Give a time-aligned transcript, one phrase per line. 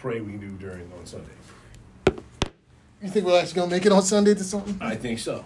[0.00, 1.26] pray we do during on Sunday.
[3.02, 4.76] You think we're actually gonna make it on Sunday to something?
[4.80, 5.44] I think so.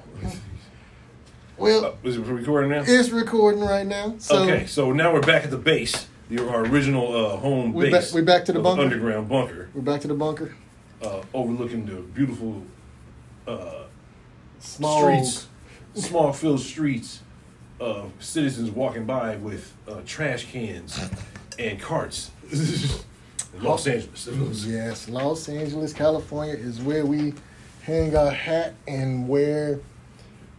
[1.57, 2.83] Well, Uh, is it recording now?
[2.87, 4.15] it's recording right now.
[4.19, 7.91] So okay, so now we're back at the base, the, our original uh, home We
[7.91, 8.07] base.
[8.11, 8.83] back- we back to the bunker?
[8.83, 10.55] underground bunker, we're back to the bunker.
[11.03, 12.63] uh, overlooking the beautiful
[13.47, 13.83] uh,
[14.61, 15.47] Small streets,
[15.95, 17.21] small filled streets
[17.79, 20.99] of citizens walking by with uh, trash cans
[21.59, 22.31] and carts.
[23.61, 24.67] Los Angeles.
[24.67, 27.35] Yes, Los Angeles, California is where we
[27.83, 29.81] hang our hat and where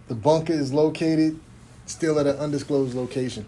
[0.08, 1.40] the bunker is located,
[1.86, 3.46] still at an undisclosed location.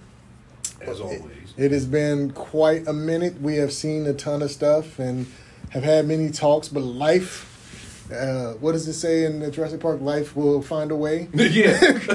[0.82, 1.22] As always.
[1.58, 3.42] It has been quite a minute.
[3.42, 5.28] We have seen a ton of stuff and
[5.70, 7.47] have had many talks, but life,
[8.12, 10.00] uh, what does it say in the Jurassic Park?
[10.02, 11.28] Life will find a way.
[11.34, 11.78] yeah.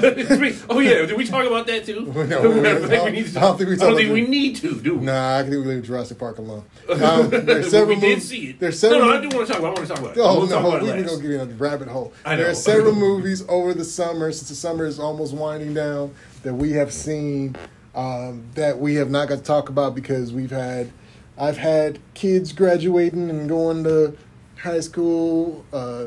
[0.69, 1.05] oh yeah.
[1.05, 2.05] Did we talk about that too?
[2.23, 3.37] No, I don't think we need to.
[3.39, 4.79] I don't think we I don't think we need to.
[4.79, 5.05] Do we?
[5.05, 6.63] Nah, I think we leave Jurassic Park alone.
[6.89, 8.59] Um, there's several we did movies- see it.
[8.59, 9.01] There's several.
[9.01, 9.77] no, no, I do want to talk about.
[9.77, 10.17] I want to talk about.
[10.17, 10.19] it.
[10.21, 12.13] Oh We'll no, about we, we're gonna get in a rabbit hole.
[12.25, 12.43] I know.
[12.43, 16.53] There are several movies over the summer, since the summer is almost winding down, that
[16.53, 17.55] we have seen
[17.95, 20.91] um, that we have not got to talk about because we've had,
[21.37, 24.17] I've had kids graduating and going to
[24.63, 26.05] high school, uh,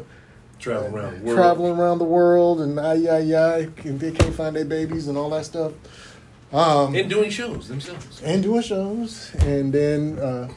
[0.59, 1.37] Travel around the world.
[1.37, 5.19] traveling around the world, and ay ay ay, and they can't find their babies and
[5.19, 5.73] all that stuff.
[6.53, 8.23] Um, and doing shows themselves.
[8.23, 9.35] and doing shows.
[9.41, 10.49] And then uh,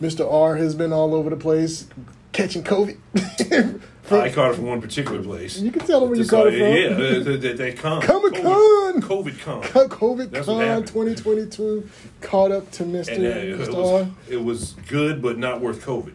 [0.00, 0.30] Mr.
[0.32, 1.86] R has been all over the place
[2.32, 2.98] catching COVID.
[4.08, 5.58] From- I caught it from one particular place.
[5.58, 7.02] you can tell them where you caught uh, it from.
[7.02, 8.00] Yeah, that they, they con.
[8.00, 9.02] Comic-Con!
[9.02, 9.62] COVID, COVID con.
[9.62, 11.86] COVID That's Con 2022
[12.22, 13.16] caught up to Mr.
[13.16, 16.14] And uh, it, was, it was good, but not worth COVID.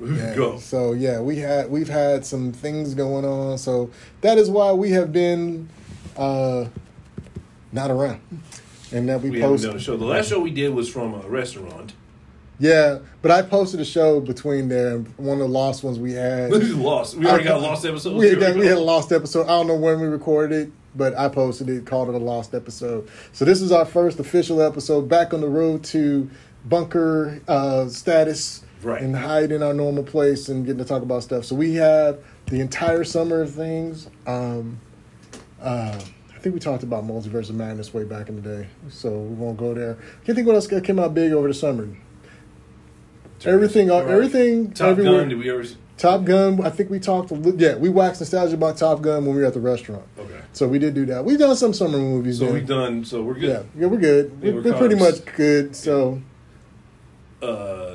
[0.00, 0.58] Yeah, Go.
[0.58, 3.58] So yeah, we had we've had some things going on.
[3.58, 5.68] So that is why we have been
[6.16, 6.66] uh,
[7.72, 8.20] not around,
[8.92, 9.70] and that we, We posted.
[9.70, 9.96] done a show.
[9.96, 11.92] The last show we did was from a restaurant.
[12.60, 14.96] Yeah, but I posted a show between there.
[14.96, 16.50] and One of the lost ones we had.
[16.52, 17.16] We lost.
[17.16, 18.16] We already got a lost episode.
[18.16, 19.44] We had, we had a lost episode.
[19.44, 22.54] I don't know when we recorded it, but I posted it, called it a lost
[22.54, 23.08] episode.
[23.32, 26.30] So this is our first official episode back on the road to
[26.64, 29.00] bunker uh, status Right.
[29.02, 31.44] and hide in our normal place and getting to talk about stuff.
[31.44, 34.08] So we have the entire summer of things.
[34.26, 34.78] Um,
[35.60, 35.98] uh,
[36.34, 39.34] I think we talked about Multiverse of Madness way back in the day, so we
[39.34, 39.96] won't go there.
[40.26, 41.88] Can't think what else came out big over the summer.
[43.44, 44.10] Everything, uh, Right.
[44.10, 45.20] everything, Top everywhere.
[45.20, 45.28] Gun.
[45.30, 45.64] Did we ever?
[45.96, 46.60] Top Gun.
[46.64, 47.30] I think we talked.
[47.30, 50.02] A li- yeah, we waxed nostalgia about Top Gun when we were at the restaurant.
[50.18, 50.40] Okay.
[50.52, 51.24] So we did do that.
[51.24, 52.38] We've done some summer movies.
[52.38, 52.54] So then.
[52.54, 53.04] we've done.
[53.04, 53.66] So we're good.
[53.78, 54.32] yeah, we're good.
[54.42, 55.76] Yeah, We're, we're we're pretty much good.
[55.76, 56.20] So
[57.42, 57.93] Uh,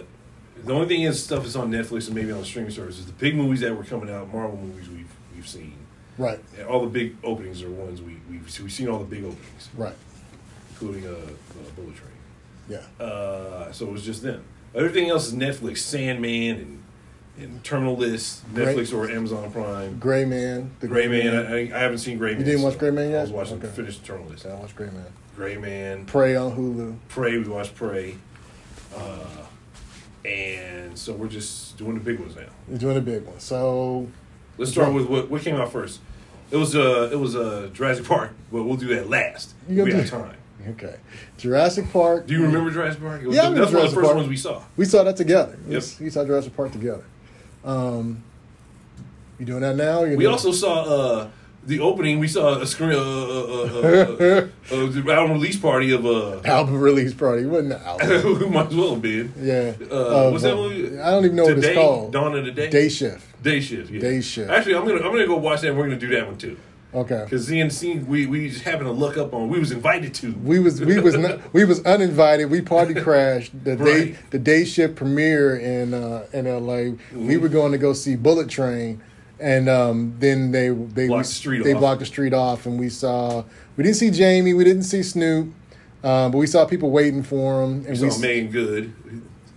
[0.70, 3.06] the only thing is stuff is on Netflix and maybe on streaming services.
[3.08, 5.74] The big movies that were coming out, Marvel movies we've we've seen.
[6.20, 9.24] right, And all the big openings are ones we we've we've seen all the big
[9.24, 9.96] openings, right,
[10.72, 12.12] including uh, uh Bullet Train.
[12.70, 14.44] yeah, Uh, so it was just them.
[14.76, 16.84] Everything else is Netflix, Sandman and
[17.40, 18.46] and Terminal List.
[18.54, 19.98] Netflix or Amazon Prime.
[19.98, 20.72] Gray Man.
[20.82, 22.42] The Gray Man, I, I haven't seen Gray Man.
[22.42, 23.20] You didn't watch so Gray Man yet?
[23.20, 23.68] I was watching Okay.
[23.70, 24.46] finished Terminal List.
[24.46, 25.06] Yeah, I watched Gray Man.
[25.36, 26.98] Gray Man, Prey on Hulu.
[27.08, 27.38] Prey.
[27.40, 28.16] We watched Prey,
[28.96, 29.20] uh,
[30.26, 32.44] and so we're just doing the big ones now.
[32.68, 33.44] You're doing the big ones.
[33.44, 34.08] So
[34.58, 36.00] Let's start with what what came out first.
[36.52, 39.54] It was uh it was uh Jurassic Park, but we'll do that last.
[39.68, 40.36] You we do- have time.
[40.70, 40.96] okay,
[41.38, 42.28] Jurassic Park.
[42.28, 43.22] Do you remember Jurassic Park?
[43.22, 44.16] It was Yeah, I that's one of the first Park.
[44.18, 44.62] ones we saw.
[44.76, 45.58] We saw that together.
[45.68, 47.04] We- We saw Jurassic Park together.
[47.64, 48.24] Um,
[49.40, 50.04] you doing that now?
[50.04, 51.30] You We also saw uh
[51.66, 52.20] the opening.
[52.20, 53.82] We saw a screen uh, uh, uh, uh,
[54.20, 57.44] uh, uh, the album release party of uh album release party.
[57.44, 58.54] It wasn't an album.
[58.54, 59.34] might as well have been.
[59.38, 59.74] Yeah.
[59.92, 61.00] Uh, what's that uh, movie?
[61.00, 62.14] I don't even know what it's called.
[62.14, 62.70] Dawn of the Day.
[62.70, 63.26] Day Shift.
[63.44, 63.92] Day shift.
[63.92, 64.02] Yeah.
[64.02, 64.50] Day Shift.
[64.50, 65.70] Actually, I'm gonna I'm gonna go watch that.
[65.70, 66.58] and We're gonna do that one too.
[66.94, 67.22] Okay.
[67.24, 69.48] Because CNC, we we just happened to look up on.
[69.48, 70.34] We was invited to.
[70.34, 72.50] We was we was not, we was uninvited.
[72.50, 76.98] We party crashed the day the day shift premiere in uh, in L.A.
[77.14, 79.02] We were going to go see Bullet Train,
[79.40, 81.80] and um, then they they Blocked the street they off.
[81.80, 83.44] blocked the street off, and we saw
[83.78, 85.48] we didn't see Jamie, we didn't see Snoop,
[86.04, 88.94] um, but we saw people waiting for him, and We we saw Meagan Good.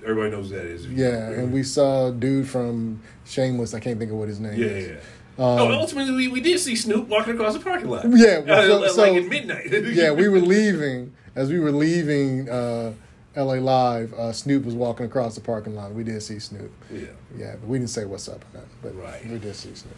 [0.04, 0.86] Everybody knows who that is.
[0.88, 3.72] yeah, and we saw a dude from Shameless.
[3.72, 4.88] I can't think of what his name Yeah, is.
[4.88, 4.94] yeah.
[5.38, 8.04] oh, ultimately, we, we did see Snoop walking across the parking lot.
[8.08, 9.66] Yeah, Uh, well, so- like so- at midnight.
[9.94, 11.12] yeah, we were leaving.
[11.36, 12.92] As we were leaving uh,
[13.34, 15.92] LA Live, uh, Snoop was walking across the parking lot.
[15.92, 16.70] We did see Snoop.
[16.92, 17.06] Yeah.
[17.36, 18.70] Yeah, but we didn't say what's up or nothing.
[18.82, 19.26] But Right.
[19.26, 19.94] we did see Snoop.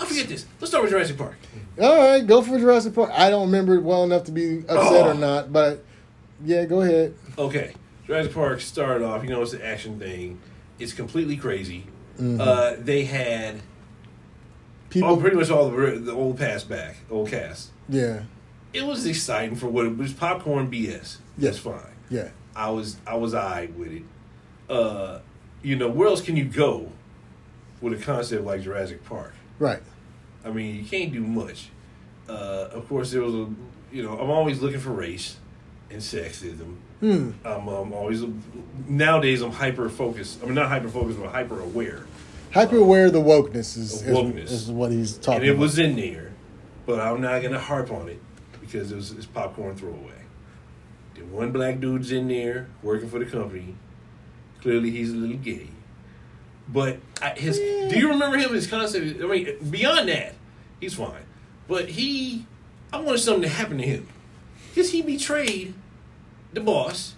[0.00, 0.46] I forget this.
[0.60, 1.36] Let's start with Jurassic Park.
[1.80, 3.10] All right, go for Jurassic Park.
[3.12, 4.76] I don't remember it well enough to be upset
[5.06, 5.10] Oh.
[5.10, 5.84] or not, but
[6.44, 7.14] yeah, go ahead.
[7.36, 7.74] Okay,
[8.06, 9.22] Jurassic Park started off.
[9.22, 10.38] You know, it's an action thing.
[10.78, 11.84] It's completely crazy.
[12.18, 12.40] Mm-hmm.
[12.40, 13.56] Uh, they had
[14.90, 17.68] People, all, pretty much all the, the old cast back, old cast.
[17.88, 18.22] yeah,
[18.72, 20.14] It was exciting for what it was.
[20.14, 21.18] Popcorn BS.
[21.36, 21.58] Yes.
[21.58, 21.80] Fine.
[22.08, 22.28] yeah,
[22.58, 24.02] I was I was eyed with it.
[24.68, 25.20] Uh,
[25.62, 26.90] you know, where else can you go
[27.80, 29.32] with a concept like Jurassic Park?
[29.58, 29.80] Right.
[30.44, 31.70] I mean, you can't do much.
[32.28, 33.48] Uh, of course, there was a,
[33.92, 35.36] you know, I'm always looking for race
[35.90, 36.76] and sexism.
[37.00, 37.30] Hmm.
[37.44, 38.22] I'm, I'm always
[38.88, 40.42] nowadays I'm hyper focused.
[40.42, 42.06] I mean, not hyper focused, but hyper aware.
[42.52, 44.44] Hyper aware of the wokeness is, The wokeness.
[44.44, 45.60] is, is what he's talking and it about.
[45.60, 46.32] was in there,
[46.86, 48.20] but I'm not gonna harp on it
[48.60, 50.12] because it was it's popcorn throwaway.
[51.18, 53.74] The one black dude's in there working for the company.
[54.60, 55.68] Clearly, he's a little gay.
[56.68, 56.98] But
[57.36, 58.52] his, do you remember him?
[58.52, 59.22] His concept.
[59.22, 60.34] I mean, beyond that,
[60.80, 61.24] he's fine.
[61.66, 62.46] But he,
[62.92, 64.08] I wanted something to happen to him
[64.68, 65.74] because he betrayed
[66.52, 67.14] the boss,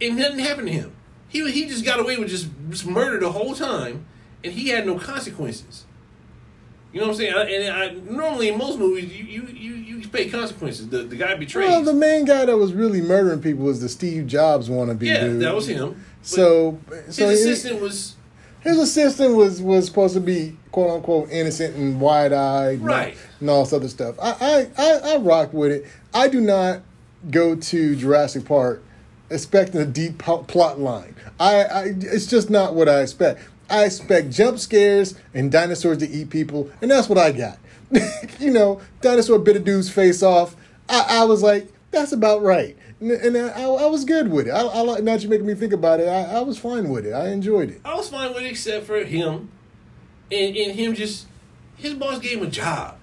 [0.00, 0.92] and nothing happened to him.
[1.28, 4.06] He he just got away with just, just murder the whole time,
[4.44, 5.85] and he had no consequences.
[6.96, 7.34] You know what I'm saying?
[7.34, 10.88] I, and I, normally in most movies, you you you, you pay consequences.
[10.88, 11.68] The the guy betrays.
[11.68, 15.20] well, the main guy that was really murdering people was the Steve Jobs wannabe yeah,
[15.20, 15.42] dude.
[15.42, 15.90] that was him.
[15.90, 18.16] But So, so his assistant was
[18.62, 23.14] his assistant was was supposed to be quote unquote innocent and wide eyed, Right.
[23.40, 24.16] and all this other stuff.
[24.18, 25.84] I, I I I rock with it.
[26.14, 26.80] I do not
[27.30, 28.82] go to Jurassic Park
[29.28, 31.14] expecting a deep plot line.
[31.38, 33.42] I, I it's just not what I expect.
[33.68, 37.58] I expect jump scares and dinosaurs to eat people, and that's what I got.
[38.40, 40.56] you know, dinosaur bit a dude's face off.
[40.88, 44.50] I, I was like, that's about right, and, I, I was good with it.
[44.50, 46.08] I, I now you're making me think about it.
[46.08, 47.12] I, I was fine with it.
[47.12, 47.80] I enjoyed it.
[47.84, 49.50] I was fine with it except for him,
[50.30, 51.26] and and him just
[51.76, 52.95] his boss gave him a job.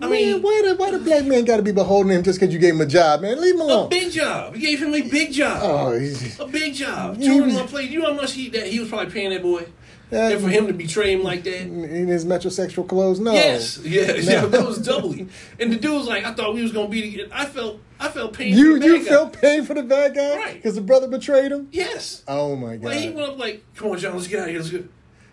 [0.00, 2.40] I man, mean, why the why the black man got to be beholding him just
[2.40, 3.40] because you gave him a job, man?
[3.40, 3.86] Leave him alone.
[3.86, 4.56] a big job.
[4.56, 5.60] You gave him a big job.
[5.62, 7.16] oh, he's, A big job.
[7.18, 7.84] He Children was- on play.
[7.84, 9.64] You know how much he that he was probably paying that boy,
[10.10, 11.60] and for him to betray him like that.
[11.62, 13.20] in his metrosexual clothes.
[13.20, 13.32] No.
[13.32, 14.14] Yes, yeah, No.
[14.14, 15.28] yeah, that was doubly.
[15.60, 17.30] And the dude was like, I thought we was gonna be together.
[17.32, 18.56] I felt, I felt pain.
[18.56, 19.08] You for the you bad guy.
[19.10, 20.54] felt pain for the bad guy Right.
[20.54, 21.68] because the brother betrayed him.
[21.70, 22.24] Yes.
[22.26, 22.86] Oh my god.
[22.86, 24.58] Like he went up like, come on, John, let's get out of here.
[24.58, 24.84] Let's get.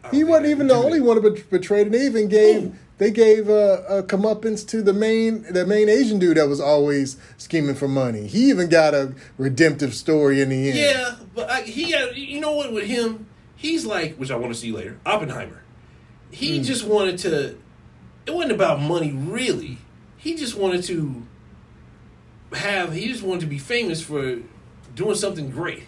[0.04, 1.92] I don't He wasn't even the only one to bet- betray him.
[1.92, 2.74] They even gave Who?
[3.00, 7.18] they gave uh, a comeuppance to the main the main Asian dude that was always
[7.38, 8.28] scheming for money.
[8.28, 10.78] He even got a redemptive story in the end.
[10.78, 12.16] Yeah, but I, he had.
[12.18, 12.72] You know what?
[12.74, 13.26] With him,
[13.56, 14.98] he's like, which I want to see later.
[15.06, 15.64] Oppenheimer.
[16.32, 16.64] He Hmm.
[16.64, 17.58] just wanted to.
[18.26, 19.80] It wasn't about money, really.
[20.18, 21.24] He just wanted to
[22.54, 22.94] have.
[22.94, 24.40] He just wanted to be famous for
[24.96, 25.84] doing something great.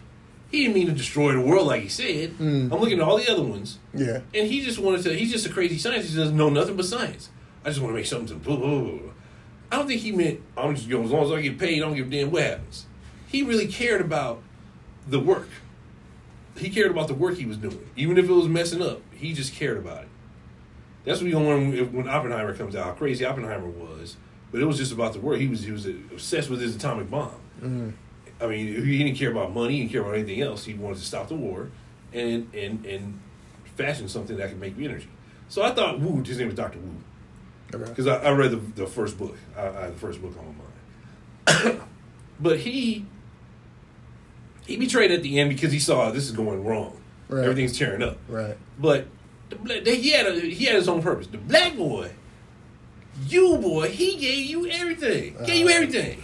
[0.51, 2.37] He didn't mean to destroy the world like he said.
[2.37, 2.73] Mm.
[2.73, 3.79] I'm looking at all the other ones.
[3.93, 4.19] Yeah.
[4.33, 5.13] And he just wanted to.
[5.17, 6.11] He's just a crazy scientist.
[6.11, 7.29] He doesn't know nothing but science.
[7.63, 8.35] I just want to make something to.
[8.35, 9.11] Blah, blah, blah.
[9.71, 10.41] I don't think he meant.
[10.57, 11.81] I'm just going as long as I get paid.
[11.81, 12.85] I don't give a damn what happens.
[13.27, 14.41] He really cared about
[15.07, 15.47] the work.
[16.57, 19.01] He cared about the work he was doing, even if it was messing up.
[19.13, 20.09] He just cared about it.
[21.05, 22.85] That's what we gonna learn when Oppenheimer comes out.
[22.85, 24.17] How crazy Oppenheimer was,
[24.51, 25.39] but it was just about the work.
[25.39, 27.31] He was he was obsessed with his atomic bomb.
[27.61, 27.93] Mm.
[28.41, 29.73] I mean, he didn't care about money.
[29.73, 30.65] He didn't care about anything else.
[30.65, 31.69] He wanted to stop the war,
[32.13, 33.19] and and and
[33.75, 35.07] fashion something that could make energy.
[35.49, 36.23] So I thought Wu.
[36.23, 36.95] His name was Doctor Wu
[37.73, 37.89] Okay.
[37.89, 39.37] because I, I read the, the first book.
[39.57, 40.55] I, I had the first book on
[41.47, 41.81] my mind.
[42.39, 43.05] but he
[44.65, 46.97] he betrayed at the end because he saw this is going wrong.
[47.29, 47.43] Right.
[47.43, 48.17] Everything's tearing up.
[48.27, 48.57] Right.
[48.79, 49.07] But
[49.49, 51.27] the they, he had a, he had his own purpose.
[51.27, 52.11] The black boy,
[53.27, 55.35] you boy, he gave you everything.
[55.45, 56.21] Gave you Uh, everything.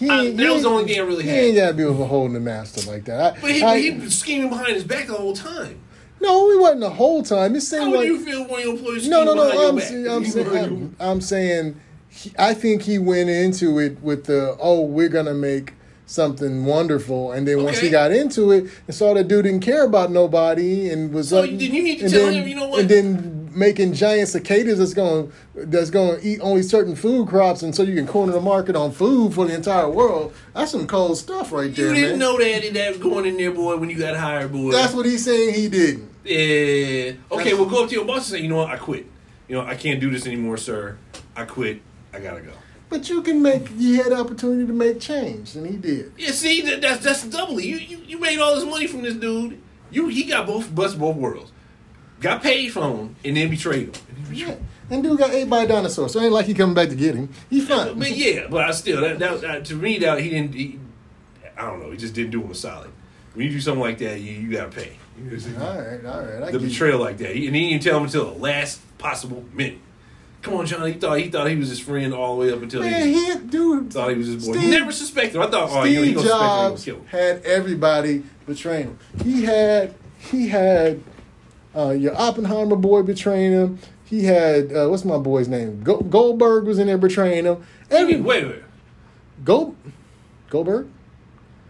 [0.00, 1.38] He, uh, I- he that was the only thing I really He had.
[1.38, 3.36] ain't gotta be beholding the master like that.
[3.36, 5.78] I, But he, I- he was scheming behind his back the whole time.
[6.20, 7.52] no, he wasn't the whole time.
[7.52, 9.52] It How seemed would like you feel when your employees no, no, no.
[9.52, 14.02] your I'm, saying, I'm, saying, I'm, I'm saying, he, I think he went into it
[14.02, 15.74] with the oh, we're gonna make
[16.06, 19.84] something wonderful, and then once he got into it and saw that dude didn't care
[19.84, 22.66] about nobody and was So like, then you need to tell then, him, you know
[22.68, 22.80] what?
[22.80, 27.62] and then making giant cicadas that's going that's going to eat only certain food crops,
[27.62, 30.32] and so you can corner the market on food for the entire world.
[30.54, 32.18] That's some cold stuff right there, You didn't man.
[32.18, 34.72] know that that was going in there, boy, when you got hired, boy.
[34.72, 35.54] That's what he's saying.
[35.54, 36.08] He didn't.
[36.24, 37.12] Yeah.
[37.32, 39.06] Okay, well, go up to your boss and say, you know what, I quit.
[39.48, 40.96] You know, I can't do this anymore, sir.
[41.34, 41.82] I quit.
[42.12, 42.52] I gotta go.
[42.88, 43.68] But you can make.
[43.76, 46.12] You had the opportunity to make change, and he did.
[46.18, 47.66] Yeah, see, that, that's that's doubly.
[47.66, 49.60] You, you you made all this money from this dude.
[49.92, 51.52] You he got both bust both worlds.
[52.20, 54.02] Got paid for him and then betrayed him.
[54.28, 54.54] And Yeah.
[54.90, 56.96] And dude got ate by a dinosaur, so it ain't like he coming back to
[56.96, 57.28] get him.
[57.48, 57.96] He fine.
[57.98, 60.54] But yeah, but I still that, that, that to me that he didn't.
[60.54, 60.80] He,
[61.56, 61.90] I don't know.
[61.92, 62.90] He just didn't do him a solid.
[63.34, 64.96] When you do something like that, you, you gotta pay.
[65.16, 65.56] You know what I'm saying?
[65.62, 66.42] all right, all right.
[66.42, 66.68] I the get you.
[66.68, 67.36] betrayal like that.
[67.36, 69.78] He, and he didn't tell him until the last possible minute.
[70.42, 70.84] Come on, John.
[70.86, 73.12] He thought he thought he was his friend all the way up until Man, he
[73.14, 73.92] he had, dude.
[73.92, 74.54] thought he was his boy.
[74.54, 75.36] Steve- Never suspected.
[75.36, 75.42] him.
[75.42, 76.86] I thought, oh, you know, he Steve suspect him.
[76.86, 78.98] He gonna Jobs had everybody betraying him.
[79.22, 81.02] He had he had
[81.76, 83.78] uh, your Oppenheimer boy betraying him.
[84.04, 85.82] He had uh, what's my boy's name?
[85.82, 87.64] Go- Goldberg was in there betraying him.
[87.90, 88.62] Every Wait, wait.
[89.44, 89.76] Gold
[90.48, 90.88] Goldberg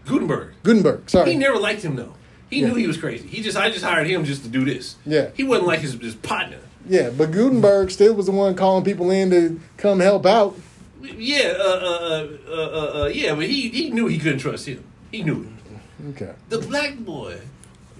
[0.05, 0.53] Gutenberg.
[0.63, 1.09] Gutenberg.
[1.09, 1.31] Sorry.
[1.31, 2.13] He never liked him though.
[2.49, 2.67] He Yeah.
[2.67, 3.27] knew he was crazy.
[3.27, 4.95] He just I just hired him just to do this.
[5.05, 5.29] Yeah.
[5.35, 6.57] He wasn't like his, his partner.
[6.87, 10.57] Yeah, but Gutenberg still was the one calling people in to come help out.
[11.01, 14.83] Yeah, uh, uh, uh, uh, uh, yeah, but he he knew he couldn't trust him.
[15.11, 16.09] He knew it.
[16.21, 16.33] Okay.
[16.49, 17.37] The black boy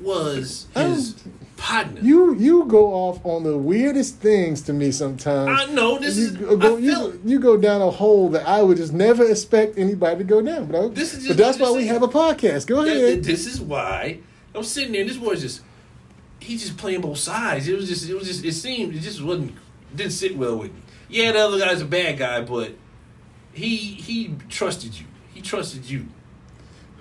[0.01, 1.15] was his
[1.61, 2.01] partner.
[2.01, 5.61] You you go off on the weirdest things to me sometimes.
[5.61, 6.35] I know this you is.
[6.57, 10.17] go, I you, you go down a hole that I would just never expect anybody
[10.17, 10.65] to go down.
[10.65, 12.67] But, This is but that's why just we have a podcast.
[12.67, 13.23] Go ahead.
[13.23, 14.19] this is why
[14.55, 15.01] I'm sitting there.
[15.01, 15.61] And this boy's just
[16.39, 17.67] he's just playing both sides.
[17.67, 19.53] It was just it was just it seemed it just wasn't
[19.95, 20.81] didn't sit well with me.
[21.09, 22.73] Yeah, the other guy's a bad guy, but
[23.53, 25.05] he he trusted you.
[25.33, 26.07] He trusted you.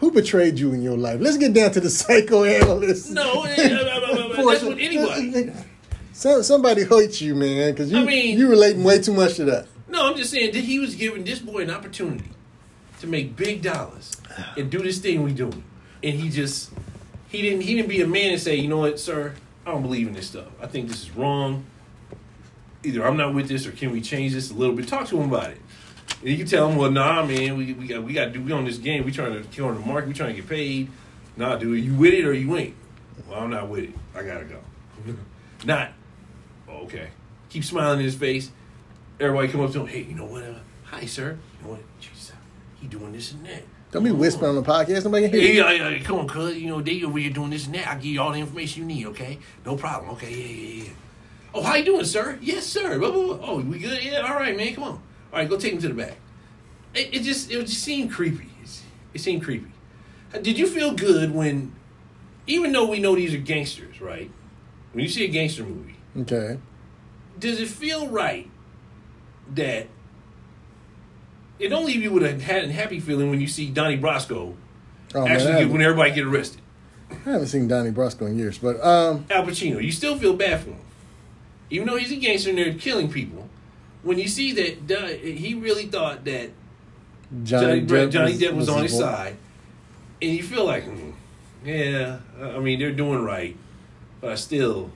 [0.01, 1.21] Who betrayed you in your life?
[1.21, 3.11] Let's get down to the psychoanalyst.
[3.11, 5.53] No, that's with anybody.
[6.13, 9.45] So, somebody hurt you, man, because you I mean- you relating way too much to
[9.47, 9.69] that.
[9.89, 12.29] No, I'm just saying that he was giving this boy an opportunity
[13.01, 14.21] to make big dollars
[14.55, 15.65] and do this thing we doing,
[16.03, 16.73] and he just
[17.29, 19.33] he didn't he didn't be a man and say, you know what, sir,
[19.65, 20.49] I don't believe in this stuff.
[20.61, 21.65] I think this is wrong.
[22.85, 24.89] Either I'm not with this, or can we change this a little bit?
[24.89, 25.61] Talk to him about it.
[26.21, 28.43] And you can tell him, well, nah, man, we, we got we got to do
[28.43, 29.05] we on this game.
[29.05, 30.09] We trying to kill on the market.
[30.09, 30.91] We trying to get paid.
[31.37, 32.75] Nah, dude, you with it or you ain't?
[33.29, 33.95] Well, I'm not with it.
[34.15, 34.59] I gotta go.
[35.65, 35.93] not.
[36.69, 37.09] Oh, okay.
[37.49, 38.51] Keep smiling in his face.
[39.19, 39.87] Everybody come up to him.
[39.87, 40.43] Hey, you know what?
[40.45, 41.39] Uh, hi, sir.
[41.61, 41.81] You know what?
[42.01, 42.33] Jesus,
[42.81, 43.63] he doing this and that.
[43.93, 45.05] Don't be whispering on the podcast.
[45.05, 45.65] Nobody can hear Hey, you.
[45.85, 46.57] yeah, yeah, come on, cuz.
[46.57, 47.89] You know, they over here doing this and that.
[47.89, 49.39] I'll give you all the information you need, okay?
[49.67, 50.13] No problem.
[50.13, 50.91] Okay, yeah, yeah, yeah.
[51.53, 52.39] Oh, how you doing, sir?
[52.41, 52.99] Yes, sir.
[52.99, 53.39] Blah, blah, blah.
[53.51, 54.03] Oh, we good?
[54.05, 54.75] Yeah, all right, man.
[54.75, 55.03] Come on.
[55.33, 56.17] All right, go take him to the back.
[56.95, 58.45] It, it just it just seemed creepy.
[58.63, 58.83] It's-
[59.15, 59.71] It seemed creepy.
[60.43, 61.73] Did you feel good when,
[62.47, 64.31] even though we know these are gangsters, right?
[64.93, 66.59] When you see a gangster movie, Okay.
[67.39, 68.49] does it feel right
[69.55, 69.87] that
[71.59, 74.55] it don't leave you with a ha- happy feeling when you see Donnie Brasco
[75.15, 76.61] Oh, man, actually get, when everybody get arrested?
[77.11, 80.61] I haven't seen Donnie Brasco in years, but um, Al Pacino, you still feel bad
[80.61, 80.81] for him,
[81.71, 83.49] even though he's a gangster and they're killing people.
[84.03, 86.51] When you see that Don- he really thought that
[87.45, 89.01] Johnny, Depp, Johnny Depp was, on his boy.
[89.01, 89.37] side,
[90.23, 91.13] and you feel like, mm,
[91.65, 93.57] yeah, I mean they're doing right,
[94.21, 94.91] but I still,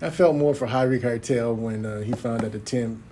[0.00, 3.02] I felt more for Harvey Keitel when uh, he found out that Tim.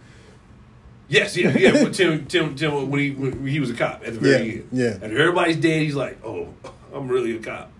[1.08, 1.72] yes, yeah, yeah.
[1.74, 4.52] When Tim, Tim, Tim, when he when he was a cop at the very Yeah,
[4.52, 4.88] end, yeah.
[4.94, 6.48] After everybody's dead, he's like, oh,
[6.92, 7.70] I'm really a cop.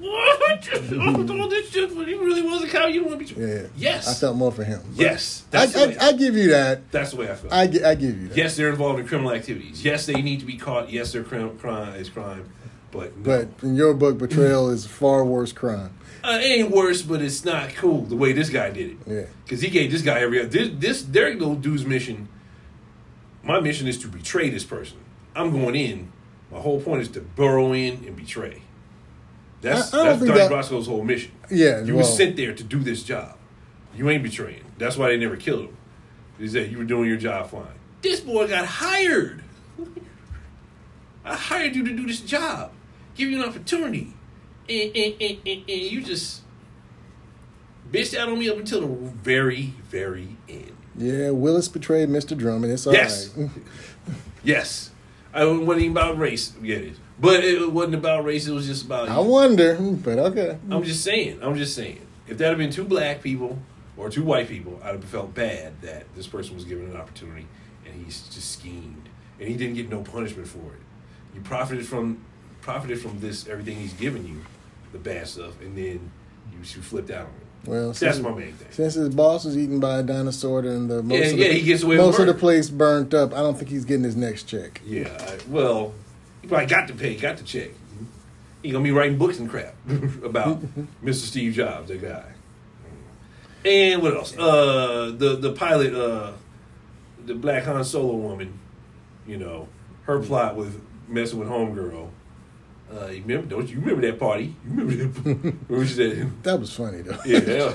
[0.00, 1.30] What?
[1.30, 2.90] all this shit, but he really was a cop.
[2.90, 3.40] You don't want to be.
[3.40, 3.66] Yeah.
[3.76, 4.08] Yes.
[4.08, 4.80] I felt more for him.
[4.94, 6.90] Yes, I, that's the way- I, I give you that.
[6.90, 7.52] That's the way I feel.
[7.52, 8.36] I, I give you that.
[8.36, 9.84] yes, they're involved in criminal activities.
[9.84, 10.90] Yes, they need to be caught.
[10.90, 12.48] Yes, their crime, crime is crime,
[12.90, 13.22] but no.
[13.22, 15.92] But in your book, betrayal is far worse crime.
[16.24, 17.02] uh, it ain't worse.
[17.02, 18.96] But it's not cool the way this guy did it.
[19.06, 19.22] Yeah.
[19.44, 22.28] because he gave this guy every this this their little dude's mission.
[23.42, 24.98] My mission is to betray this person.
[25.34, 26.10] I'm going in.
[26.50, 28.62] My whole point is to burrow in and betray.
[29.60, 31.32] That's I- I that's Donnie that- Brasco's whole mission.
[31.50, 33.36] Yeah, you well- were sent there to do this job.
[33.96, 34.62] You ain't betraying.
[34.78, 35.76] That's why they never killed him.
[36.38, 37.64] They said you were doing your job fine.
[38.02, 39.42] This boy got hired.
[41.24, 42.72] I hired you to do this job,
[43.14, 44.14] give you an opportunity,
[44.68, 46.40] and, and, and, and, and you just
[47.92, 48.86] bitched out on me up until the
[49.22, 50.72] very, very end.
[50.96, 52.36] Yeah, Willis betrayed Mr.
[52.36, 52.72] Drummond.
[52.72, 53.02] It's all right.
[53.02, 53.34] Yes.
[54.42, 54.90] Yes,
[55.34, 56.54] I wasn't even about race.
[56.62, 56.96] Yeah, it is.
[57.20, 58.46] But it wasn't about race.
[58.46, 59.08] It was just about.
[59.08, 60.58] I wonder, but okay.
[60.70, 61.40] I'm just saying.
[61.42, 62.00] I'm just saying.
[62.26, 63.58] If that had been two black people
[63.96, 67.46] or two white people, I'd have felt bad that this person was given an opportunity
[67.84, 69.08] and he's just schemed
[69.38, 70.80] and he didn't get no punishment for it.
[71.34, 72.24] You profited from
[72.60, 74.40] profited from this everything he's given you,
[74.92, 76.10] the bad stuff, and then
[76.52, 77.68] you, you flipped out on it.
[77.68, 78.68] Well, That's since, my main thing.
[78.70, 81.54] since his boss was eaten by a dinosaur and the most Yeah, of yeah, the,
[81.54, 84.16] he gets away most of the place burnt up, I don't think he's getting his
[84.16, 84.80] next check.
[84.86, 85.92] Yeah, I, well,
[86.42, 87.70] he probably got the pay, got the check.
[88.62, 89.74] He gonna be writing books and crap
[90.22, 90.60] about
[91.04, 91.14] Mr.
[91.26, 92.24] Steve Jobs, that guy.
[93.64, 94.36] And what else?
[94.36, 96.32] Uh, the the pilot, uh,
[97.24, 98.58] the Black Han Solo woman.
[99.26, 99.68] You know,
[100.04, 102.08] her plot with messing with homegirl.
[102.92, 103.46] Uh, you remember?
[103.46, 104.54] Don't you remember that party?
[104.64, 105.24] You remember that?
[105.68, 107.18] Remember she said, That was funny though.
[107.24, 107.74] "Yeah."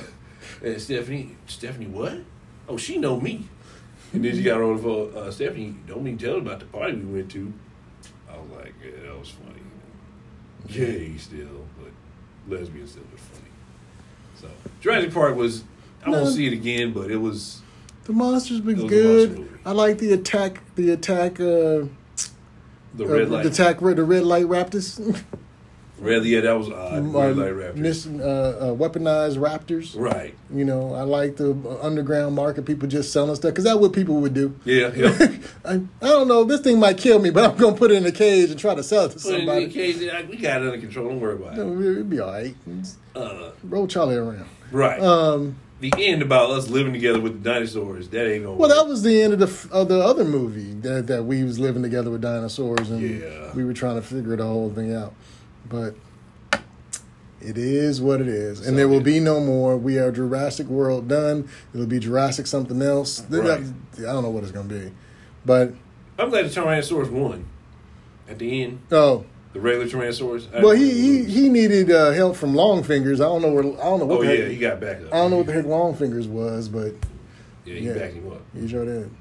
[0.61, 2.17] And Stephanie, Stephanie, what?
[2.67, 3.47] Oh, she know me.
[4.13, 5.15] And then she got on the phone.
[5.15, 7.53] Uh, Stephanie, don't mean tell her about the party we went to.
[8.49, 9.51] Was like, yeah, that was funny.
[10.67, 11.91] Gay still, but
[12.57, 13.49] lesbian still was funny.
[14.41, 14.47] So
[14.81, 15.63] Jurassic Park was.
[16.05, 16.21] I No.
[16.23, 17.61] won't see it again, but it was.
[18.05, 19.37] The monsters was It was good.
[19.39, 19.59] monster.
[19.65, 20.61] I like the attack.
[20.75, 21.39] The attack.
[21.39, 21.85] Uh,
[22.95, 23.43] The uh, red light.
[23.43, 23.79] The attack.
[23.79, 24.99] The red light raptors.
[26.05, 26.93] Rather, yeah, that was odd.
[26.99, 27.75] Um, Red Light Raptors.
[27.75, 29.99] mis- uh, uh, weaponized raptors.
[29.99, 30.33] right.
[30.53, 34.15] You know, I like the underground market, people just selling stuff, because that's what people
[34.21, 34.57] would do.
[34.65, 35.27] Yeah, yeah.
[35.65, 37.95] I, I don't know, this thing might kill me, but I'm going to put it
[37.95, 39.69] in a cage and try to sell it to Put it in somebody.
[39.69, 40.01] cage.
[40.01, 41.09] like, We got it under control.
[41.09, 41.61] Don't worry about it.
[41.61, 42.55] It'll be all right.
[43.15, 44.45] Uh, Roll Charlie around.
[44.71, 44.99] right.
[45.01, 48.07] Um, the end about us living together with the dinosaurs.
[48.09, 48.55] That ain't gonna.
[48.55, 48.77] well, work.
[48.77, 51.59] that was the end of the f- of the other movie that, that we was
[51.59, 53.51] living together with dinosaurs and Yeah.
[53.53, 55.13] we were trying to figure the whole thing out.
[55.67, 55.95] But
[57.41, 59.77] it is what it is, and So, there will be no more.
[59.77, 61.47] We are Jurassic World done.
[61.73, 63.23] It'll be Jurassic something else.
[63.29, 63.61] Right.
[63.97, 64.91] I don't know what it's gonna be,
[65.45, 65.73] but
[66.17, 67.45] I'm glad the Tyrannosaurus won.
[68.27, 69.25] At the end, oh.
[69.53, 70.47] the regular Tyrannosaurus.
[70.55, 73.15] I Well, he, he he needed uh, help from Longfingers.
[73.15, 75.01] I don't know where I don't know what Oh the yeah, heck, he got back
[75.01, 75.13] up.
[75.13, 76.93] I don't know what the heck Longfingers was, but
[77.65, 77.93] Yeah, he yeah.
[77.93, 78.41] backed him up.
[78.59, 79.11] he sure did.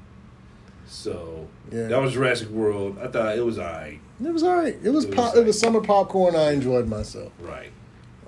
[0.87, 1.87] So Yeah.
[1.87, 2.97] that was Jurassic World.
[2.99, 3.99] I thought it was alright.
[4.23, 4.77] It was all right.
[4.83, 6.35] It was It was pop, like- it was summer popcorn.
[6.35, 7.31] I enjoyed myself.
[7.39, 7.71] Right.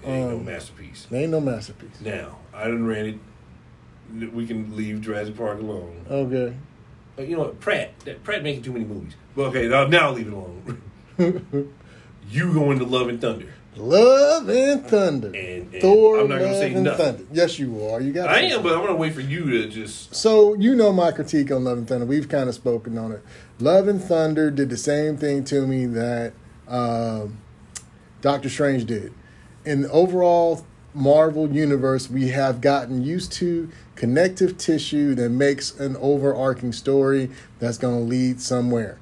[0.03, 1.08] It ain't no Um, masterpiece.
[1.12, 2.01] Ain't no masterpiece.
[2.03, 4.34] Now I done ran it.
[4.34, 6.06] We can leave Jurassic Park alone.
[6.10, 6.53] Okay.
[7.17, 7.91] Uh, you know what, Pratt?
[8.06, 9.13] That Pratt making too many movies.
[9.36, 10.82] Well, okay, now, now I'll leave it alone.
[12.29, 13.48] you going to Love and Thunder.
[13.75, 15.27] Love and Thunder.
[15.27, 17.06] And- and Thor, I'm not gonna Love say and nothing.
[17.06, 17.24] Thunder.
[17.32, 18.01] Yes, you are.
[18.01, 18.25] You got.
[18.25, 18.34] It.
[18.34, 20.15] I am, but I'm gonna wait for you to just.
[20.15, 22.06] So you know my critique on Love and Thunder.
[22.06, 23.22] We've kind of spoken on it.
[23.59, 26.33] Love and Thunder did the same thing to me that
[26.67, 27.39] um,
[28.21, 29.13] Doctor Strange did.
[29.65, 35.95] In the overall Marvel universe, we have gotten used to connective tissue that makes an
[35.97, 38.99] overarching story that's going to lead somewhere.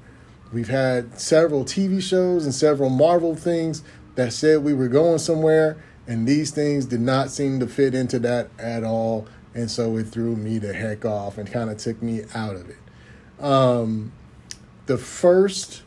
[0.52, 3.82] We've had several TV shows and several Marvel things
[4.14, 8.18] that said we were going somewhere, and these things did not seem to fit into
[8.20, 9.26] that at all.
[9.54, 12.70] And so it threw me the heck off and kind of took me out of
[12.70, 12.76] it.
[13.42, 14.12] Um,
[14.86, 15.82] the first,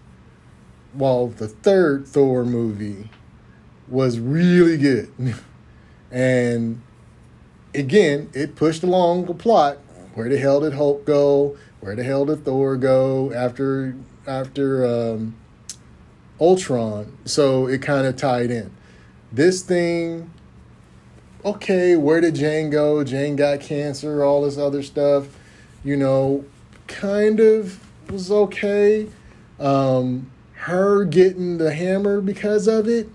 [0.94, 3.10] well, the third Thor movie
[3.88, 5.12] was really good.
[6.12, 6.82] and
[7.74, 9.78] again, it pushed along the plot.
[10.14, 11.58] Where the hell did Hulk go?
[11.80, 13.96] Where the hell did Thor go after
[14.28, 15.36] after um,
[16.42, 17.18] Ultron?
[17.26, 18.72] So it kind of tied in.
[19.32, 20.32] This thing,
[21.46, 23.04] okay, where did Jane go?
[23.04, 25.28] Jane got cancer, all this other stuff.
[25.84, 26.44] You know,
[26.88, 29.08] kind of was okay.
[29.60, 33.10] Um, her getting the hammer because of it.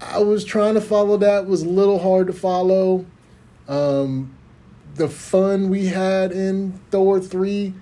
[0.00, 3.06] I was trying to follow that was a little hard to follow.
[3.68, 4.34] Um,
[4.94, 7.74] the fun we had in Thor three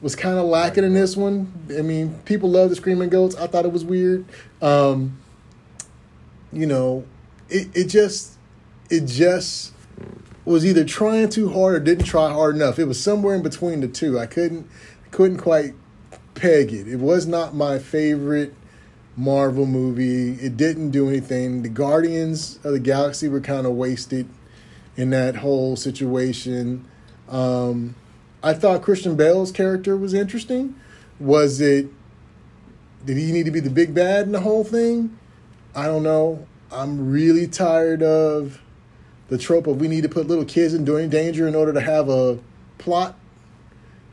[0.00, 1.52] was kind of lacking in this one.
[1.76, 3.36] I mean, people love the screaming goats.
[3.36, 4.24] I thought it was weird.
[4.60, 5.18] Um,
[6.52, 7.04] you know,
[7.48, 8.34] it it just
[8.90, 9.71] it just
[10.44, 12.78] was either trying too hard or didn't try hard enough.
[12.78, 14.18] It was somewhere in between the two.
[14.18, 14.68] I couldn't
[15.10, 15.74] couldn't quite
[16.34, 16.88] peg it.
[16.88, 18.54] It was not my favorite
[19.16, 20.32] Marvel movie.
[20.44, 21.62] It didn't do anything.
[21.62, 24.28] The Guardians of the Galaxy were kind of wasted
[24.96, 26.86] in that whole situation.
[27.28, 27.94] Um,
[28.42, 30.74] I thought Christian Bale's character was interesting.
[31.20, 31.86] Was it?
[33.04, 35.18] Did he need to be the big bad in the whole thing?
[35.74, 36.46] I don't know.
[36.70, 38.60] I'm really tired of
[39.32, 42.10] the trope of we need to put little kids in danger in order to have
[42.10, 42.38] a
[42.76, 43.18] plot.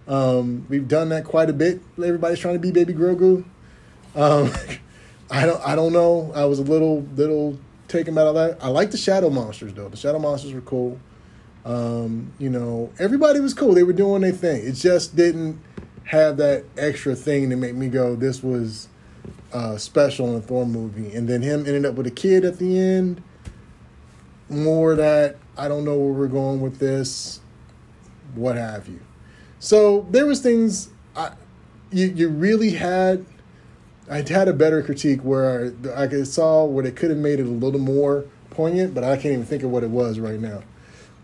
[0.08, 1.82] Um, we've done that quite a bit.
[1.98, 3.44] Everybody's trying to be Baby Grogu.
[4.16, 4.50] Um,
[5.30, 5.62] I don't.
[5.68, 6.32] I don't know.
[6.34, 8.60] I was a little little taken of that.
[8.62, 9.90] I like the Shadow Monsters though.
[9.90, 10.98] The Shadow Monsters were cool.
[11.66, 13.74] Um, you know, everybody was cool.
[13.74, 14.66] They were doing their thing.
[14.66, 15.60] It just didn't
[16.06, 18.88] have that extra thing to make me go, "This was
[19.52, 22.58] uh, special in a Thor movie." And then him ended up with a kid at
[22.58, 23.22] the end.
[24.50, 27.40] More that I don't know where we're going with this.
[28.36, 29.00] What have you?
[29.60, 31.34] So there was things I
[31.92, 33.26] you you really had.
[34.10, 37.46] I had a better critique where I, I saw where they could have made it
[37.46, 40.64] a little more poignant, but I can't even think of what it was right now.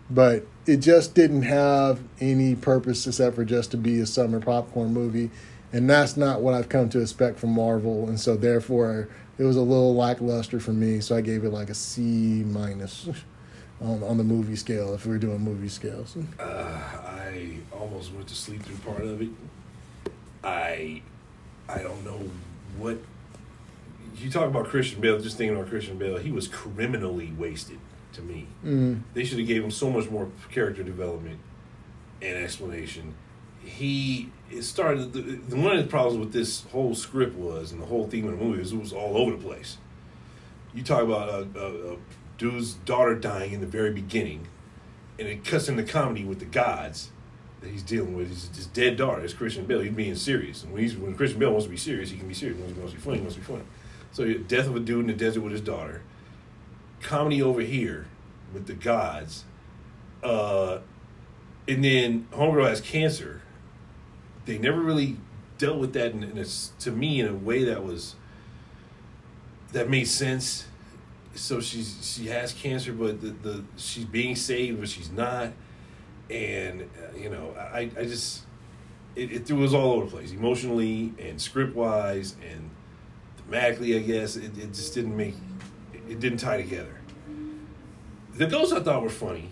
[0.08, 4.92] But it just didn't have any purpose except for just to be a summer popcorn
[4.92, 5.30] movie,
[5.72, 9.56] and that's not what I've come to expect from Marvel, and so therefore it was
[9.56, 11.00] a little lackluster for me.
[11.00, 13.08] So I gave it like a C minus
[13.80, 16.16] on on the movie scale if we were doing movie scales.
[16.38, 19.28] Uh, I almost went to sleep through part of it.
[20.42, 21.02] I,
[21.68, 22.20] I don't know
[22.78, 22.98] what.
[24.16, 25.18] You talk about Christian Bale.
[25.20, 27.78] Just thinking about Christian Bale, he was criminally wasted
[28.14, 28.46] to me.
[28.64, 29.02] Mm.
[29.12, 31.38] They should have gave him so much more character development
[32.22, 33.14] and explanation.
[33.66, 35.12] He started.
[35.12, 38.26] The, the, one of the problems with this whole script was, and the whole theme
[38.26, 39.76] of the movie was, it was all over the place.
[40.74, 41.96] You talk about a, a, a
[42.38, 44.48] dude's daughter dying in the very beginning,
[45.18, 47.10] and it cuts into comedy with the gods
[47.60, 48.28] that he's dealing with.
[48.28, 49.22] His, his dead daughter.
[49.22, 49.80] It's Christian Bale.
[49.80, 52.28] He's being serious, and when he's when Christian Bale wants to be serious, he can
[52.28, 52.58] be serious.
[52.58, 53.64] When he wants to be funny, he wants to be funny.
[54.12, 56.02] So death of a dude in the desert with his daughter.
[57.00, 58.06] Comedy over here
[58.54, 59.44] with the gods.
[60.22, 60.78] Uh,
[61.68, 63.42] and then Homegirl has cancer.
[64.46, 65.16] They never really
[65.58, 66.44] dealt with that in, in a
[66.80, 68.14] to me in a way that was
[69.72, 70.66] that made sense.
[71.34, 75.52] So she's she has cancer, but the, the she's being saved, but she's not.
[76.30, 78.42] And uh, you know, I I just
[79.14, 82.70] it, it, was all over the place emotionally and script wise and
[83.40, 83.96] thematically.
[83.96, 85.34] I guess it, it just didn't make
[86.08, 87.00] it didn't tie together.
[88.34, 89.48] The ghosts I thought were funny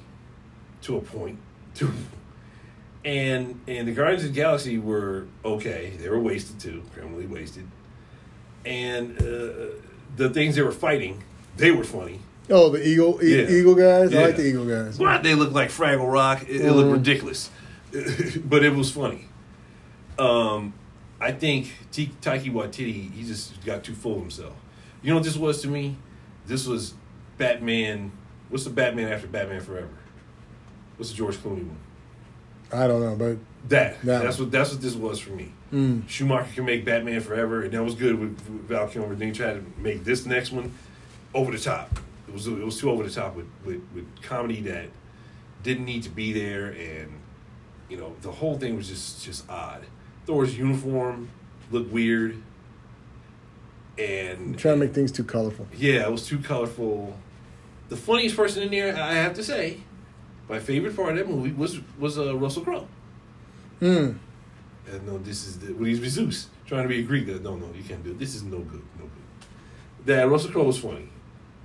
[0.83, 1.38] to a point.
[1.76, 1.92] To
[3.04, 5.92] and and the Guardians of the Galaxy were okay.
[5.98, 7.66] They were wasted too, criminally wasted.
[8.64, 9.74] And uh,
[10.16, 11.22] the things they were fighting,
[11.56, 12.20] they were funny.
[12.50, 13.48] Oh, the eagle, e- yeah.
[13.48, 14.12] eagle guys.
[14.12, 14.20] Yeah.
[14.20, 14.98] I like the eagle guys.
[14.98, 16.42] What they look like Fraggle Rock.
[16.42, 16.66] It, mm-hmm.
[16.66, 16.92] it looked mm-hmm.
[16.92, 17.50] ridiculous,
[18.44, 19.26] but it was funny.
[20.18, 20.74] Um,
[21.20, 24.54] I think T- Taika Waititi, he just got too full of himself.
[25.02, 25.96] You know what this was to me?
[26.46, 26.94] This was
[27.38, 28.12] Batman.
[28.48, 29.88] What's the Batman after Batman Forever?
[30.96, 31.78] What's the George Clooney one?
[32.74, 35.52] I don't know, but that that's what that's what this was for me.
[35.72, 36.08] Mm.
[36.08, 39.14] Schumacher can make Batman Forever, and that was good with, with Val Kilmer.
[39.14, 40.72] Then he tried to make this next one
[41.32, 41.98] over the top.
[42.28, 44.88] It was it was too over the top with, with, with comedy that
[45.62, 47.12] didn't need to be there, and
[47.88, 49.84] you know the whole thing was just just odd.
[50.26, 51.30] Thor's uniform
[51.70, 52.42] looked weird,
[53.98, 55.66] and I'm trying to make things too colorful.
[55.76, 57.16] Yeah, it was too colorful.
[57.88, 59.80] The funniest person in there, I have to say,
[60.48, 62.87] my favorite part of that movie was was uh, Russell Crowe.
[63.80, 64.12] Hmm.
[64.87, 67.26] And no, this is the, when he's with Zeus trying to be a Greek.
[67.26, 68.18] That no, no, you can't do it.
[68.18, 70.07] This is no good, no good.
[70.07, 71.09] That Russell Crowe was funny.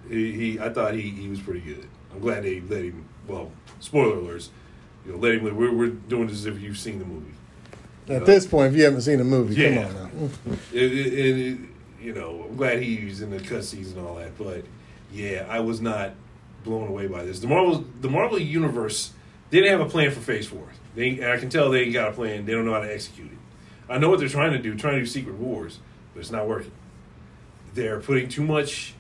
[0.08, 1.88] He, he, I thought he, he was pretty good.
[2.12, 3.06] I'm glad they let him.
[3.28, 4.50] Well, spoiler alerts.
[5.06, 5.44] You know, let him.
[5.56, 7.34] We're we're doing this as if you've seen the movie.
[8.08, 9.84] At uh, this point, if you haven't seen the movie, yeah.
[9.84, 10.32] come on now.
[10.74, 11.58] it, it, it,
[12.02, 14.64] you know, I'm glad he's in the cutscenes and all that, but
[15.12, 16.14] yeah, I was not
[16.64, 17.40] blown away by this.
[17.40, 19.14] The Marvel, the Marvel universe
[19.52, 20.68] didn't have a plan for Phase Four.
[20.96, 22.46] They, I can tell they ain't got a plan.
[22.46, 23.38] They don't know how to execute it.
[23.90, 25.80] I know what they're trying to do, trying to do Secret Wars,
[26.14, 26.72] but it's not working.
[27.74, 28.94] They're putting too much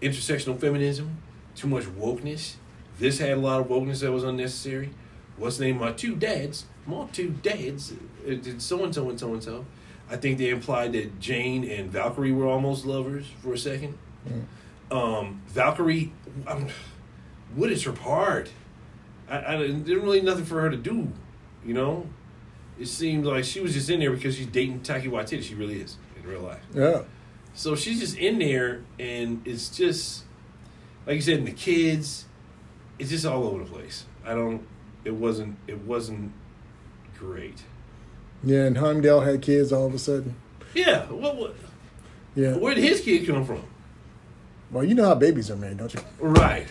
[0.00, 1.18] intersectional feminism,
[1.54, 2.54] too much wokeness.
[2.98, 4.90] This had a lot of wokeness that was unnecessary.
[5.36, 5.78] What's the name?
[5.78, 7.92] My two dads my two dads
[8.26, 9.66] did so and so and so and so.
[10.10, 13.98] I think they implied that Jane and Valkyrie were almost lovers for a second.
[14.26, 14.44] Mm.
[14.90, 16.12] Um, Valkyrie,
[16.46, 16.68] um,
[17.54, 18.50] what is her part?
[19.28, 21.12] I, I didn't really nothing for her to do,
[21.64, 22.06] you know.
[22.78, 25.42] It seemed like she was just in there because she's dating Taika Waititi.
[25.42, 26.62] She really is in real life.
[26.72, 27.02] Yeah.
[27.54, 30.24] So she's just in there, and it's just
[31.06, 32.26] like you said, and the kids,
[32.98, 34.04] it's just all over the place.
[34.24, 34.66] I don't.
[35.04, 35.56] It wasn't.
[35.66, 36.32] It wasn't
[37.18, 37.62] great.
[38.44, 40.36] Yeah, and Heimdall had kids all of a sudden.
[40.74, 41.06] Yeah.
[41.06, 41.36] What?
[41.36, 41.56] what
[42.34, 42.56] yeah.
[42.56, 43.64] Where did his kid come from?
[44.70, 46.00] Well, you know how babies are made, don't you?
[46.18, 46.66] Right.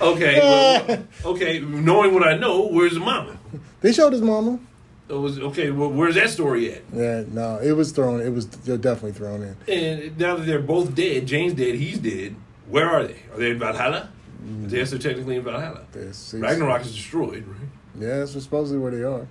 [0.00, 0.38] Okay.
[0.88, 1.04] well,
[1.34, 1.58] okay.
[1.60, 3.38] Knowing what I know, where's the mama?
[3.80, 4.58] They showed his mama.
[5.08, 5.70] It was okay.
[5.70, 6.82] Well, where's that story at?
[6.92, 8.20] Yeah, no, it was thrown.
[8.20, 9.56] It was definitely thrown in.
[9.72, 12.36] And now that they're both dead, Jane's dead, he's dead.
[12.68, 13.22] Where are they?
[13.32, 14.10] Are they in Valhalla?
[14.44, 14.70] Mm.
[14.70, 15.86] Yes, they're technically in Valhalla.
[16.34, 17.68] Ragnarok is destroyed, right?
[17.98, 19.26] Yeah, that's supposedly where they are.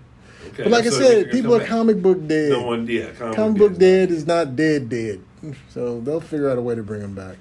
[0.48, 0.64] Okay.
[0.64, 2.52] But like I said, people are comic book dead.
[2.52, 5.22] No one, yeah, comic, comic book dead is not dead, dead.
[5.70, 7.38] So they'll figure out a way to bring them back.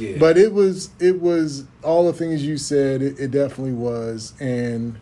[0.00, 0.16] Yeah.
[0.18, 3.02] But it was, it was all the things you said.
[3.02, 4.98] It, it definitely was, and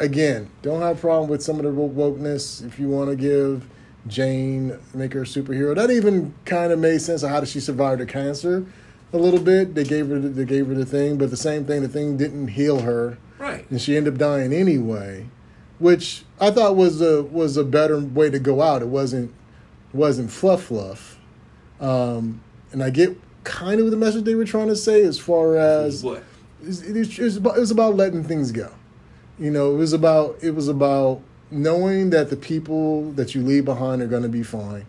[0.00, 2.66] again, don't have a problem with some of the wokeness.
[2.66, 3.68] If you want to give
[4.06, 7.60] Jane, make her a superhero, that even kind of made sense of how did she
[7.60, 8.66] survive the cancer
[9.12, 9.74] a little bit.
[9.74, 12.48] They gave her, they gave her the thing, but the same thing, the thing didn't
[12.48, 13.68] heal her Right.
[13.70, 15.26] And she ended up dying anyway,
[15.78, 18.82] which I thought was a was a better way to go out.
[18.82, 19.32] It wasn't
[19.92, 21.18] wasn't fluff fluff.
[21.80, 25.56] Um, and I get kind of the message they were trying to say as far
[25.56, 26.22] as what
[26.62, 28.70] it, was about, it was about letting things go.
[29.38, 33.64] You know, it was about it was about knowing that the people that you leave
[33.64, 34.86] behind are going to be fine,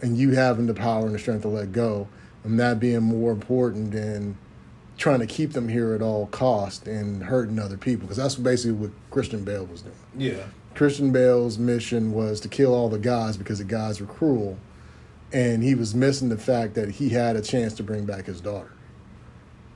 [0.00, 2.08] and you having the power and the strength to let go,
[2.44, 4.36] and that being more important than
[4.98, 8.72] trying to keep them here at all cost and hurting other people because that's basically
[8.72, 9.94] what Christian Bale was doing.
[10.16, 10.44] Yeah.
[10.74, 14.58] Christian Bale's mission was to kill all the guys because the guys were cruel,
[15.32, 18.40] and he was missing the fact that he had a chance to bring back his
[18.40, 18.72] daughter.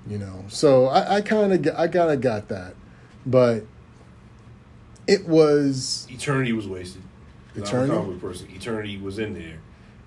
[0.06, 2.74] You know, so I kind of I kind of got that,
[3.24, 3.64] but
[5.06, 7.02] it was eternity was wasted.
[7.54, 8.48] Eternity, I'm a person.
[8.52, 9.60] Eternity was in there,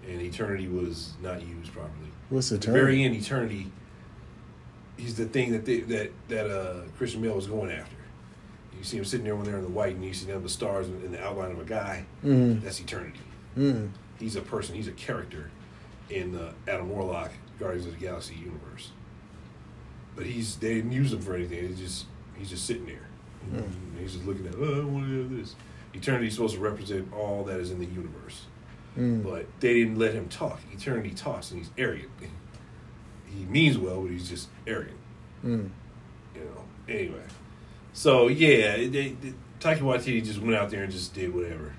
[0.05, 2.09] and eternity was not used properly.
[2.29, 2.67] What's eternity?
[2.67, 3.71] At the very end, eternity
[4.97, 7.95] he's the thing that they, that that uh, Christian Bale was going after.
[8.77, 10.49] You see him sitting there when they're in the white, and you see them the
[10.49, 12.05] stars and in, the outline of a guy.
[12.23, 12.61] Mm.
[12.61, 13.19] That's eternity.
[13.57, 13.89] Mm.
[14.19, 14.75] He's a person.
[14.75, 15.51] He's a character,
[16.09, 18.91] in the Adam Warlock Guardians of the Galaxy universe.
[20.15, 21.67] But he's they didn't use him for anything.
[21.67, 22.05] He's just
[22.37, 23.07] he's just sitting there.
[23.51, 24.55] And He's just looking at.
[24.57, 25.55] Oh, I want to have this.
[25.93, 28.45] Eternity's supposed to represent all that is in the universe,
[28.97, 29.23] Mm.
[29.23, 30.59] but they didn't let him talk.
[30.73, 32.09] Eternity talks, and he's arrogant.
[33.37, 34.97] He means well, but he's just arrogant.
[35.43, 35.69] Mm.
[36.35, 36.63] You know.
[36.87, 37.23] Anyway,
[37.91, 41.73] so yeah, they, they, Taika Waititi just went out there and just did whatever.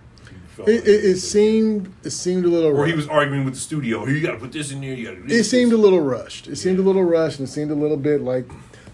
[0.57, 2.71] He felt It, like it, it seemed it seemed a little.
[2.71, 2.97] Or he rushed.
[2.97, 4.07] was arguing with the studio.
[4.07, 4.95] You got to put this in there.
[4.95, 5.25] You got to.
[5.25, 5.51] It this.
[5.51, 6.49] seemed a little rushed.
[6.49, 8.47] It seemed a little rushed, and it seemed a little bit like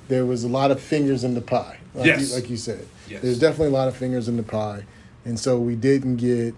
[0.09, 1.79] there was a lot of fingers in the pie.
[1.95, 2.31] Like Yes.
[2.31, 3.23] you, like you said, Yes.
[3.23, 4.85] there's definitely a lot of fingers in the pie,
[5.25, 6.55] and so we didn't get.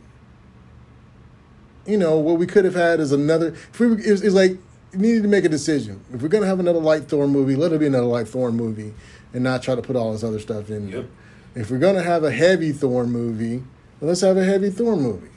[1.87, 3.49] You know what we could have had is another.
[3.49, 4.57] If we, it it's like
[4.95, 6.01] we needed to make a decision.
[6.15, 8.95] If we're gonna have another light Thor movie, let it be another light Thor movie,
[9.35, 10.91] and not try to put all this other stuff in.
[10.91, 11.01] there.
[11.01, 11.11] Yep.
[11.57, 13.63] If we're gonna have a heavy Thor movie,
[14.05, 15.29] well, let's have a heavy Thor movie.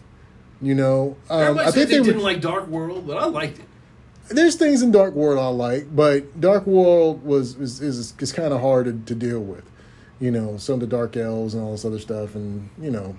[0.62, 3.60] You know, um, I think they, they were, didn't like Dark World, but I liked
[3.60, 3.66] it.
[4.28, 8.52] there's things in Dark World I like, but Dark World was is is, is kind
[8.54, 9.64] of hard to, to deal with.
[10.20, 13.16] You know, some of the Dark Elves and all this other stuff, and you know,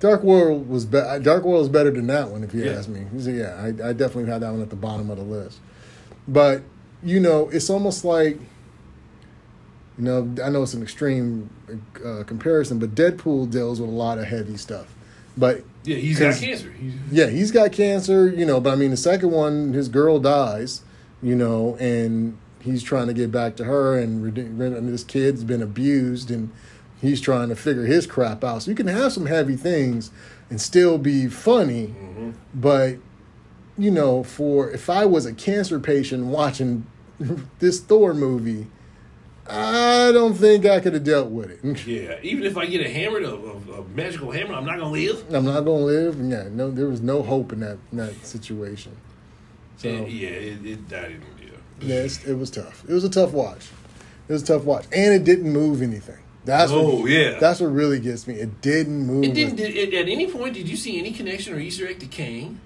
[0.00, 2.72] Dark World was be- Dark World is better than that one, if you Yeah.
[2.72, 3.04] ask me.
[3.18, 5.58] So yeah, I, I definitely had that one at the bottom of the list.
[6.26, 6.62] But
[7.02, 8.38] you know, it's almost like
[9.98, 11.48] you know, I know it's an extreme
[12.04, 14.94] uh, comparison, but Deadpool deals with a lot of heavy stuff.
[15.38, 16.70] But Yeah, he's got cancer.
[16.72, 20.18] He's, yeah, he's got cancer, you know, but I mean, the second one, his girl
[20.18, 20.82] dies,
[21.22, 25.62] you know, and he's trying to get back to her, and, and this kid's been
[25.62, 26.50] abused, and
[27.00, 28.62] he's trying to figure his crap out.
[28.64, 30.10] So you can have some heavy things
[30.50, 32.34] and still be funny, Mhm.
[32.54, 32.96] but,
[33.78, 36.86] you know, for if I was a cancer patient watching
[37.58, 38.66] this Thor movie,
[39.48, 41.60] I don't think I could have dealt with it.
[41.86, 44.90] Yeah, even if I get a hammer, a, a, a magical hammer, I'm not gonna
[44.90, 45.24] live.
[45.34, 46.18] I'm not gonna live.
[46.20, 48.96] Yeah, no, there was no hope in that in that situation.
[49.76, 51.22] So yeah, it, it I didn't.
[51.40, 51.48] Yeah.
[51.80, 52.84] yes, it was tough.
[52.88, 53.66] It was a tough watch.
[54.28, 56.18] It was a tough watch, and it didn't move anything.
[56.44, 57.38] That's Oh, what, yeah.
[57.40, 58.34] That's what really gets me.
[58.34, 59.24] It didn't move.
[59.24, 59.56] It didn't.
[59.56, 62.60] Did, it, at any point, did you see any connection or Easter egg to Kang?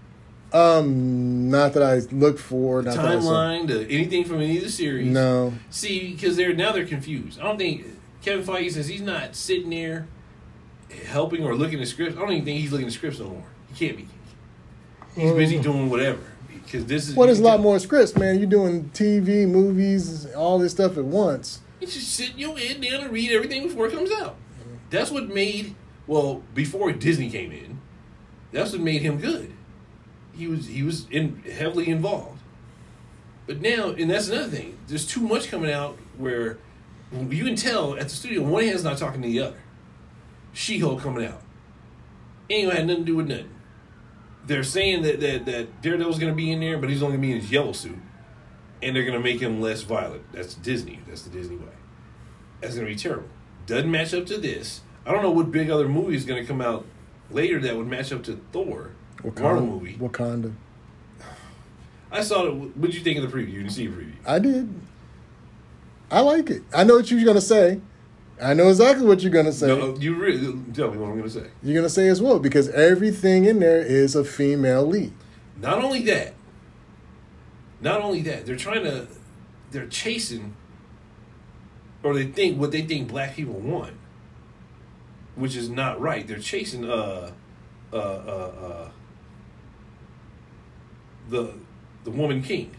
[0.52, 2.82] Um, not that I look for.
[2.82, 5.06] Not that I saw- Timeline to anything from any of the series?
[5.06, 5.52] No.
[5.70, 7.38] See, because they're now they're confused.
[7.40, 7.86] I don't think
[8.22, 10.08] Kevin Feige says he's not sitting there
[11.06, 12.16] helping or looking at scripts.
[12.16, 13.44] I don't even think he's looking at scripts no more.
[13.72, 14.08] He can't be.
[15.16, 16.20] He's busy Um, doing whatever
[16.64, 17.14] because this is.
[17.14, 18.38] Well, there's a lot more scripts, man.
[18.38, 21.60] You're doing TV, movies, all this stuff at once.
[21.80, 24.36] You just sit your head down and read everything before it comes out.
[24.90, 25.74] That's what made
[26.06, 27.78] well before Disney came in.
[28.52, 29.52] That's what made him good.
[30.40, 32.40] He was he was in heavily involved.
[33.46, 34.79] But now, and that's another thing.
[34.87, 36.59] There's too much coming out where
[37.12, 39.61] you can tell at the studio one hand's not talking to the other.
[40.55, 41.42] She-Hulk coming out.
[42.48, 43.50] Ain't gonna nothing to do with nothing.
[44.46, 47.33] They're saying that that, that Daredevil's gonna be in there, but he's only gonna be
[47.33, 47.98] in his yellow suit
[48.83, 50.22] and they're gonna make him less violent.
[50.33, 51.00] That's Disney.
[51.07, 51.66] That's the Disney way.
[52.61, 53.29] That's gonna be terrible.
[53.66, 54.81] Doesn't match up to this.
[55.05, 56.87] I don't know what big other movie is gonna come out
[57.31, 58.92] later that would match up to Thor.
[59.24, 59.96] Marvel movie.
[59.96, 60.54] Wakanda.
[62.12, 62.54] I saw it.
[62.54, 63.52] What did you think of the preview?
[63.52, 64.12] You didn't see a preview.
[64.26, 64.74] I did.
[66.11, 66.62] I like it.
[66.74, 67.80] I know what you're gonna say.
[68.42, 69.68] I know exactly what you're gonna say.
[69.68, 71.46] No, you really tell me what I'm gonna say.
[71.62, 75.12] You're gonna say as well because everything in there is a female lead.
[75.61, 76.35] Not only that.
[77.80, 79.06] Not only that, they're trying to.
[79.70, 80.56] They're chasing.
[82.02, 83.92] Or they think what they think black people want,
[85.35, 86.26] which is not right.
[86.26, 87.33] They're chasing uh,
[87.92, 88.90] uh, uh, uh,
[91.30, 91.54] the
[92.04, 92.70] the woman king.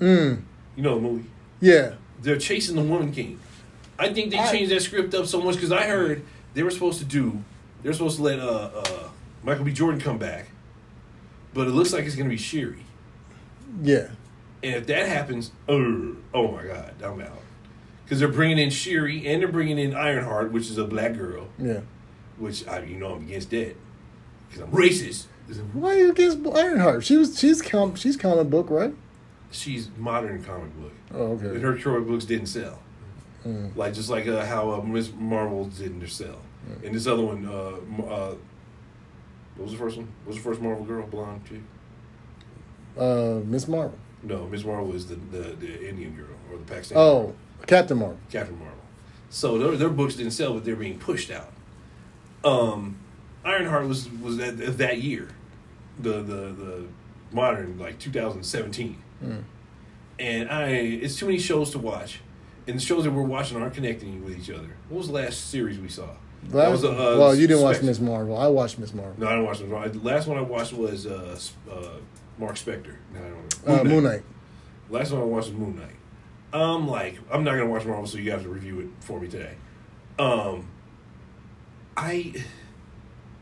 [0.00, 0.42] Mm.
[0.76, 1.28] You know the movie.
[1.60, 1.94] Yeah.
[2.22, 3.38] They're chasing the woman king.
[3.98, 6.22] I think they I- changed that script up so much because I heard
[6.54, 7.42] they were supposed to do.
[7.82, 9.08] They're supposed to let uh, uh,
[9.42, 9.72] Michael B.
[9.72, 10.46] Jordan come back,
[11.54, 12.84] but it looks like it's going to be Shuri.
[13.82, 14.08] Yeah.
[14.62, 17.38] And if that happens, oh, oh my God, I'm out.
[18.04, 21.48] Because they're bringing in Shuri and they're bringing in Ironheart, which is a black girl,
[21.58, 21.80] Yeah.
[22.36, 23.76] which I, you know, I'm against that
[24.48, 25.24] because I'm racist.
[25.72, 27.04] Why are you against Ironheart?
[27.04, 28.94] She was she's com- she's comic book, right?
[29.50, 31.46] She's modern comic book, Oh, okay.
[31.46, 32.80] and her comic books didn't sell.
[33.44, 33.74] Mm.
[33.76, 36.40] Like just like uh, how uh, Miss Marvel didn't sell,
[36.84, 38.34] and this other one, uh, uh,
[39.56, 40.06] what was the first one?
[40.24, 41.60] What was the first Marvel girl, blonde chick?
[42.98, 43.98] Uh, Miss Marvel.
[44.22, 46.96] No, Miss Marvel is the, the the Indian girl or the Pakistani.
[46.96, 47.34] Oh,
[47.66, 48.18] Captain Marvel.
[48.30, 48.76] Captain Marvel.
[49.30, 51.52] So their, their books didn't sell, but they're being pushed out.
[52.44, 52.96] Um,
[53.44, 55.28] Ironheart was was that that year,
[56.02, 56.84] the the the
[57.32, 59.42] modern like 2017, Mm.
[60.18, 62.20] and I it's too many shows to watch,
[62.66, 64.76] and the shows that we're watching aren't connecting with each other.
[64.88, 66.08] What was the last series we saw?
[66.44, 67.82] That Last, was, uh, well, you didn't watch.
[67.82, 68.36] Miss Marvel.
[68.38, 69.14] I watched Miss Marvel.
[69.18, 69.68] No, I didn't watch them.
[69.92, 71.38] The last one I watched was uh,
[71.70, 71.74] uh,
[72.38, 72.94] Marc Spector.
[73.12, 73.20] No,
[73.66, 74.22] I don't Uh, Moon Knight.
[74.88, 75.96] Last one I watched was Moon Knight.
[76.54, 79.28] I'm like I'm not gonna watch Marvel, so you have to review it for me
[79.28, 79.52] today.
[80.18, 80.66] Um,
[81.96, 82.32] I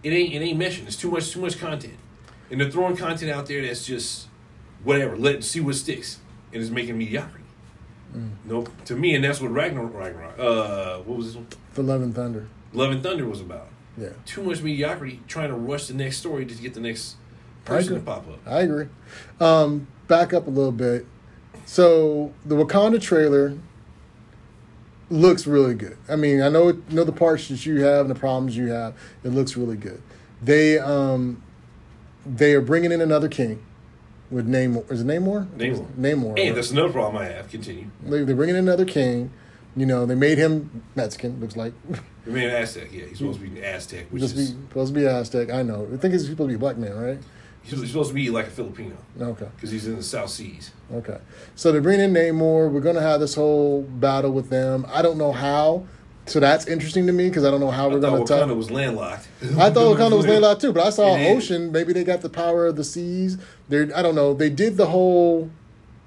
[0.02, 0.86] it ain't it ain't meshing.
[0.86, 1.94] It's too much too much content,
[2.50, 4.28] and they're throwing content out there that's just
[4.84, 5.16] whatever.
[5.16, 6.18] Let see what sticks,
[6.52, 7.44] and it's making mediocrity.
[8.44, 8.70] Nope.
[8.86, 9.94] To me, and that's what Ragnarok.
[9.94, 10.38] Ragnarok.
[10.38, 11.46] Uh, what was this one?
[11.72, 12.48] For Love and Thunder.
[12.72, 13.68] Love and Thunder was about.
[13.96, 14.10] Yeah.
[14.24, 17.16] Too much mediocrity, trying to rush the next story to get the next
[17.64, 18.38] person to pop up.
[18.46, 18.86] I agree.
[19.40, 21.06] Um, back up a little bit.
[21.66, 23.58] So the Wakanda trailer
[25.10, 25.98] looks really good.
[26.08, 28.94] I mean, I know know the parts that you have and the problems you have.
[29.22, 30.00] It looks really good.
[30.40, 31.42] They um,
[32.36, 33.64] they are bringing in another king
[34.30, 34.90] with Namor.
[34.90, 35.46] Is it Namor?
[35.56, 35.86] Namor.
[35.98, 36.36] Namor.
[36.36, 36.54] Right?
[36.54, 37.50] that's another problem I have.
[37.50, 37.90] Continue.
[38.02, 39.30] They, they're bringing in another king.
[39.76, 41.40] You know, they made him Mexican.
[41.40, 41.72] Looks like
[42.26, 42.88] I mean, Aztec.
[42.92, 45.50] Yeah, he's supposed to be an Aztec, which just is be, supposed to be Aztec.
[45.50, 45.88] I know.
[45.92, 47.18] I think he's supposed to be a black man, right?
[47.62, 49.48] he's supposed to be like a Filipino Okay.
[49.54, 50.72] because he's in the South Seas.
[50.92, 51.18] Okay.
[51.54, 52.70] So they're bringing in Namor.
[52.70, 54.86] We're going to have this whole battle with them.
[54.88, 55.86] I don't know how.
[56.28, 58.46] So that's interesting to me because I don't know how I we're going to Wakanda
[58.46, 58.54] tell.
[58.54, 59.28] was landlocked.
[59.56, 61.72] I thought Wakanda was landlocked too, but I saw an ocean.
[61.72, 63.38] Maybe they got the power of the seas.
[63.68, 64.34] They're I don't know.
[64.34, 65.50] They did the whole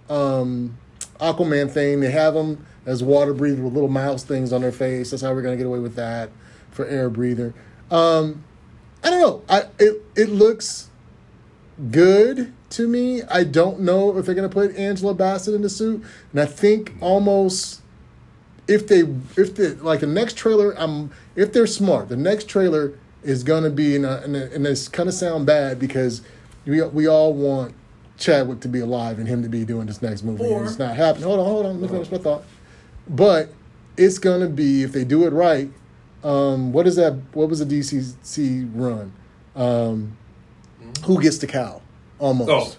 [0.10, 0.77] um,
[1.19, 1.99] Aquaman thing.
[1.99, 5.12] They have them as water breather with little mouse things on their face.
[5.12, 6.29] That's how we're going to get away with that
[6.71, 7.53] for air breather.
[7.89, 8.43] Um,
[9.03, 9.43] I don't know.
[9.49, 10.89] I it it looks
[11.89, 13.23] good to me.
[13.23, 16.45] I don't know if they're going to put Angela Bassett in the suit, and I
[16.45, 17.81] think almost
[18.67, 19.00] if they
[19.38, 22.93] if the like the next trailer, um, if they're smart, the next trailer
[23.24, 26.21] is going to be in a, in a, and it's kind of sound bad because
[26.65, 27.74] we we all want
[28.17, 30.45] Chadwick to be alive and him to be doing this next movie.
[30.45, 31.26] Or- and it's not happening.
[31.28, 31.82] Hold on, hold on.
[31.82, 32.43] Let me finish my thought.
[33.10, 33.50] But
[33.97, 35.69] it's going to be if they do it right.
[36.24, 37.13] Um, what is that?
[37.34, 39.12] What was the DCC run?
[39.56, 40.15] Um,
[41.06, 41.82] who gets the cowl?
[42.19, 42.50] Almost.
[42.52, 42.76] Oh.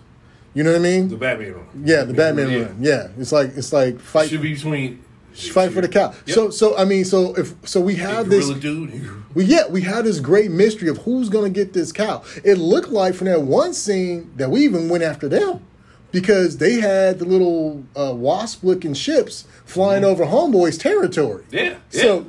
[0.55, 1.09] You know what I mean?
[1.09, 1.66] The Batman run.
[1.85, 2.62] yeah, the Batman Yeah.
[2.64, 2.77] run.
[2.81, 5.03] Yeah, it's like it's like fight Should be between.
[5.35, 6.14] Fight for the cowl.
[6.27, 6.35] Yep.
[6.35, 9.11] So so I mean so if so we have this dude.
[9.35, 12.25] we yeah we have this great mystery of who's gonna get this cowl.
[12.45, 15.64] It looked like from that one scene that we even went after them
[16.11, 21.45] because they had the little uh, wasp looking ships flying over Homeboy's territory.
[21.45, 21.57] Mm-hmm.
[21.57, 21.77] Yeah.
[21.90, 22.03] yeah.
[22.03, 22.27] So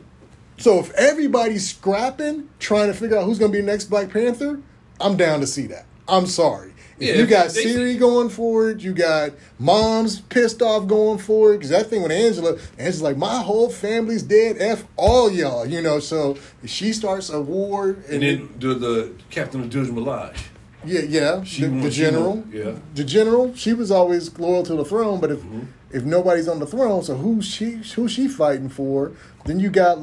[0.58, 4.62] so if everybody's scrapping trying to figure out who's gonna be the next Black Panther,
[5.00, 5.86] I'm down to see that.
[6.08, 6.73] I'm sorry.
[7.00, 11.18] If Yeah, you got they- Shuri going for it, you got moms pissed off going
[11.18, 11.58] for it.
[11.58, 14.58] Because that thing with Angela, Angela's like, my whole family's dead.
[14.60, 16.00] F all y'all, you know.
[16.00, 20.38] So she starts a war, and then the, the captain of Judge Malaj.
[20.86, 22.74] yeah, yeah, She the, the won- general, yeah.
[22.94, 25.20] the general, she was always loyal to the throne.
[25.20, 25.60] But if Mm-hmm.
[25.92, 29.12] if nobody's on the throne, so who's she who's she fighting for?
[29.46, 30.02] Then you got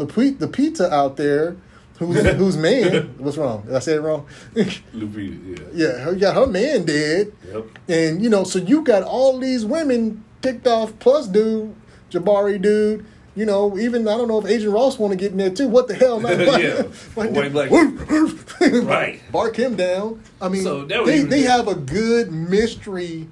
[0.52, 1.56] pizza out there,
[2.00, 3.14] who's who's man?
[3.18, 3.62] What's wrong?
[3.66, 4.26] Did I say it wrong?
[4.54, 5.86] Lupita, yeah.
[5.86, 7.32] yeah, her, yeah, her man dead.
[7.52, 7.66] Yep.
[7.88, 11.74] And you know, so you got all these women picked off, plus dude,
[12.10, 13.06] Jabari dude.
[13.36, 15.68] You know, even I don't know if Agent Ross want to get in there too.
[15.68, 16.20] What the hell?
[16.60, 16.82] Yeah.
[17.14, 18.32] like, White black- right?
[18.84, 19.20] Right.
[19.32, 20.20] Bark him down.
[20.42, 23.28] I mean, So they they have a good mystery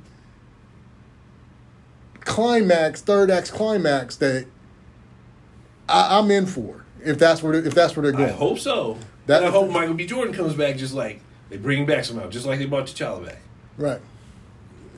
[2.20, 4.46] climax, third act climax that
[5.88, 6.84] I, I'm in for.
[7.08, 8.28] If that's where if that's where they're going.
[8.28, 8.98] I hope so.
[9.26, 10.06] That- and I hope Michael B.
[10.06, 13.24] Jordan comes back just like they bring him back somehow, just like they brought T'Challa
[13.26, 13.38] back.
[13.76, 14.00] Right.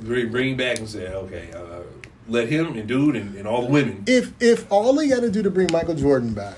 [0.00, 1.82] Bring, bring him back and say, okay, uh,
[2.26, 4.04] let him and dude and, and all the women.
[4.06, 6.56] if if all they got to do to bring Michael Jordan back,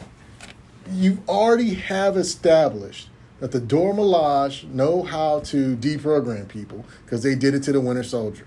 [0.91, 3.09] you already have established
[3.41, 7.81] that the Dora Milaje know how to deprogram people because they did it to the
[7.81, 8.47] Winter Soldier.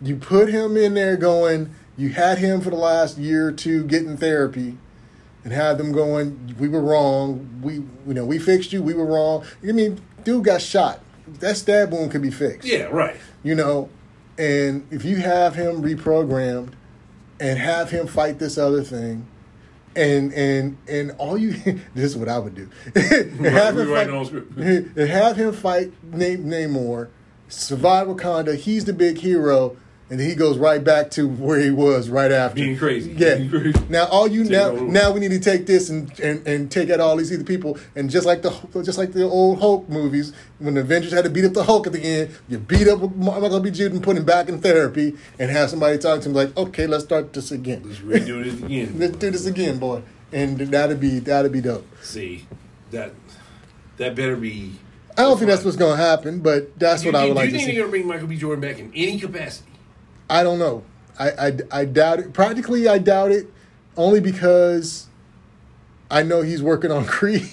[0.00, 1.74] You put him in there going.
[1.96, 4.78] You had him for the last year or two getting therapy,
[5.44, 6.54] and have them going.
[6.58, 7.48] We were wrong.
[7.62, 8.82] We you know we fixed you.
[8.82, 9.44] We were wrong.
[9.66, 11.00] I mean, dude got shot.
[11.38, 13.16] That stab wound could be fixed Yeah, right.
[13.44, 13.88] you know,
[14.36, 16.72] and if you have him reprogrammed
[17.38, 19.26] and have him fight this other thing,
[19.94, 21.52] and and and all you
[21.94, 22.68] this is what I would do.
[22.94, 24.56] and have him fight, our own script.
[24.56, 27.08] and have him fight Name Namor,
[27.48, 28.56] survive Wakanda.
[28.56, 29.76] He's the big hero,
[30.10, 33.12] and then he goes right back to where he was right after Being crazy.
[33.12, 33.36] Yeah.
[33.36, 33.74] Being crazy.
[33.88, 36.90] Now all you Take now now we need to take this and, and and take
[36.90, 38.50] out all these other people and just like the
[38.82, 41.86] just like the old Hulk movies when the Avengers had to beat up the Hulk
[41.86, 43.70] at the end, you beat up Michael B.
[43.70, 47.04] Jordan, put him back in therapy, and have somebody talk to him like, okay, let's
[47.04, 47.82] start this again.
[47.84, 48.94] Let's redo this again.
[48.98, 50.02] Let's do this again, boy,
[50.32, 51.86] and that'd be that'd be dope.
[52.02, 52.46] See,
[52.90, 53.12] that
[53.96, 54.72] that better be.
[55.16, 57.34] I don't think that's what's gonna happen, but that's Do what you, I would do
[57.36, 57.72] like you to think see.
[57.76, 58.36] they're gonna bring Michael B.
[58.36, 59.69] Jordan back in any capacity?
[60.30, 60.84] I don't know.
[61.18, 62.32] I, I, I doubt it.
[62.32, 63.52] Practically, I doubt it,
[63.96, 65.08] only because
[66.10, 67.50] I know he's working on Creed.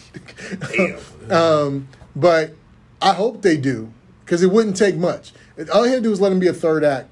[1.29, 2.53] Um, but
[3.01, 3.91] I hope they do
[4.23, 5.33] because it wouldn't take much.
[5.73, 7.09] All he had to do was let him be a third act,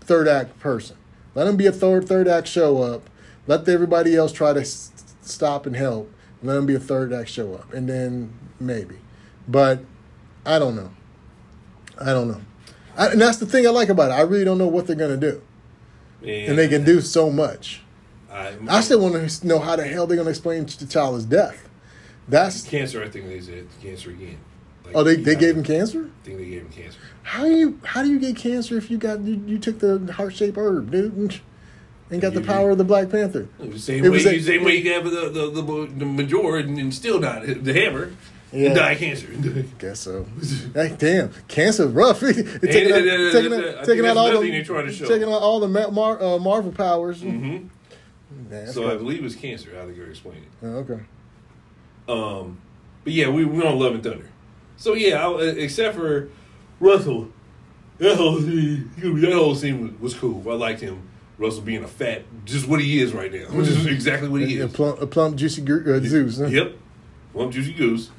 [0.00, 0.96] third act person.
[1.34, 3.08] Let him be a third third act show up.
[3.46, 4.90] Let everybody else try to s-
[5.22, 6.10] stop and help.
[6.42, 8.96] Let him be a third act show up, and then maybe.
[9.46, 9.80] But
[10.46, 10.90] I don't know.
[12.00, 12.40] I don't know.
[12.96, 14.14] I, and that's the thing I like about it.
[14.14, 15.42] I really don't know what they're gonna do,
[16.22, 17.82] and they can do so much.
[18.30, 21.68] I, I still want to know how the hell they're gonna explain to T'Challa's death.
[22.28, 23.02] That's cancer.
[23.02, 24.38] I think they said cancer again.
[24.84, 26.10] Like, oh they, they gave him cancer.
[26.22, 26.98] I think they gave him cancer.
[27.22, 30.12] How do you how do you get cancer if you got you, you took the
[30.12, 31.40] heart shaped herb, dude,
[32.10, 33.48] and got the You- power of the Black Panther?
[33.58, 36.56] The same It way, was a- same way you have the the the, the major
[36.56, 38.12] and, and still not the hammer
[38.54, 38.66] Yeah.
[38.68, 39.26] and die of cancer.
[39.78, 40.26] Guess so.
[40.74, 42.20] hey, damn, cancer's rough.
[42.20, 45.06] Taking out, taking out, taking out all the thing they're trying to show.
[45.06, 47.20] taking out all the Ma- Mar, uh, Marvel powers.
[47.22, 47.66] hmm
[48.50, 49.70] Man, So I believe it's cancer.
[49.76, 50.66] How they gonna explain it?
[50.66, 51.00] Oh, okay.
[52.08, 52.58] Um,
[53.04, 54.28] but yeah, we we on Love and Thunder.
[54.76, 56.28] So yeah, I, except for
[56.80, 57.28] Russell,
[57.98, 60.42] that whole scene, that whole scene was, was cool.
[60.50, 61.08] I liked him.
[61.38, 64.60] Russell being a fat, just what he is right now, which is exactly what he
[64.60, 64.72] A is.
[64.72, 66.38] plump, a plump juicy gr- uh, Zeus.
[66.38, 66.46] huh?
[66.46, 66.76] Yep,
[67.32, 68.10] plump juicy goose,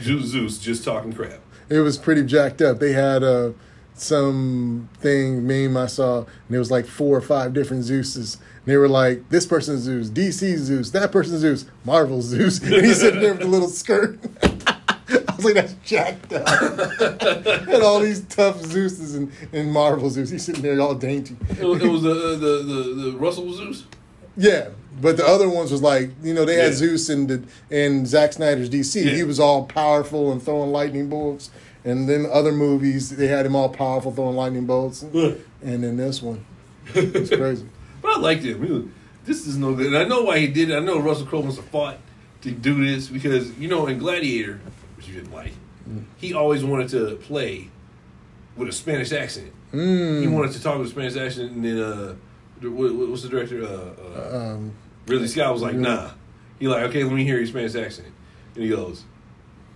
[0.00, 1.40] Zeus, Zeus just talking crap.
[1.68, 2.78] It was pretty jacked up.
[2.78, 3.52] They had uh,
[3.94, 8.36] some thing meme I saw, and it was like four or five different Zeuses.
[8.36, 12.62] And they were like, this person's Zeus, DC Zeus, that person's Zeus, Marvel Zeus.
[12.62, 14.18] And he's sitting there with a little skirt.
[14.42, 16.46] I was like, that's jacked up.
[17.68, 20.30] and all these tough Zeuses and, and Marvel Zeus.
[20.30, 21.36] He's sitting there all dainty.
[21.50, 23.84] It was, it was the, the the the Russell Zeus.
[24.36, 24.70] Yeah,
[25.00, 26.78] but the other ones was like, you know, they had Yeah.
[26.78, 29.04] Zeus in the in Zack Snyder's DC.
[29.04, 29.12] Yeah.
[29.12, 31.50] He was all powerful and throwing lightning bolts.
[31.86, 35.02] And then other movies, they had him all powerful throwing lightning bolts.
[35.02, 36.44] And then this one,
[36.94, 37.66] it's crazy.
[38.00, 38.56] But I liked it.
[38.56, 38.88] Really,
[39.26, 39.86] this is no good.
[39.88, 40.76] And I know why he did it.
[40.76, 41.98] I know Russell Crowe must have fought
[42.42, 44.60] to do this because, you know, in Gladiator,
[44.96, 45.52] which you didn't like,
[46.16, 47.68] he always wanted to play
[48.56, 49.52] with a Spanish accent.
[49.72, 50.32] He Mm.
[50.32, 52.14] wanted to talk with a Spanish accent, and then, uh,
[52.62, 53.62] what, what- what's the director?
[53.64, 53.90] Uh,
[54.36, 54.72] uh, Um,
[55.06, 56.10] Ridley Scott was like, nah.
[56.58, 58.08] He like, okay, let me hear your Spanish accent.
[58.54, 59.04] And he goes,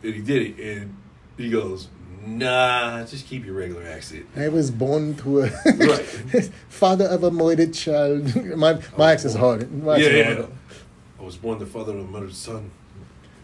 [0.02, 0.96] and he did it, and
[1.36, 1.88] he goes,
[2.24, 4.26] nah, just keep your regular accent.
[4.36, 6.50] I was born to a Right.
[6.68, 8.34] father of a murdered child.
[8.56, 9.70] my my accent's hard.
[9.82, 10.34] My Yeah, yeah.
[10.34, 10.48] hard.
[11.20, 12.70] I was born the father of a murdered son.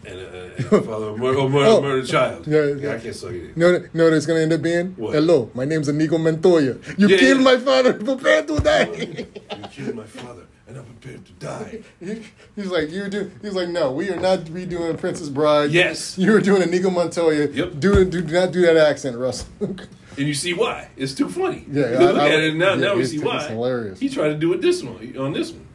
[0.07, 2.05] And, uh, and the father of a murdered, murdered, Oh.
[2.05, 2.47] child.
[2.47, 2.93] Yeah, Yeah, yeah.
[2.93, 3.57] I can't suck it.
[3.57, 4.93] You know what it's gonna end up being?
[4.97, 5.13] What?
[5.13, 6.77] Hello, my name's Inigo Montoya.
[6.97, 7.43] You Yeah, killed yeah.
[7.43, 7.93] my father.
[7.93, 8.91] Prepare to die.
[8.93, 11.79] You killed my father, and I'm prepared to die.
[11.99, 12.23] He-
[12.55, 13.31] He's like, you do.
[13.41, 15.71] He's like, no, we are not redoing Princess Bride.
[15.71, 16.17] Yes.
[16.17, 17.47] you were doing Inigo Montoya.
[17.49, 17.79] Yep.
[17.79, 19.47] Do do not do that accent, Russell.
[20.17, 20.87] And you see why?
[20.95, 21.65] It's too funny.
[21.69, 22.69] Yeah, I- look I- at it now.
[22.69, 23.45] yeah, now we see it's why.
[23.49, 23.99] hilarious.
[23.99, 25.67] He tried to do it this one on this one,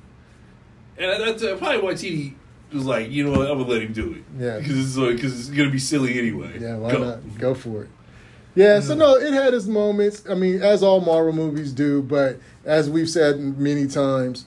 [0.97, 2.33] and that's uh, probably why TD
[2.73, 4.25] was like, you know what, I'm gonna let him do it.
[4.39, 4.59] Yeah.
[4.59, 6.57] because it's like, because it's gonna be silly anyway.
[6.59, 6.99] yeah, why Go.
[7.05, 7.39] not?
[7.39, 7.91] Go for it.
[8.55, 10.25] Yeah, so no, it had its moments.
[10.29, 14.47] I mean, as all Marvel movies do, but as we've said many times,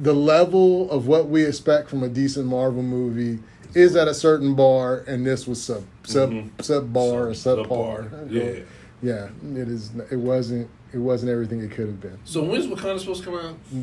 [0.00, 3.38] the level of what we expect from a decent Marvel movie
[3.74, 6.50] is at a certain bar, and this was sub sub Mhm.
[6.62, 8.60] sub bar or Sub- subpar, yeah.
[9.02, 9.28] yeah.
[9.60, 9.90] It is.
[10.10, 10.68] It wasn't.
[10.92, 12.18] It wasn't everything it could have been.
[12.24, 13.38] So when's Wakanda supposed to come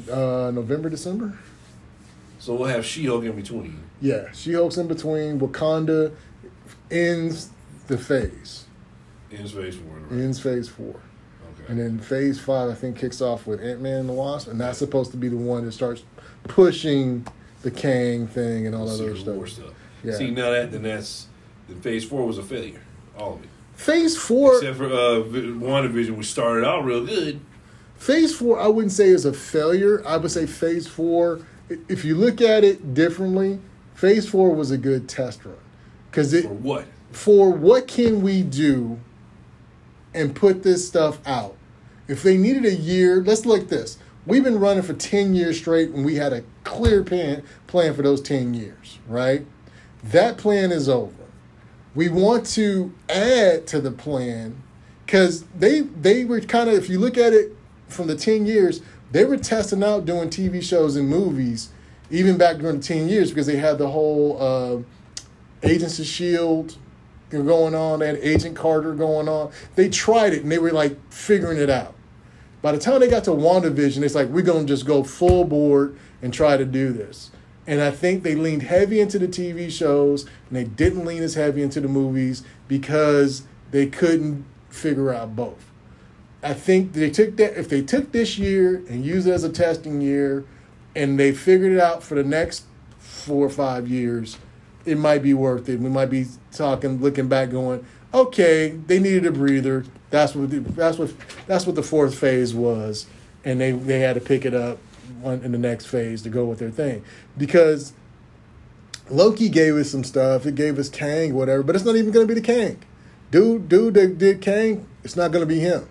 [0.09, 0.17] out?
[0.17, 1.37] Uh, November, December.
[2.39, 3.77] So we'll have She-Hulk in between.
[4.01, 5.39] Yeah, She Hulk's in between.
[5.39, 6.11] Wakanda
[6.89, 7.49] ends
[7.87, 8.65] the phase.
[9.31, 9.97] Ends Phase Four.
[10.09, 10.21] Right?
[10.23, 10.95] Ends phase four.
[11.67, 14.59] And then phase five, I think, kicks off with Ant Man and the Wasp, and
[14.59, 16.03] that's supposed to be the one that starts
[16.43, 17.25] pushing
[17.61, 19.47] the Kang thing and all that other stuff.
[19.49, 19.73] stuff.
[20.03, 20.13] Yeah.
[20.15, 21.27] See now that then that's
[21.69, 22.81] then Phase Four was a failure.
[23.17, 23.49] All of it.
[23.75, 27.39] Phase four, Except for uh, Vi- WandaVision, which started out real good.
[27.95, 30.05] phase four, I wouldn't say is a failure.
[30.05, 31.39] I would say phase four,
[31.89, 33.59] if you look at it differently,
[33.95, 35.55] phase four was a good test run
[36.11, 36.85] because it For what?
[37.11, 38.99] for what can we do
[40.13, 41.55] and put this stuff out.
[42.07, 43.97] If they needed a year, let's look this.
[44.25, 48.01] We've been running for 10 years straight and we had a clear plan, plan for
[48.01, 49.45] those 10 years, right?
[50.03, 51.13] That plan is over.
[51.95, 54.61] We want to add to the plan
[55.05, 57.55] because they they were kind of if you look at it
[57.87, 61.69] from the 10 years, they were testing out doing TV shows and movies
[62.09, 66.77] even back during the 10 years because they had the whole uh, Agents of Shield
[67.41, 67.99] going on.
[67.99, 69.51] They had Agent Carter going on.
[69.75, 71.95] They tried it and they were like figuring it out.
[72.61, 75.97] By the time they got to WandaVision, it's like we're gonna just go full board
[76.21, 77.31] and try to do this.
[77.65, 81.35] And I think they leaned heavy into the TV shows and they didn't lean as
[81.35, 85.71] heavy into the movies because they couldn't figure out both.
[86.41, 89.49] I think they took that if they took this year and used it as a
[89.49, 90.43] testing year
[90.95, 92.65] and they figured it out for the next
[92.97, 94.37] four or five years,
[94.85, 95.79] it might be worth it.
[95.79, 99.85] We might be talking, looking back, going, okay, they needed a breather.
[100.09, 101.13] That's what the, that's what
[101.47, 103.07] that's what the fourth phase was,
[103.43, 104.77] and they they had to pick it up
[105.21, 107.03] one in the next phase to go with their thing
[107.37, 107.93] because
[109.09, 110.45] Loki gave us some stuff.
[110.45, 112.79] It gave us Kang, whatever, but it's not even going to be the Kang.
[113.31, 115.87] Dude, dude that did Kang, it's not going to be him.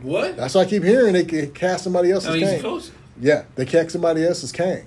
[0.00, 0.36] What?
[0.36, 1.14] That's what I keep hearing.
[1.14, 2.82] They ca- cast somebody else's oh, as Kang.
[3.20, 4.86] Yeah, they cast somebody else's Kang.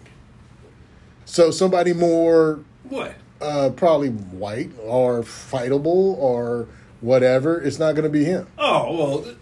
[1.26, 2.60] So somebody more
[2.90, 3.16] What?
[3.42, 6.68] uh, probably white or fightable or
[7.02, 7.62] whatever.
[7.62, 8.48] It's not going to be him.
[8.58, 9.36] Oh well,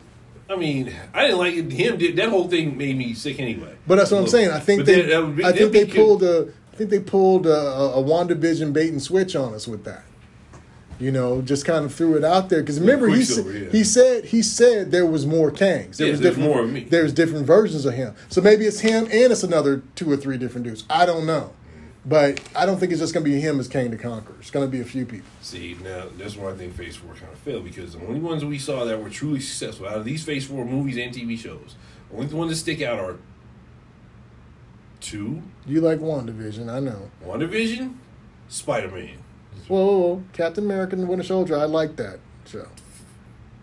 [0.49, 1.71] I mean, I didn't like it.
[1.71, 3.75] Him did that whole thing made me sick anyway.
[3.85, 4.51] But that's what I'm saying.
[4.51, 7.45] I think but they, that be- I think they pulled a, I think they pulled
[7.45, 10.03] a, a, a WandaVision bait and switch on us with that.
[10.99, 13.69] You know, just kind of threw it out there because remember he said, yeah.
[13.69, 15.95] he said he said there was more Kangs.
[15.95, 16.83] There was different more of me.
[16.83, 18.15] There's different versions of him.
[18.27, 20.83] So maybe it's him and it's another two or three different dudes.
[20.89, 21.53] I don't know,
[22.05, 24.35] but I don't think it's just going to be him as Kang the Conqueror.
[24.39, 25.29] It's going to be a few people.
[25.41, 28.43] See, now that's where I think Phase Four kind of failed because the only ones
[28.45, 31.75] we saw that were truly successful out of these Phase Four movies and TV shows,
[32.13, 33.17] only the ones that stick out are
[35.01, 37.11] two, You like WandaVision, I know.
[37.25, 37.95] WandaVision,
[38.47, 39.17] Spider Man.
[39.67, 40.23] Whoa, whoa, whoa.
[40.33, 41.57] Captain America and the Winter Soldier.
[41.57, 42.67] I like that show.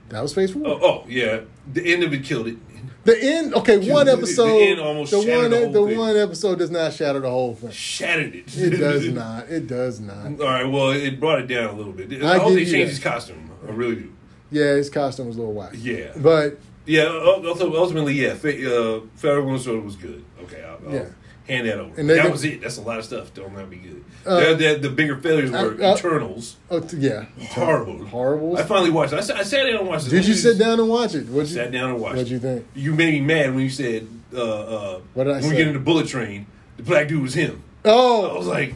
[0.09, 0.63] That was Phase Four.
[0.67, 1.41] Oh, oh yeah,
[1.73, 2.59] the end of it killed it.
[3.07, 3.55] The end.
[3.55, 4.47] Okay, Dude, one episode.
[4.49, 5.73] the end almost the shattered one.
[5.73, 7.71] the the one episode does not shatter the whole thing.
[7.71, 8.57] Shattered it.
[8.57, 9.49] It does not.
[9.49, 10.27] It does not.
[10.41, 12.23] All right, well, it brought it down a little bit.
[12.23, 13.51] I I hope they changed his costume.
[13.67, 14.13] I really do.
[14.51, 15.73] Yeah, his costume was a little whack.
[15.77, 16.13] Yeah.
[16.17, 20.25] But Yeah, ul- ul- ultimately, yeah, Fa- uh, Soldier was good.
[20.43, 21.05] Okay, I'll, I'll Yeah.
[21.49, 22.01] Hand that over.
[22.01, 22.61] And that did- was it.
[22.61, 23.33] That's a lot of stuff.
[23.35, 24.05] Don't that be good.
[24.25, 26.57] Uh, the, the, the bigger failures were Eternals.
[26.71, 28.05] oh, yeah, Horrible.
[28.07, 28.57] horrible.
[28.57, 29.19] I finally watched it.
[29.19, 30.11] I, sat- I sat down and watched it.
[30.11, 31.29] Did you sit down and watch it?
[31.29, 32.67] What you Sat down and watched What'd you think?
[32.75, 35.49] You made me mad when you said, uh, uh, What did I when say?
[35.51, 37.63] we get in the bullet train, the black dude was him.
[37.85, 38.75] Oh, I was like,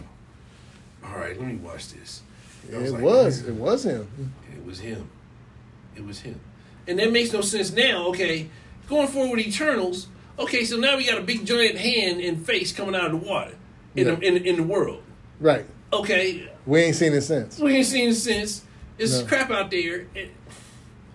[1.04, 2.22] all right, let me watch this.
[2.72, 3.42] I it like, was.
[3.42, 4.08] It was him.
[4.54, 5.10] It was him.
[5.96, 6.38] It was him.
[6.86, 8.06] And that makes no sense now.
[8.08, 8.48] Okay,
[8.88, 10.06] going forward with Eternals.
[10.40, 13.28] Okay, so now we got a big giant hand and face coming out of the
[13.28, 13.52] water
[13.94, 14.14] in Yeah.
[14.14, 15.02] the, in, in the world.
[15.38, 15.66] Right.
[15.92, 17.58] Okay, We ain't seen it since.
[17.58, 18.62] we ain't seen it since.
[18.98, 19.26] It's No.
[19.26, 20.06] crap out there.
[20.16, 20.28] And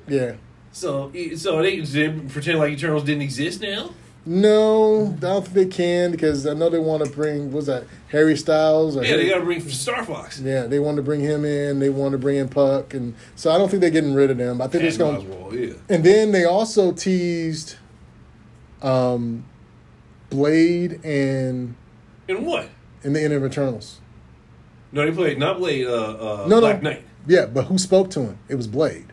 [0.07, 0.33] Yeah.
[0.71, 3.91] So, so they, they pretend like Eternals didn't exist now.
[4.27, 7.51] No, I don't think they can because I know they want to bring.
[7.51, 7.83] What's that?
[8.09, 8.97] Harry Styles.
[8.97, 10.39] Or Yeah, they got to bring Star Fox.
[10.41, 11.77] Yeah, they want to bring him in.
[11.79, 14.37] They want to bring in Puck, and so I don't think they're getting rid of
[14.37, 14.61] them.
[14.61, 15.21] I think they're just going.
[15.27, 15.75] Oswalt, yeah.
[15.95, 17.75] And then they also teased,
[18.85, 19.45] um,
[20.29, 21.75] Blade and
[22.27, 22.69] And what?
[23.03, 23.99] in the End of Eternals.
[24.91, 25.87] No, he played not Blade.
[25.87, 25.91] Uh,
[26.43, 27.03] uh, No, Black no, Knight.
[27.27, 28.37] yeah, but who spoke to him?
[28.47, 29.07] It was Blade.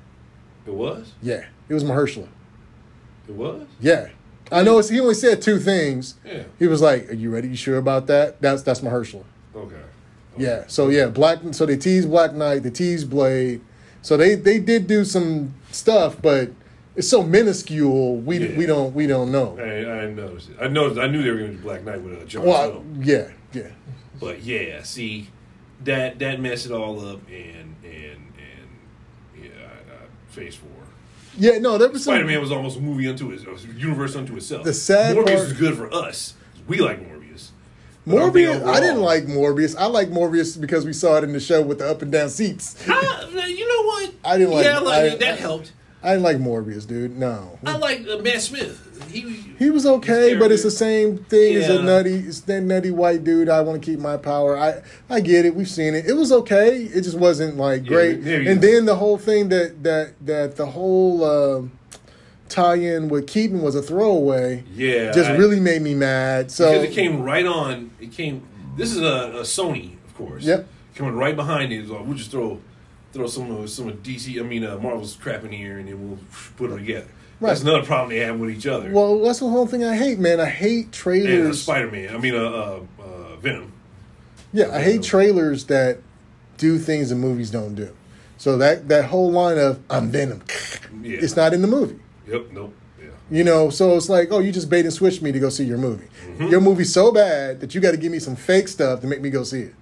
[0.66, 1.12] It was.
[1.22, 2.28] Yeah, it was Mahershala.
[3.28, 3.66] It was.
[3.80, 4.08] Yeah,
[4.52, 4.78] I know.
[4.78, 6.14] It's, he only said two things.
[6.24, 6.44] Yeah.
[6.58, 7.48] He was like, "Are you ready?
[7.48, 9.24] You sure about that?" That's that's Mahershala.
[9.56, 9.74] Okay.
[10.38, 10.64] Yeah.
[10.68, 11.38] So yeah, Black.
[11.52, 12.62] So they teased Black Knight.
[12.62, 13.60] They teased Blade.
[14.02, 16.50] So they they did do some stuff, but
[16.96, 18.16] it's so minuscule.
[18.16, 18.56] We Yeah.
[18.58, 19.56] we don't we don't know.
[19.58, 20.42] I, I didn't it.
[20.60, 21.00] I know.
[21.00, 22.84] I knew they were going to do Black Knight with a Jon Well, Snow.
[23.00, 23.68] yeah, yeah.
[24.20, 25.28] But yeah, see,
[25.84, 29.48] that that messed it all up, and and and yeah,
[29.90, 30.68] uh, Phase Four.
[31.38, 32.04] Yeah, no, that was.
[32.04, 34.64] Spider Man was almost a movie unto his a universe unto itself.
[34.64, 36.34] The sad Morbius part- is good for us.
[36.68, 37.50] We like Morbius.
[38.06, 38.64] But Morbius.
[38.66, 39.74] I didn't like Morbius.
[39.76, 42.28] I like Morbius because we saw it in the show with the up and down
[42.28, 42.76] seats.
[42.88, 44.12] Ah, you know what?
[44.24, 45.72] I didn't like- Yeah, like I- that I- helped.
[46.04, 47.16] I didn't like Morbius, dude.
[47.16, 48.88] No, I like uh, Matt Smith.
[49.10, 49.20] He
[49.58, 51.82] he was okay, but it's the same thing as a Yeah.
[51.82, 53.48] nutty, it's that nutty white dude.
[53.48, 54.56] I want to keep my power.
[54.58, 55.54] I I get it.
[55.54, 56.06] We've seen it.
[56.06, 56.78] It was okay.
[56.84, 58.18] It just wasn't like great.
[58.20, 61.62] and then the whole thing that that that the whole uh,
[62.48, 64.64] tie-in with Keaton was a throwaway.
[64.74, 66.50] Yeah, just I- really made me mad.
[66.50, 67.90] So because it came right on.
[68.00, 68.42] It came.
[68.76, 70.44] This is a, a Sony, of course.
[70.44, 70.66] Yep.
[70.94, 71.86] Coming right behind it.
[71.88, 72.58] Like, we'll just throw
[73.12, 74.38] throw some of some of DC.
[74.38, 76.18] I mean, uh, Marvel's crap in here, and then we'll
[76.56, 77.06] put them together.
[77.40, 77.48] Right.
[77.48, 78.90] That's another problem they have with each other.
[78.92, 80.38] Well, that's the whole thing I hate, man.
[80.38, 81.62] I hate and uh, trailers.
[81.62, 82.14] Spider Man.
[82.14, 83.72] I mean, uh, uh, uh, Venom.
[84.52, 85.98] Yeah, I hate trailers that
[86.58, 87.94] do things the movies don't do.
[88.38, 90.42] So that that whole line of "I'm Venom,"
[91.02, 91.18] Yeah.
[91.20, 91.98] it's not in the movie.
[92.28, 92.52] Yep.
[92.52, 92.74] Nope.
[93.00, 93.08] Yeah.
[93.30, 95.64] You know, so it's like, oh, you just bait and switch me to go see
[95.64, 96.06] your movie.
[96.26, 96.46] Mm-hmm.
[96.46, 99.20] Your movie's so bad that you got to give me some fake stuff to make
[99.20, 99.74] me go see it.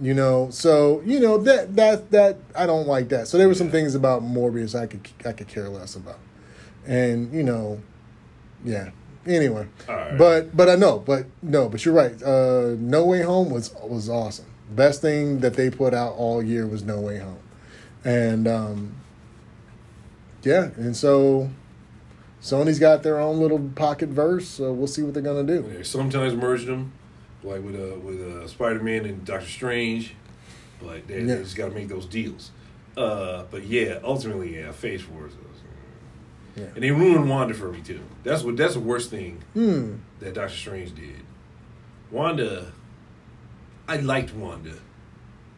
[0.00, 3.28] You know, so you know that that that I don't like that.
[3.28, 6.18] So there were some things about Morbius I could I could care less about,
[6.86, 7.80] and you know,
[8.64, 8.90] yeah.
[9.26, 10.18] Anyway, All right.
[10.18, 12.20] but but I know, but no, but you're right.
[12.22, 14.46] Uh, no Way Home was was awesome.
[14.70, 17.38] Best thing that they put out all year was No Way Home,
[18.04, 18.96] and um,
[20.42, 21.50] yeah, and so
[22.42, 24.46] Sony's got their own little pocket verse.
[24.48, 25.62] So we'll see what they're gonna do.
[25.62, 26.92] They sometimes merge them,
[27.44, 30.14] like with uh, with uh, Spider Man and Doctor Strange,
[30.82, 31.36] but they, Yeah.
[31.36, 32.50] they just got to make those deals.
[32.96, 35.32] Uh, but yeah, ultimately, yeah, Phase Four is.
[36.56, 36.66] Yeah.
[36.76, 38.00] And they ruined Wanda for me too.
[38.22, 38.56] That's what.
[38.56, 39.94] That's the worst thing Hmm.
[40.20, 41.16] that Doctor Strange did.
[42.12, 42.70] Wanda,
[43.88, 44.74] I liked Wanda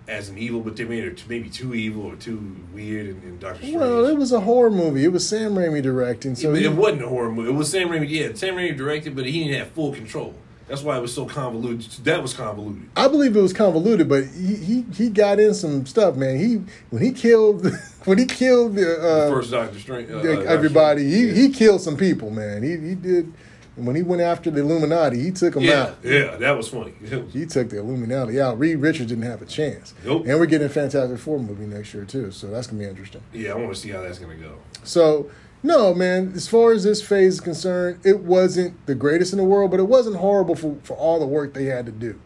[0.09, 3.39] as an evil, but they made her maybe too evil or too weird in, in
[3.39, 3.77] Doctor Strange.
[3.77, 5.05] Well, it was a horror movie.
[5.05, 7.51] It was Sam Raimi directing, so it, he- it wasn't a horror movie.
[7.51, 8.09] It was Sam Raimi.
[8.09, 10.35] Yeah, Sam Raimi directed, but he didn't have full control.
[10.69, 11.91] That's why it was so convoluted.
[12.05, 12.89] That was convoluted.
[12.97, 16.39] I believe it was convoluted, but he, he he got in some stuff, man.
[16.39, 17.67] He when he killed
[18.05, 20.11] when he killed the, The uh, first Doctor Strange.
[20.11, 21.37] Uh, uh, Doctor everybody, he Strange.
[21.37, 22.63] he killed some people, man.
[22.63, 23.33] He he did
[23.77, 25.99] when he went after the Illuminati, he took them yeah, out.
[26.03, 26.95] yeah, that was funny.
[27.33, 28.59] He took the Illuminati out.
[28.59, 29.95] Reed Richards didn't have a chance.
[30.05, 30.25] Nope.
[30.27, 33.23] And we're getting a Fantastic Four movie next year too, so that's gonna be interesting.
[33.33, 34.55] yeah, I want to see how that's gonna go.
[34.83, 35.31] So
[35.63, 36.33] no, man.
[36.35, 39.81] As far as this phase is concerned, it wasn't the greatest in the world, but
[39.81, 42.21] it wasn't horrible for, for all the work they had to do.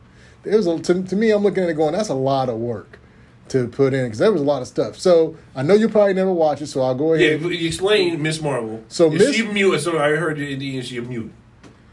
[0.44, 1.30] It was a, to, to me.
[1.30, 2.98] I'm looking at it going, that's a lot of work
[3.48, 4.96] to put in because there was a lot of stuff.
[4.98, 7.40] So I know you probably never watch it, so I'll go ahead.
[7.42, 8.82] you explain Miss Marvel.
[8.88, 9.82] So Is Miss- she mutant?
[9.82, 11.34] So I heard in the end she a mutant.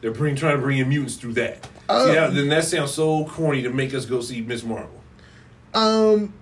[0.01, 1.67] They're bring, trying to bring in mutants through that.
[1.89, 2.07] Oh.
[2.07, 5.01] see, that, then that sounds so corny to make us go see Miss Marvel.
[5.73, 6.33] Um,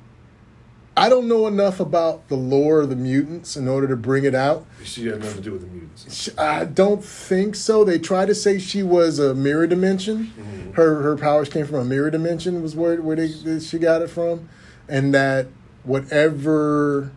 [0.97, 4.33] I don't know enough about the lore of the mutants in order to bring it
[4.33, 4.65] out.
[4.83, 6.29] She had nothing to do with the mutants.
[6.37, 7.83] I don't think so.
[7.83, 10.27] They try to say she was a mirror dimension.
[10.39, 10.71] Mm-hmm.
[10.73, 14.09] Her her powers came from a mirror dimension was where where they, she got it
[14.09, 14.47] from,
[14.87, 15.47] and that
[15.83, 17.11] whatever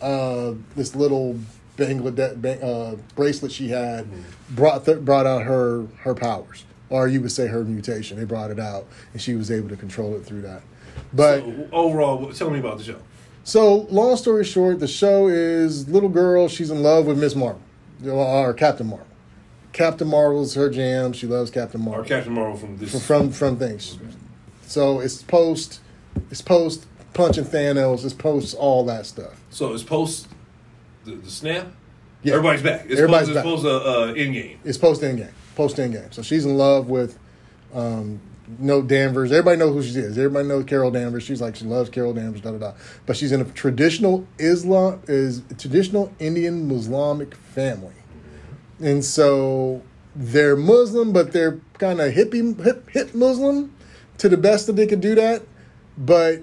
[0.00, 1.38] uh, this little
[1.78, 4.54] Bangladesh ba- uh, bracelet she had Mm-hmm.
[4.54, 8.18] brought th- brought out her her powers, or you would say her mutation.
[8.18, 10.60] They brought it out, and she was able to control it through that.
[11.14, 12.98] But So, overall, tell me about the show.
[13.44, 16.48] So, long story short, the show is little girl.
[16.48, 17.60] She's in love with Miss Marvel,
[18.06, 19.06] or Captain Marvel.
[19.72, 21.12] Captain Marvel's her jam.
[21.12, 22.90] She loves Captain Or Marvel Captain Marvel from this.
[22.92, 23.98] from from, from things.
[24.66, 25.80] So it's post,
[26.30, 28.04] it's post punching Thanos.
[28.04, 29.40] It's post all that stuff.
[29.50, 30.28] so it's post
[31.04, 31.68] the, the snap.
[32.22, 32.34] Yeah.
[32.34, 32.84] Everybody's back.
[32.84, 33.44] It's Everybody's supposed, back.
[33.44, 34.58] It's supposed to uh, in game.
[34.62, 35.32] It's post Endgame.
[35.56, 36.12] Post Endgame.
[36.14, 37.18] So she's in love with.
[37.74, 38.20] Um,
[38.58, 39.32] no Danvers.
[39.32, 40.16] Everybody knows who she is.
[40.18, 41.22] Everybody knows Carol Danvers.
[41.22, 42.40] She's like she loves Carol Danvers.
[42.40, 42.72] Da da da.
[43.06, 47.94] But she's in a traditional Islam is traditional Indian Muslimic family,
[48.80, 49.82] and so
[50.14, 53.74] they're Muslim, but they're kind of hippie hip hip Muslim
[54.18, 55.42] to the best that they could do that.
[55.96, 56.42] But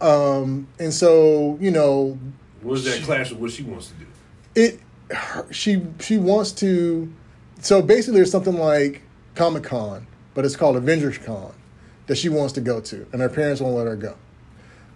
[0.00, 2.18] um, and so you know
[2.66, 4.06] does that clash of what she wants to do?
[4.54, 4.80] it
[5.10, 7.12] her, she she wants to
[7.60, 9.02] so basically there's something like
[9.34, 11.52] Comic Con, but it's called Avengers Con
[12.06, 14.16] that she wants to go to, and her parents won't let her go.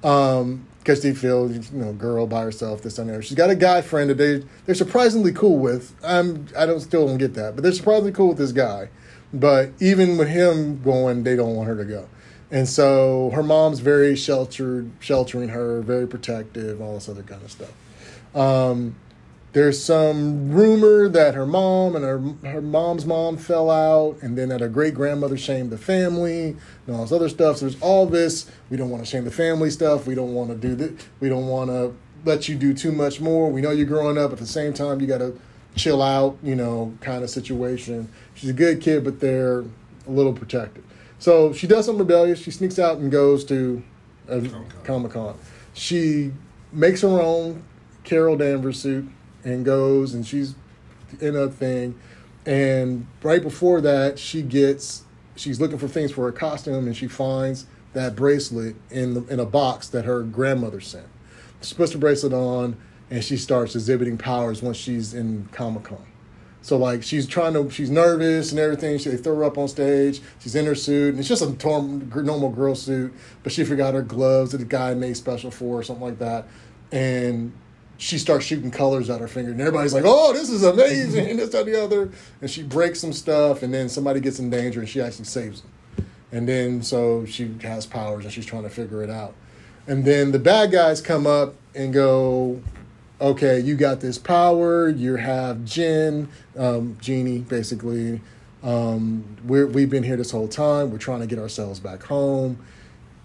[0.09, 3.23] Um, because they feel you know girl by herself this and that.
[3.23, 5.95] She's got a guy friend that they they're surprisingly cool with.
[6.03, 8.89] I'm I don't still don't get that, but they're surprisingly cool with this guy.
[9.33, 12.09] But even with him going, they don't want her to go.
[12.51, 17.51] And so her mom's very sheltered, sheltering her, very protective, all this other kind of
[17.51, 17.73] stuff.
[18.35, 18.95] Um,
[19.53, 22.19] there's some rumor that her mom and her
[22.51, 26.97] her mom's mom fell out, and then that her great grandmother shamed the family and
[26.97, 27.57] all this other stuff.
[27.57, 28.51] So there's all this.
[28.69, 30.07] We don't want to shame the family stuff.
[30.07, 31.07] We don't want to do that.
[31.21, 31.95] We don't want to
[32.25, 33.51] let you do too much more.
[33.51, 34.33] We know you're growing up.
[34.33, 35.39] At the same time, you got to
[35.77, 36.37] chill out.
[36.43, 38.13] You know, kind of situation.
[38.35, 40.85] She's a good kid, but they're a little protective.
[41.19, 42.39] So she does something rebellious.
[42.39, 43.83] She sneaks out and goes to
[44.29, 44.47] a
[44.85, 45.37] Comic Con.
[45.73, 46.33] She
[46.71, 47.63] makes her own
[48.05, 49.09] Carol Danvers suit
[49.49, 50.55] and goes and she's
[51.21, 51.99] in a thing.
[52.47, 55.05] And right before that, she gets
[55.37, 59.41] she's looking for things for her costume and she finds that bracelet in the, in
[59.41, 61.07] a box that her grandmother sent.
[61.63, 62.77] She puts the bracelet on
[63.11, 66.07] and she starts exhibiting powers once she's in Comic Con.
[66.61, 68.99] So like she's trying to, she's nervous and everything.
[68.99, 70.21] She, they throw her up on stage.
[70.41, 73.15] She's in her suit, and it's just a torn, normal girl suit.
[73.43, 76.47] But she forgot her gloves that the guy made special for, or something like that.
[76.93, 77.53] And
[77.99, 81.39] she starts shooting colors out her finger, and everybody's like, "Oh, this is amazing!" and
[81.41, 82.11] this, and the other.
[82.41, 85.61] And she breaks some stuff, and then somebody gets in danger, and she actually saves
[85.63, 86.07] them.
[86.31, 89.35] And then so she has powers, and she's trying to figure it out.
[89.89, 92.63] And then the bad guys come up and go,
[93.21, 94.89] okay, you got this power.
[94.89, 98.21] You have Djinn, um, Genie, basically.
[98.63, 100.91] Um, we're, we've been here this whole time.
[100.91, 102.59] We're trying to get ourselves back home.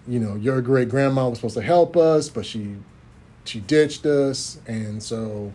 [0.08, 2.76] You know, your great grandma was supposed to help us, but she
[3.44, 5.52] she ditched us, and so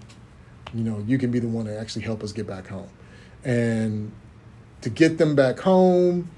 [0.74, 2.90] you know you can be the one to actually help us get back home.
[3.44, 4.12] And
[4.82, 6.30] to get them back home,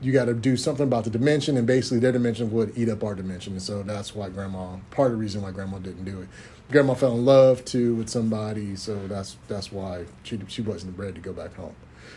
[0.00, 3.02] you got to do something about the dimension, and basically their dimension would eat up
[3.04, 4.76] our dimension, and so that's why grandma.
[4.90, 6.28] Part of the reason why grandma didn't do it.
[6.70, 11.14] Grandma fell in love too with somebody, so that's that's why she she wasn't ready
[11.14, 11.74] to go back home.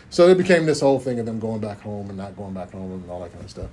[0.08, 2.72] So it became this whole thing of them going back home and not going back
[2.72, 3.70] home and all that kind of stuff.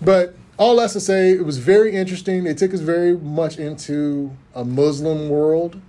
[0.00, 2.44] But all that's to say, it was very interesting.
[2.44, 5.80] They took us very much into a Muslim world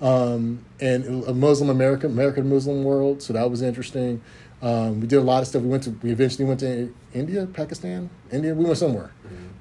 [0.00, 3.22] um, and a Muslim American American Muslim world.
[3.22, 4.22] So that was interesting.
[4.60, 5.62] Um, we did a lot of stuff.
[5.62, 8.54] We went to we eventually went to India, Pakistan, India.
[8.54, 9.12] We went somewhere,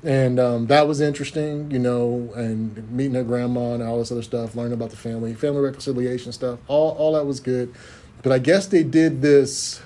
[0.04, 1.70] and um, that was interesting.
[1.70, 5.34] You know, and meeting her grandma and all this other stuff, learning about the family,
[5.34, 6.60] family reconciliation stuff.
[6.68, 7.74] All all that was good.
[8.24, 9.82] But I guess they did this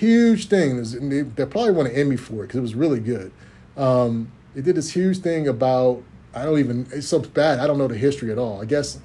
[0.00, 0.76] huge thing.
[0.78, 3.30] Was- They, they probably won an Emmy for it because it was really good.
[3.76, 6.02] Um, they did this huge thing about
[6.34, 7.58] I don't even it's so bad.
[7.58, 8.60] I don't know the history at all.
[8.60, 8.98] I guess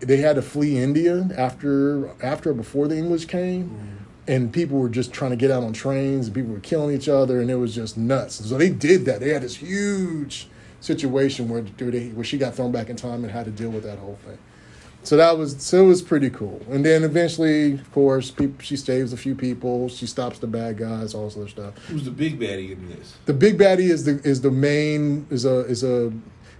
[0.00, 3.64] they had to flee India after after or before the English came,
[4.26, 7.08] and people were just trying to get out on trains, and people were killing each
[7.08, 8.40] other, and it was just nuts.
[8.40, 9.20] And so they did that.
[9.20, 10.48] They had this huge
[10.80, 13.84] situation where they, where she got thrown back in time and had to deal with
[13.84, 14.38] that whole thing.
[15.04, 16.62] So that was so it was pretty cool.
[16.70, 19.88] And then eventually, of course, people, she saves a few people.
[19.90, 21.76] She stops the bad guys, all this other stuff.
[21.88, 23.14] Who's the big baddie in this?
[23.26, 26.10] The big baddie is the is the main is a is a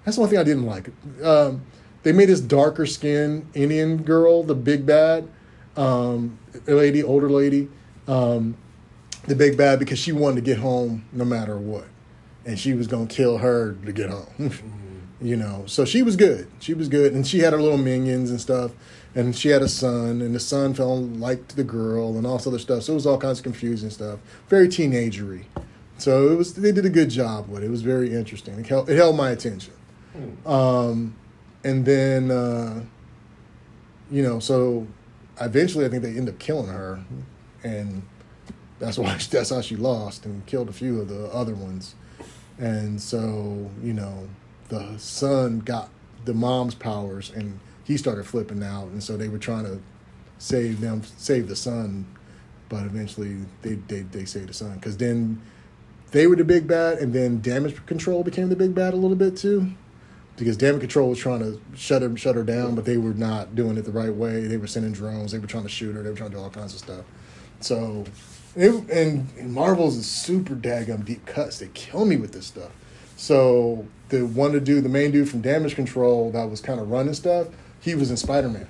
[0.04, 0.90] that's the one thing I didn't like.
[1.22, 1.64] Um,
[2.02, 5.26] they made this darker skinned Indian girl the big bad,
[5.74, 7.70] um, lady, older lady,
[8.06, 8.58] um,
[9.26, 11.86] the big bad because she wanted to get home no matter what,
[12.44, 14.82] and she was gonna kill her to get home.
[15.24, 16.50] you know, so she was good.
[16.60, 18.72] She was good, and she had her little minions and stuff.
[19.14, 22.36] And she had a son, and the son fell in like the girl, and all
[22.36, 22.82] this other stuff.
[22.82, 24.18] So it was all kinds of confusing stuff,
[24.48, 25.44] very teenagery.
[25.96, 26.54] So it was.
[26.54, 27.66] They did a good job with it.
[27.66, 28.58] It was very interesting.
[28.58, 29.72] It held, it held my attention.
[30.44, 31.16] Um,
[31.64, 32.82] and then, uh,
[34.10, 34.86] you know, so
[35.40, 37.02] eventually, I think they end up killing her,
[37.62, 38.02] and
[38.78, 41.94] that's why that's how she lost and killed a few of the other ones.
[42.58, 44.28] And so, you know,
[44.68, 45.90] the son got
[46.24, 49.80] the mom's powers, and he started flipping out, and so they were trying to
[50.38, 52.06] save them, save the son,
[52.68, 55.40] but eventually they they they saved the son because then
[56.10, 59.16] they were the big bad, and then damage control became the big bad a little
[59.16, 59.70] bit too
[60.36, 63.54] because damage control was trying to shut her shut her down, but they were not
[63.54, 64.46] doing it the right way.
[64.46, 65.32] They were sending drones.
[65.32, 66.02] They were trying to shoot her.
[66.02, 67.04] They were trying to do all kinds of stuff.
[67.60, 68.04] So,
[68.56, 71.58] it, and, and Marvel's is super daggum deep cuts.
[71.58, 72.72] They kill me with this stuff.
[73.16, 73.86] So
[74.18, 77.14] the one to do the main dude from Damage Control that was kind of running
[77.14, 77.48] stuff.
[77.80, 78.66] He was in Spider Man.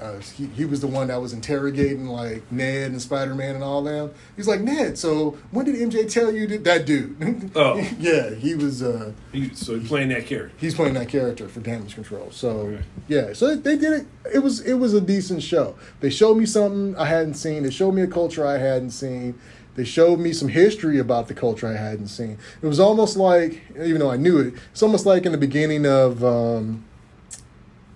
[0.00, 3.62] Uh, he, he was the one that was interrogating like Ned and Spider Man and
[3.62, 4.10] all them.
[4.34, 4.98] He's like Ned.
[4.98, 7.52] So when did MJ tell you that, that dude?
[7.54, 7.76] Oh.
[8.00, 8.82] yeah, he was.
[8.82, 10.56] Uh, He, so he's playing that character.
[10.58, 12.32] he's playing that character for damage control.
[12.32, 12.82] So Okay.
[13.06, 14.06] yeah, so they did it.
[14.34, 15.76] It was it was a decent show.
[16.00, 17.62] They showed me something I hadn't seen.
[17.62, 19.38] They showed me a culture I hadn't seen.
[19.74, 22.38] They showed me some history about the culture I hadn't seen.
[22.60, 25.86] It was almost like, even though I knew it, it's almost like in the beginning
[25.86, 26.84] of, um,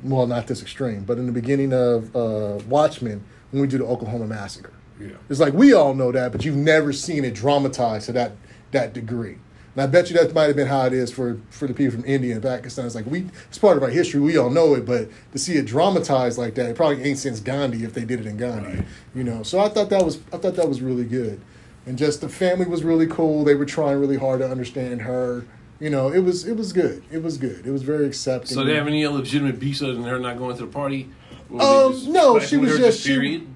[0.03, 3.85] well, not this extreme, but in the beginning of uh, Watchmen when we do the
[3.85, 4.73] Oklahoma massacre.
[5.01, 5.09] Yeah.
[5.29, 8.33] It's like we all know that, but you've never seen it dramatized to that
[8.73, 9.39] that degree.
[9.75, 12.01] And I bet you that might have been how it is for, for the people
[12.01, 12.87] from India and Pakistan.
[12.87, 15.57] It's like we it's part of our history, we all know it, but to see
[15.57, 18.79] it dramatized like that, it probably ain't since Gandhi if they did it in Gandhi.
[18.79, 18.87] Right.
[19.15, 19.43] You know.
[19.43, 21.41] So I thought that was I thought that was really good.
[21.87, 23.45] And just the family was really cool.
[23.45, 25.45] They were trying really hard to understand her.
[25.79, 27.03] You know, it was it was good.
[27.13, 27.65] It was good.
[27.67, 28.55] It was very accepting.
[28.57, 31.09] So they have any legitimate beefs other than her not going to the party?
[31.51, 33.47] Um, no, she was just- she-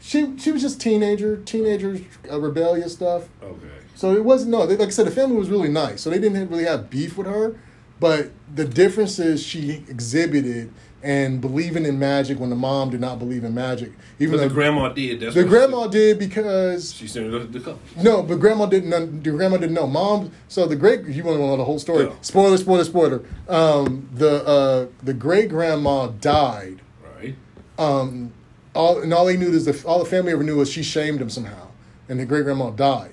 [0.00, 1.98] she she was just teenager, teenager
[2.30, 3.28] uh, rebellious stuff.
[3.42, 3.66] Okay.
[3.94, 4.66] So it wasn't no.
[4.66, 7.16] They, like I said, the family was really nice, so they didn't really have beef
[7.16, 7.56] with her.
[8.00, 10.72] But the differences she exhibited
[11.04, 13.92] and believing in magic when the mom did not believe in magic.
[14.20, 15.20] Even though the grandma did.
[15.20, 17.80] That's the grandma did because She sent her the couple.
[18.02, 18.90] no, but grandma didn't.
[18.90, 19.86] know- The grandma didn't know.
[19.86, 20.30] Mom.
[20.48, 21.04] So the great.
[21.06, 22.04] You want to know the whole story?
[22.06, 22.12] Yeah.
[22.20, 22.56] Spoiler!
[22.56, 22.84] Spoiler!
[22.84, 23.22] Spoiler!
[23.48, 26.80] Um, the uh, the great grandma died
[27.18, 27.34] Right.
[27.78, 28.32] um,
[28.74, 31.20] all and all they knew is the all the family ever knew was she shamed
[31.20, 31.68] him somehow,
[32.08, 33.10] and the great grandma died.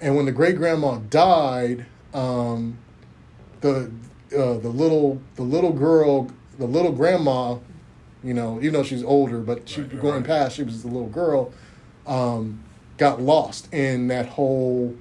[0.00, 2.78] And when the great grandma died, um,
[3.60, 3.90] the
[4.36, 7.56] uh, the little the little girl, the little grandma,
[8.22, 10.24] you know, even though she's older, but she Right, going right.
[10.24, 11.52] past, she was a little girl,
[12.06, 12.60] um,
[12.98, 14.94] got lost in that whole.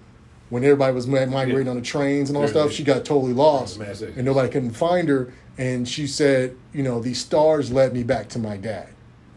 [0.50, 1.70] When everybody was migrating Yeah.
[1.70, 2.76] on the trains and all that Yeah, stuff, yeah.
[2.76, 5.32] she got totally lost, and nobody couldn't find her.
[5.58, 8.88] And she said, "You know, these stars led me back to my dad.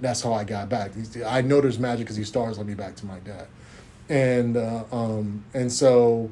[0.00, 0.90] That's how I got back.
[1.24, 3.46] I know there's magic because these stars led me back to my dad."
[4.08, 6.30] And uh, um, and so,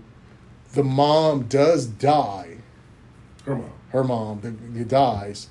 [0.75, 2.57] the mom does die.
[3.45, 3.71] Her mom.
[3.91, 5.49] Her mom the, the dies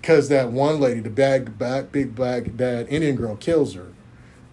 [0.00, 3.92] because that one lady, the bag, bag, big bad Indian girl, kills her,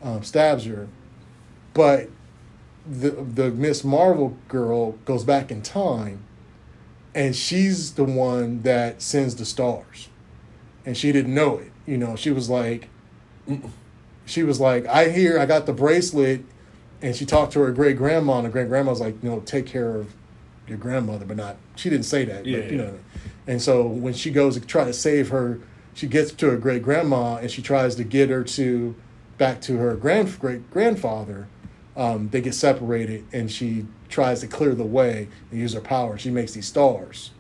[0.04, 0.88] um, stabs her.
[1.74, 2.10] But
[2.90, 6.24] the the Miss Marvel girl goes back in time,
[7.14, 10.10] and she's the one that sends the stars,
[10.86, 11.72] and she didn't know it.
[11.86, 12.90] You know, she was like,
[14.26, 16.44] she was like, I hear I got the bracelet,
[17.02, 19.40] and she talked to her great grandma, and the great grandma was like, you know,
[19.42, 20.14] take care of
[20.68, 21.58] your grandmother, but not.
[21.76, 23.00] She didn't say that, Yeah, but you know.
[23.48, 25.60] And so when she goes to try to save her,
[25.94, 28.96] she gets to her great grandma, and she tries to get her to
[29.38, 31.48] back to her grand great grandfather.
[31.96, 36.18] Um, they get separated, and she tries to clear the way and use her power.
[36.18, 37.32] She makes these stars,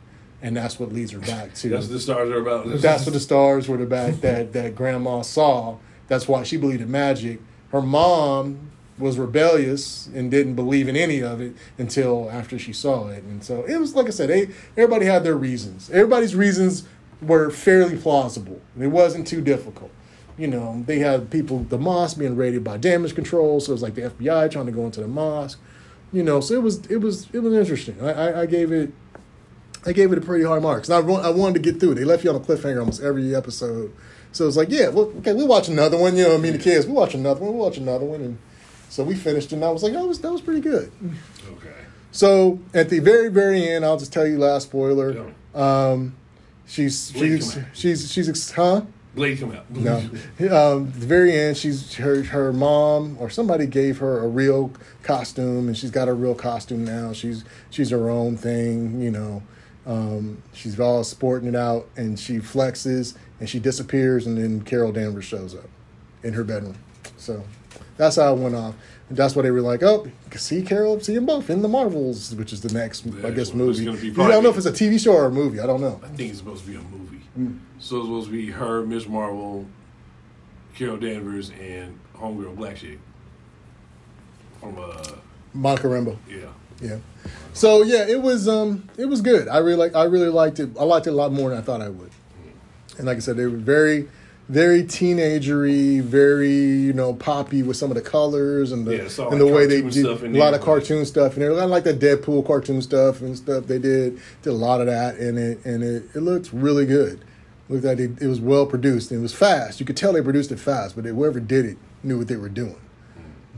[0.42, 1.70] and that's what leads her back to.
[1.70, 2.68] That's what the stars are about.
[2.82, 5.78] That's what the stars were about that that grandma saw.
[6.08, 7.40] That's why she believed in magic.
[7.72, 13.08] Her mom was rebellious and didn't believe in any of it until after she saw
[13.08, 13.24] it.
[13.24, 15.90] And so it was like I said, they, everybody had their reasons.
[15.92, 16.88] Everybody's reasons
[17.22, 18.62] were fairly plausible.
[18.80, 19.92] It wasn't too difficult.
[20.38, 23.82] You know, they had people, the mosque being raided by damage control, so it was
[23.82, 25.60] like the FBI trying to go into the mosque.
[26.14, 28.00] You know, so it was it was it was interesting.
[28.02, 28.94] I, I, I gave it
[29.86, 30.90] I gave it a pretty hard mark.
[30.90, 31.96] I, I wanted to get through.
[31.96, 33.94] They left you on a cliffhanger almost every episode.
[34.32, 36.16] So it was like, yeah, well, okay, we'll watch another one.
[36.18, 37.56] You know, I mean, the kids, we'll watch another one.
[37.56, 38.22] We'll watch another one.
[38.22, 38.38] And
[38.90, 40.92] so we finished, and I was like, oh, that was, that was pretty good.
[41.50, 41.74] Okay.
[42.12, 45.34] So at the very, very end, I'll just tell you last spoiler.
[45.54, 46.16] Um,
[46.66, 48.82] she's Blade she's she's she's ex- huh?
[49.16, 49.70] Blade come out.
[49.72, 49.98] No.
[49.98, 54.72] Um, at the very end, she's her her mom or somebody gave her a real
[55.04, 57.14] costume, and she's got a real costume now.
[57.14, 59.44] She's she's her own thing, you know.
[59.86, 64.92] Um, she's all sporting it out, and she flexes, and she disappears, and then Carol
[64.92, 65.70] Danvers shows up
[66.24, 66.78] in her bedroom.
[67.18, 67.44] So
[67.98, 68.76] that's how it went off.
[69.10, 72.36] And that's why they were like, oh, see Carol, see them both in the Marvels,
[72.36, 73.88] which is the next, I guess, movie.
[73.88, 75.60] I don't know if it's a TV show or a movie.
[75.60, 76.00] I don't know.
[76.04, 77.22] I think it's supposed to be a movie.
[77.36, 77.58] Hmm.
[77.80, 79.66] So it's supposed to be her, Miss Marvel,
[80.76, 83.00] Carol Danvers, and homegirl Black Chick
[84.60, 85.04] from uh
[85.54, 86.18] Monica Rambeau.
[86.30, 86.48] yeah.
[86.82, 86.98] Yeah.
[87.54, 89.48] So yeah, it was um it was good.
[89.48, 90.70] I really like I really liked it.
[90.80, 92.12] I liked it a lot more than I thought I would.
[92.98, 94.08] And like I said, they were very
[94.50, 99.20] very teenagery, very you know poppy with some of the colors and the Yeah, it's
[99.20, 101.60] all and the way they cartoon do stuff a lot of cartoon stuff and there.
[101.60, 104.20] I like that Deadpool cartoon stuff and stuff they did.
[104.42, 107.24] Did a lot of that and it and it, it looked really good.
[107.70, 109.82] Looked like it, it was well produced and it was fast.
[109.82, 112.38] You could tell they produced it fast, but they, whoever did it knew what they
[112.38, 112.80] were doing.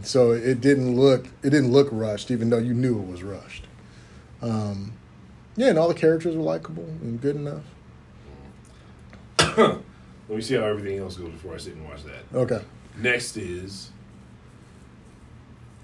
[0.02, 3.66] So it didn't look it didn't look rushed, even though you knew it was rushed.
[4.42, 4.94] Um,
[5.56, 7.64] yeah, and all the characters were likable and good enough.
[10.30, 12.38] Let me see how everything else goes before I sit and watch that.
[12.38, 12.62] Okay,
[12.98, 13.90] Next is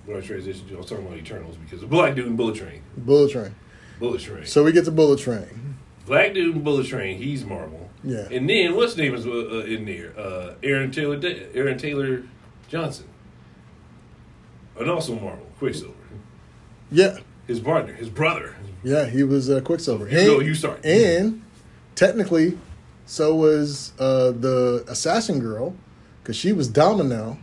[0.05, 0.75] what I transitioned to.
[0.75, 2.81] I was talking about Eternals because the Black Dude and Bullet Train.
[2.95, 3.55] Bullet Train.
[3.99, 4.45] Bullet Train.
[4.45, 5.77] So we get to Bullet Train.
[6.05, 7.17] Black Dude and Bullet Train.
[7.17, 7.89] He's Marvel.
[8.03, 8.27] Yeah.
[8.31, 10.13] And then what's name is uh, uh, in there?
[10.17, 11.19] Uh, Aaron Taylor.
[11.55, 12.23] Aaron Taylor
[12.67, 13.07] Johnson.
[14.79, 15.47] And also Marvel.
[15.57, 15.93] Quicksilver.
[16.91, 17.17] Yeah,
[17.47, 17.93] His partner.
[17.93, 18.55] His brother.
[18.83, 20.07] yeah, he was uh, Quicksilver.
[20.07, 20.85] You go, you start.
[20.85, 21.41] And
[21.95, 22.59] technically,
[23.05, 25.75] so was uh, the Assassin Girl,
[26.21, 27.37] because she was Domino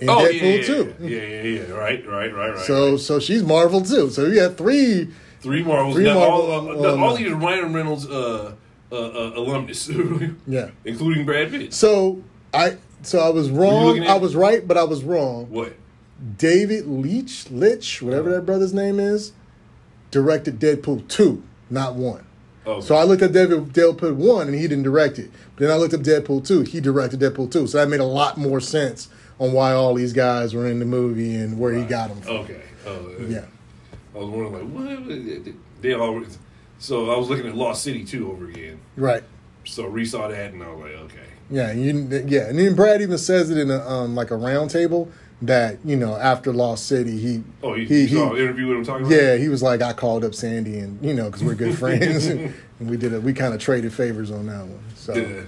[0.00, 0.94] in Oh Deadpool yeah, yeah, too.
[1.00, 1.72] yeah, yeah, yeah.
[1.72, 2.58] Right, right, right, right.
[2.66, 3.00] So right.
[3.00, 4.10] so she's Marvel too.
[4.10, 5.08] So you had three.
[5.40, 5.94] three Marvels.
[5.96, 8.54] three now, Marvel- all, uh, well, all these Ryan Reynolds uh,
[8.90, 9.88] uh, uh, alumnus,
[10.46, 10.70] Yeah.
[10.84, 11.74] including Brad Pitt.
[11.74, 12.22] So
[12.54, 14.02] I so I was wrong.
[14.06, 15.50] I was right, but I was wrong.
[15.50, 15.74] What?
[16.36, 19.32] David Leitch, Litch, whatever that brother's name is,
[20.10, 22.24] directed Deadpool 2, not 1.
[22.68, 25.30] Oh, So I looked at David Deadpool 1 and he didn't direct it.
[25.56, 27.66] But then I looked up Deadpool 2, he directed Deadpool 2.
[27.66, 29.08] So that made a lot more sense
[29.38, 32.36] on why all these guys were in the movie and where he got them from.
[32.38, 32.60] Okay.
[32.86, 33.44] Oh, Yeah.
[34.14, 35.54] I was wondering, like, what?
[35.80, 36.22] They all.
[36.78, 38.80] So I was looking at Lost City two over again.
[38.96, 39.22] Right.
[39.64, 41.18] So resaw that, and I was like, okay.
[41.50, 44.36] Yeah, and you, yeah, and then Brad even says it in a um, like a
[44.36, 45.10] round table
[45.42, 48.84] that you know after Lost City he Oh, he, he saw an interview with him
[48.84, 51.54] talking about Yeah, he was like, I called up Sandy, and you know, because we're
[51.54, 53.22] good friends, and, we did it.
[53.22, 54.82] We kind of traded favors on that one.
[54.94, 55.42] So Yeah.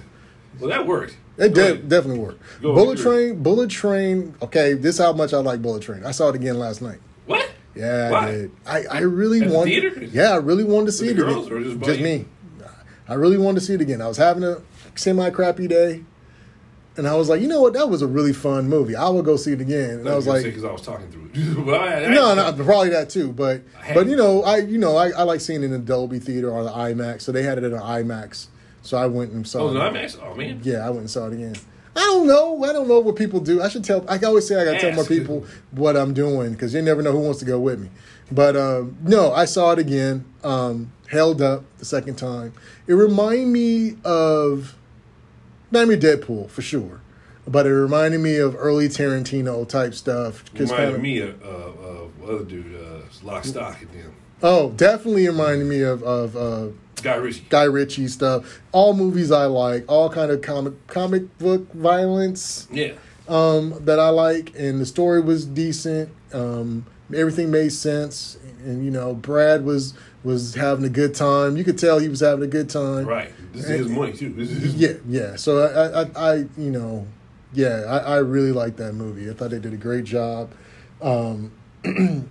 [0.59, 1.15] Well, that worked.
[1.37, 2.41] it de- definitely worked.
[2.61, 2.99] Go Bullet.
[2.99, 4.35] Train, Bullet Train.
[4.41, 6.05] Okay, this is how much I like Bullet Train.
[6.05, 6.99] I saw it again last night.
[7.25, 7.49] What?
[7.73, 8.51] Yeah, I did.
[8.65, 10.11] I, I really At wanted.
[10.13, 11.57] Yeah, I really wanted to see it girls again.
[11.57, 12.03] or just you?
[12.03, 12.25] me.
[13.07, 14.01] I really wanted to see it again.
[14.01, 14.61] I was having a
[14.95, 16.03] semi crappy day,
[16.97, 17.73] and I was like, you know what?
[17.73, 18.95] That was a really fun movie.
[18.95, 19.99] I will go see it again.
[19.99, 21.65] And I was like, because I was talking through it.
[21.65, 23.31] but I, I, no, no, probably that too.
[23.31, 23.61] But
[23.93, 26.51] but you know, I you know, I, I like seeing it in the Dolby Theater
[26.51, 27.21] or the IMAX.
[27.21, 28.47] So they had it in an IMAX.
[28.81, 29.79] So I went and saw Oh, it.
[29.79, 30.17] IMAX.
[30.21, 30.59] Oh man.
[30.63, 31.55] Yeah, I went and saw it again.
[31.95, 32.63] I don't know.
[32.63, 33.61] I don't know what people do.
[33.61, 34.05] I should tell.
[34.09, 37.01] I always say I got to tell more people what I'm doing because you never
[37.01, 37.89] know who wants to go with me.
[38.31, 40.23] But um, no, I saw it again.
[40.43, 42.53] Um, held up the second time.
[42.87, 44.73] It reminded me of,
[45.71, 47.01] reminded me of Deadpool for sure,
[47.47, 50.43] but it reminded me of early Tarantino type stuff.
[50.53, 54.13] Reminded kinda- me of, of, of other dude, uh, Lock, Stock, and them.
[54.43, 56.67] Oh, definitely reminded me of of uh,
[57.03, 57.45] Guy Ritchie.
[57.49, 58.61] Guy Ritchie stuff.
[58.71, 59.85] All movies I like.
[59.87, 62.67] All kind of comic comic book violence.
[62.71, 62.93] Yeah.
[63.27, 66.09] um, that I like, and the story was decent.
[66.33, 69.93] Um, everything made sense, and you know, Brad was
[70.23, 71.57] was having a good time.
[71.57, 73.05] You could tell he was having a good time.
[73.05, 73.33] Right.
[73.53, 74.29] This is his money too.
[74.29, 75.35] This is his Yeah, yeah.
[75.35, 77.07] So I, I, I you know,
[77.53, 79.29] yeah, I, I really liked that movie.
[79.29, 80.51] I thought they did a great job.
[81.01, 81.51] Um,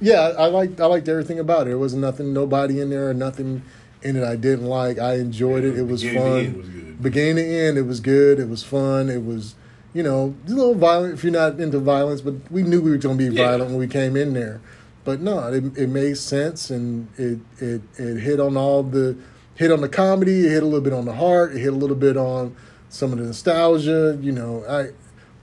[0.00, 1.70] yeah, I, I liked I liked everything about it.
[1.70, 3.62] There was nothing, nobody in there, nothing
[4.02, 4.98] in it I didn't like.
[4.98, 5.78] I enjoyed it.
[5.78, 6.16] It was fun.
[6.16, 7.02] end was good.
[7.02, 8.38] Beginning to end, it was good.
[8.38, 9.08] It was fun.
[9.08, 9.54] It was,
[9.92, 12.96] you know, a little violent if you're not into violence, but we knew we were
[12.96, 13.46] going to be Yeah.
[13.48, 14.60] violent when we came in there.
[15.04, 19.16] But no, it, it made sense and it, it it hit on all the
[19.56, 20.46] hit on the comedy.
[20.46, 21.54] It hit a little bit on the heart.
[21.54, 22.54] It hit a little bit on
[22.88, 24.18] some of the nostalgia.
[24.20, 24.90] You know, I,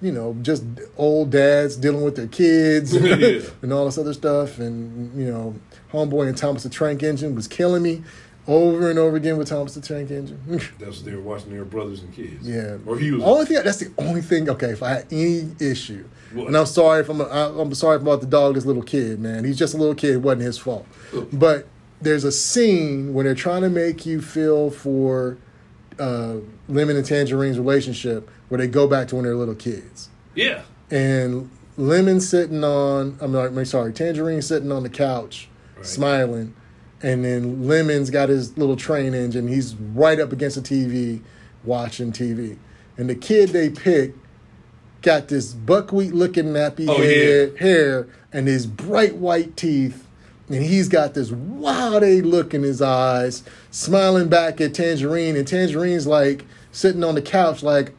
[0.01, 0.63] you know, just
[0.97, 3.41] old dads dealing with their kids Yeah.
[3.61, 4.59] and all this other stuff.
[4.59, 5.55] And you know,
[5.91, 8.03] Homeboy and Thomas the Tank Engine was killing me
[8.47, 10.39] over and over again with Thomas the Tank Engine.
[10.79, 12.47] That's what they were watching their brothers and kids.
[12.47, 12.77] yeah.
[12.85, 13.21] Or he was.
[13.23, 14.49] Only thing that's the only thing.
[14.49, 16.47] Okay, if I had any issue, What?
[16.47, 18.55] and I'm sorry if I'm I, I'm sorry about the dog.
[18.55, 20.11] This little kid, man, he's just a little kid.
[20.15, 20.87] It wasn't his fault.
[21.31, 21.67] But
[22.01, 25.37] there's a scene when they're trying to make you feel for
[25.99, 26.37] uh,
[26.67, 30.61] Lemon and Tangerine's relationship, where they go back to when they're little kids, yeah.
[30.89, 33.17] and Lemon sitting on.
[33.21, 35.85] I'm not- I'm sorry, Tangerine sitting on the couch, Right.
[35.85, 36.55] smiling,
[37.01, 39.47] and then Lemon's got his little train engine.
[39.47, 41.21] He's right up against the TV,
[41.63, 42.57] watching TV,
[42.97, 44.17] and the kid they picked
[45.01, 50.05] got this buckwheat looking nappy Oh, head, hair and his bright white teeth.
[50.49, 55.47] And he's got this wild a look in his eyes, smiling back at Tangerine, and
[55.47, 57.93] Tangerine's like sitting on the couch, like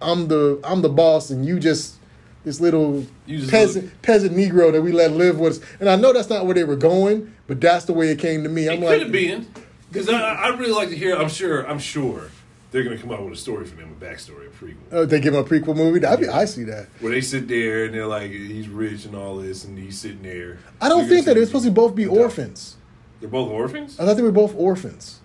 [0.00, 1.96] I'm the I'm the boss, and you just
[2.42, 5.70] this little just peasant peasant Negro that we let live with us.
[5.78, 8.44] And I know that's not where they were going, but that's the way it came
[8.44, 8.68] to me.
[8.68, 9.44] I'm it like, could have been.
[9.90, 11.16] Because I, I really like to hear.
[11.16, 11.68] I'm sure.
[11.68, 12.30] I'm sure
[12.70, 15.04] they're going to come out with a story for them, a backstory, a prequel, oh,
[15.04, 15.98] they give him a prequel movie.
[15.98, 16.86] That'd be, I see that.
[17.00, 20.22] where they sit there and they're like, he's rich and all this, and he's sitting
[20.22, 20.58] there.
[20.80, 22.76] I don't think that gonna they're supposed to both be orphans.
[23.18, 23.98] They're both orphans.
[23.98, 25.18] I thought they were both orphans.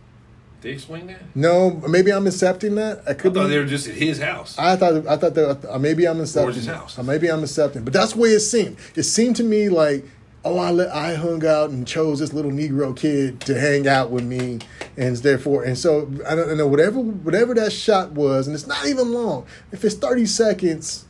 [0.62, 1.22] They explain that.
[1.36, 3.04] No, maybe I'm accepting that.
[3.06, 3.50] I I could thought be.
[3.50, 4.58] they were just at his house.
[4.58, 6.50] I thought I thought that uh, maybe I'm accepting.
[6.50, 6.98] Or his house.
[6.98, 8.78] Uh, maybe I'm accepting, but that's the way it seemed.
[8.96, 10.06] It seemed to me like
[10.46, 14.12] oh, I let, I hung out and chose this little Negro kid to hang out
[14.12, 14.60] with me,
[14.96, 18.86] and therefore, and so I don't know whatever whatever that shot was, and it's not
[18.86, 19.46] even long.
[19.72, 21.06] If it's thirty seconds,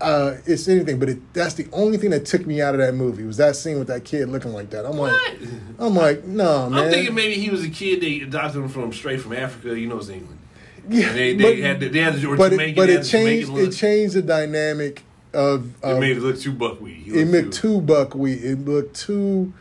[0.00, 0.98] uh, it's anything.
[0.98, 3.56] But it, that's the only thing that took me out of that movie was that
[3.56, 4.84] scene with that kid looking like that.
[4.84, 5.38] I'm like, What?
[5.78, 6.84] I'm like, no, man.
[6.84, 9.78] I'm thinking maybe he was a kid they adopted him from straight from Africa.
[9.78, 10.40] You know, it's England.
[10.88, 13.50] yeah, And they, they but, had the, they had the but it, but it changed.
[13.56, 15.82] It changed the dynamic of.
[15.82, 16.96] It made it look too buckwheat.
[16.96, 18.44] He it looked looked too buckwheat.
[18.44, 19.52] It looked too.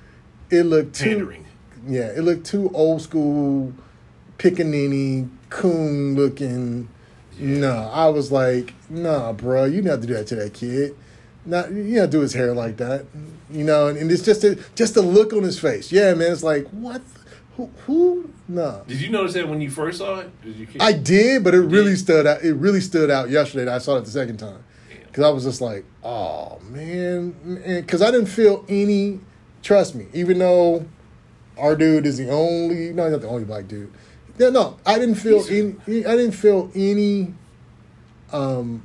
[0.49, 1.09] It looked too.
[1.09, 1.45] pandering.
[1.88, 3.74] Yeah, it looked too old school,
[4.38, 6.89] pickaninny, coon looking.
[7.39, 10.95] No, I was like, nah, bro, you not have to do that to that kid.
[11.45, 13.05] Not you not do his hair like that.
[13.49, 15.91] You know, and, and it's just a, just the look on his face.
[15.91, 17.01] Yeah, man, it's like what?
[17.57, 17.69] Who?
[17.86, 18.30] Who?
[18.47, 18.84] No.
[18.88, 20.41] Did you notice that when you first saw it?
[20.43, 20.67] Did you?
[20.80, 21.99] I did, but it really did?
[21.99, 22.43] stood out.
[22.43, 23.65] It really stood out yesterday.
[23.65, 24.70] That I saw it the second time Yeah.
[25.12, 27.36] Because I was just like, oh man,
[27.82, 29.20] because I didn't feel any.
[29.62, 30.86] Trust me, even though
[31.57, 33.91] our dude is the only, no, he's not the only black dude.
[34.39, 36.05] No, no, I didn't feel any.
[36.05, 37.34] I didn't feel any
[38.32, 38.84] um,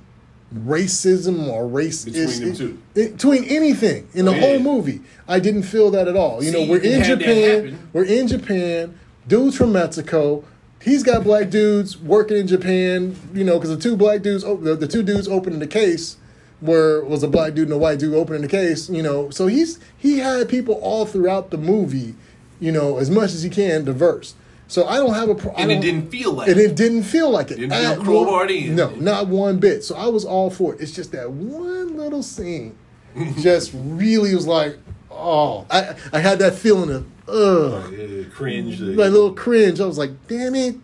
[0.55, 2.83] racism or race Between them two.
[2.95, 5.01] between anything in the Oh, whole movie.
[5.29, 6.43] I didn't feel that at all.
[6.43, 7.89] You know, we're in Japan.
[7.93, 8.99] We're in Japan.
[9.29, 10.45] Dudes from Mexico.
[10.83, 13.16] He's got black dudes working in Japan.
[13.35, 16.16] You know, because the two black dudes, the, the two dudes opening the case,
[16.61, 18.89] were was a black dude and a white dude opening the case.
[18.89, 22.14] You know, so he's he had people all throughout the movie.
[22.59, 24.35] You know, as much as he can diverse.
[24.68, 25.62] So I don't have a problem.
[25.62, 26.53] And it didn't feel like it.
[26.53, 26.70] And it.
[26.72, 27.59] it didn't feel like it.
[27.59, 28.74] Didn't feel At crowbarred in.
[28.74, 29.85] No, not one bit.
[29.85, 30.81] So I was all for it.
[30.81, 32.77] It's just that one little scene
[33.39, 34.77] just really was like,
[35.11, 38.81] oh, I, I had that feeling of, ugh, Uh, cringe.
[38.81, 39.81] like little cringe.
[39.81, 40.77] I was like, damn it.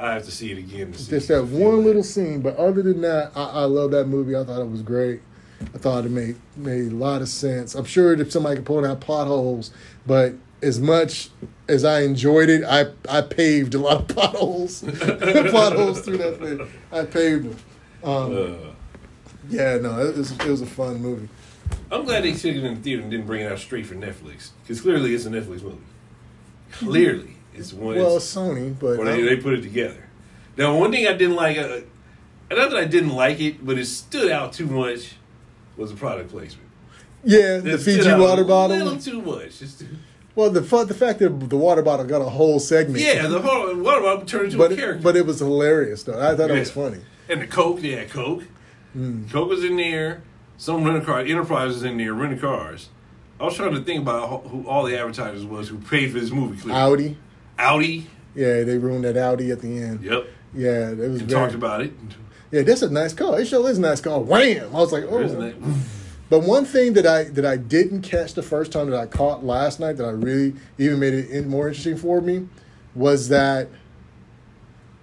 [0.00, 0.92] I have to see it again.
[0.92, 1.82] To see Just that one it.
[1.84, 2.40] little scene.
[2.42, 4.34] But other than that, I, I love that movie.
[4.36, 5.20] I thought it was great.
[5.74, 7.76] I thought it made made a lot of sense.
[7.76, 9.70] I'm sure if somebody could point out plot holes,
[10.04, 11.30] but as much
[11.68, 14.82] as I enjoyed it, I I paved a lot of plot holes.
[15.00, 16.68] plot holes through that thing.
[16.90, 17.56] I paved them.
[18.02, 18.54] Um, Uh,
[19.48, 21.28] yeah, no, it was it was a fun movie.
[21.90, 23.94] I'm glad they took it in the theater and didn't bring it out straight for
[23.94, 25.78] Netflix because clearly it's a Netflix movie.
[26.72, 27.96] Clearly, it's one.
[27.96, 30.08] Well, it's, Sony, but or they, they put it together.
[30.56, 31.80] Now, one thing I didn't like, uh,
[32.50, 35.14] and not that I didn't like it, but it stood out too much,
[35.76, 36.68] was the product placement.
[37.24, 38.76] yeah, the It Fiji water a bottle.
[38.76, 39.58] little too much.
[39.58, 39.84] Just,
[40.34, 43.00] Well, the the fact that the water bottle got a whole segment.
[43.00, 45.02] yeah, the whole water bottle turned into but a character.
[45.02, 46.18] but it was hilarious though.
[46.18, 47.00] I thought it was funny.
[47.28, 48.44] and the Coke, yeah, Coke.
[49.30, 50.22] Coke was in there.
[50.62, 52.88] Some rental car enterprises in there renting cars.
[53.40, 56.30] I was trying to think about who, all the advertisers was who paid for this
[56.30, 56.56] movie.
[56.56, 56.72] Clip.
[56.72, 57.16] Audi.
[57.58, 58.06] Audi.
[58.36, 60.04] Yeah, they ruined that Audi at the end.
[60.04, 60.28] Yep.
[60.54, 61.92] Yeah, it was very, talked about it.
[62.52, 63.40] Yeah, that's a nice car.
[63.40, 64.20] It sure is a nice car.
[64.20, 64.68] Wham!
[64.72, 65.52] I was like, oh.
[66.30, 69.44] But one thing that I that I didn't catch the first time that I caught
[69.44, 72.46] last night that I really even made it more interesting for me
[72.94, 73.68] was that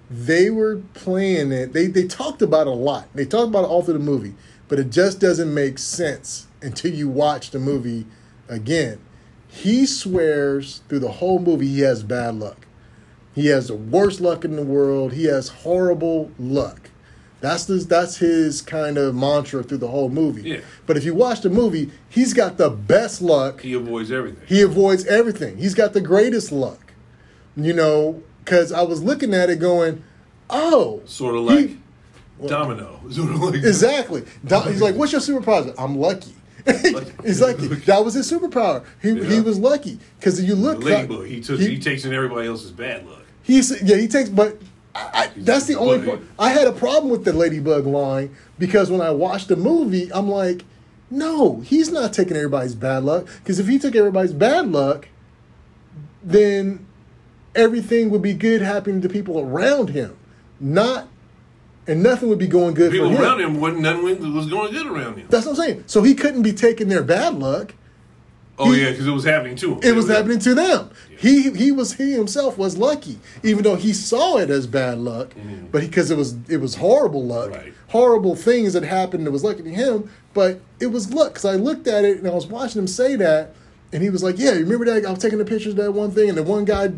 [0.10, 1.74] they were playing it.
[1.74, 3.10] They they talked about it a lot.
[3.14, 4.36] They talked about it all through the movie,
[4.70, 8.06] but it just doesn't make sense until you watch the movie
[8.48, 9.00] again.
[9.50, 12.68] He swears through the whole movie he has bad luck.
[13.36, 15.14] He has the worst luck in the world.
[15.14, 16.90] He has horrible luck.
[17.42, 20.42] That's his, that's his kind of mantra through the whole movie.
[20.50, 20.60] Yeah.
[20.86, 23.62] But if you watch the movie, he's got the best luck.
[23.62, 24.46] He avoids everything.
[24.46, 25.58] He avoids everything.
[25.58, 26.94] He's got the greatest luck.
[27.56, 30.04] You know, because I was looking at it going,
[30.50, 31.78] oh, Sort of he- like
[32.48, 33.00] Domino.
[33.12, 34.24] Sort of like Exactly.
[34.46, 36.36] Do- He's like, "What's your superpower?" I'm lucky.
[37.24, 37.68] He's lucky.
[37.86, 38.86] That was his superpower.
[39.02, 40.84] He he was lucky because you look.
[40.84, 41.26] Ladybug.
[41.26, 41.60] He took.
[41.60, 43.24] He, takes in everybody else's bad luck.
[43.44, 44.62] He's yeah, he takes, but
[44.94, 46.20] I, I, that's the only.
[46.38, 50.30] I had a problem with the ladybug line because when I watched the movie, I'm
[50.30, 50.64] like,
[51.10, 53.28] no, he's not taking everybody's bad luck.
[53.40, 55.08] Because if he took everybody's bad luck,
[56.22, 56.86] then
[57.56, 60.16] everything would be good happening to people around him,
[60.60, 61.08] not,
[61.90, 63.22] and nothing would be going good People for him.
[63.22, 65.28] around him wasn't nothing was going good around him.
[65.30, 65.84] That's what I'm saying.
[65.88, 67.74] So he couldn't be taking their bad luck.
[68.58, 69.80] Oh he- yeah, because it was happening to him.
[69.82, 70.90] It was happening to them.
[71.18, 75.30] He he was he himself was lucky, even though he saw it as bad luck,
[75.30, 75.68] mm-hmm.
[75.72, 77.74] but because it was it was horrible luck, Right.
[77.88, 80.10] horrible things that happened that was lucky to him.
[80.34, 83.16] But it was luck because I looked at it and I was watching him say
[83.16, 83.56] that,
[83.94, 85.94] and he was like, "Yeah, you remember that I was taking the pictures of that
[85.94, 86.92] one thing, and the one guy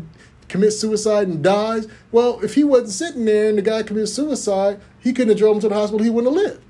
[0.52, 1.88] commits suicide and dies.
[2.12, 5.56] Well, if he wasn't sitting there and the guy commits suicide, he couldn't have drove
[5.56, 6.04] him to the hospital.
[6.04, 6.62] He wouldn't have lived."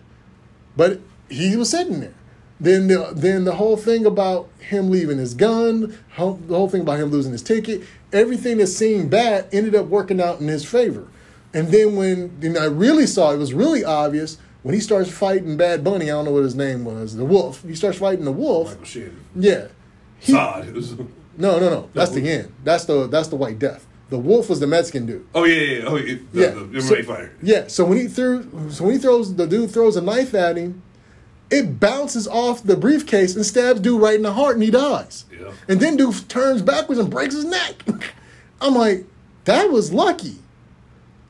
[0.76, 2.14] But he was sitting there.
[2.61, 6.24] Then the then the whole thing about him leaving his gun, the
[6.57, 10.41] whole thing about him losing his ticket, everything that seemed bad ended up working out
[10.41, 11.09] in his favor.
[11.53, 15.57] And then when then I really saw it was really obvious when he starts fighting
[15.57, 16.05] Bad Bunny.
[16.05, 17.62] I don't know what his name was, the Wolf.
[17.64, 18.68] He starts fighting the Wolf.
[18.70, 19.24] Michael Shannon.
[19.35, 19.66] Yeah.
[20.20, 20.68] He- Sod.
[20.68, 20.95] It was,
[21.37, 21.89] no, no, no.
[21.95, 22.53] That's the end.
[22.64, 23.87] That's the that's the White Death.
[24.11, 25.26] The Wolf was the Mexican dude.
[25.35, 25.85] oh yeah, yeah, yeah.
[25.89, 26.14] Oh yeah.
[26.33, 26.51] The, Yeah.
[26.51, 27.33] The, the so, fighter.
[27.43, 27.66] yeah.
[27.68, 30.83] So when he threw, so when he throws, the dude throws a knife at him,
[31.51, 35.24] it bounces off the briefcase and stabs dude right in the heart, and he dies.
[35.33, 35.53] Yeah.
[35.68, 37.83] And then dude turns backwards and breaks his neck.
[38.61, 39.07] I'm like,
[39.45, 40.37] that was lucky.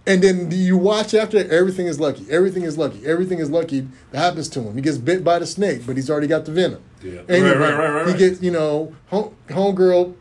[0.04, 2.26] And then you watch after everything is lucky.
[2.28, 3.06] Everything is lucky.
[3.06, 4.74] Everything is lucky that happens to him.
[4.74, 6.82] He gets bit by the snake, but he's already got the venom.
[7.02, 7.20] Yeah.
[7.28, 8.18] And Right, right, right, right, He right.
[8.18, 10.14] gets, you know, home, homegirl,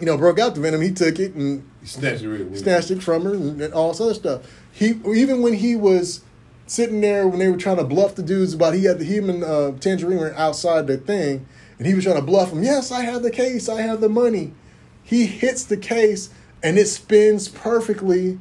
[0.00, 0.80] you know, broke out the venom.
[0.80, 2.58] He took it and He snatched it.
[2.58, 4.42] Snatched it from her and, and all this other stuff.
[4.72, 6.22] He even when he was
[6.66, 9.28] sitting there when they were trying to bluff the dudes about he had the him
[9.30, 11.46] and uh, Tangerine were outside the thing,
[11.78, 12.62] and he was trying to bluff them.
[12.62, 13.68] Yes, I have the case.
[13.68, 14.52] I have the money.
[15.02, 16.30] He hits the case
[16.62, 18.38] and it spins perfectly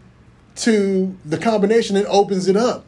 [0.57, 2.83] to the combination and opens it up.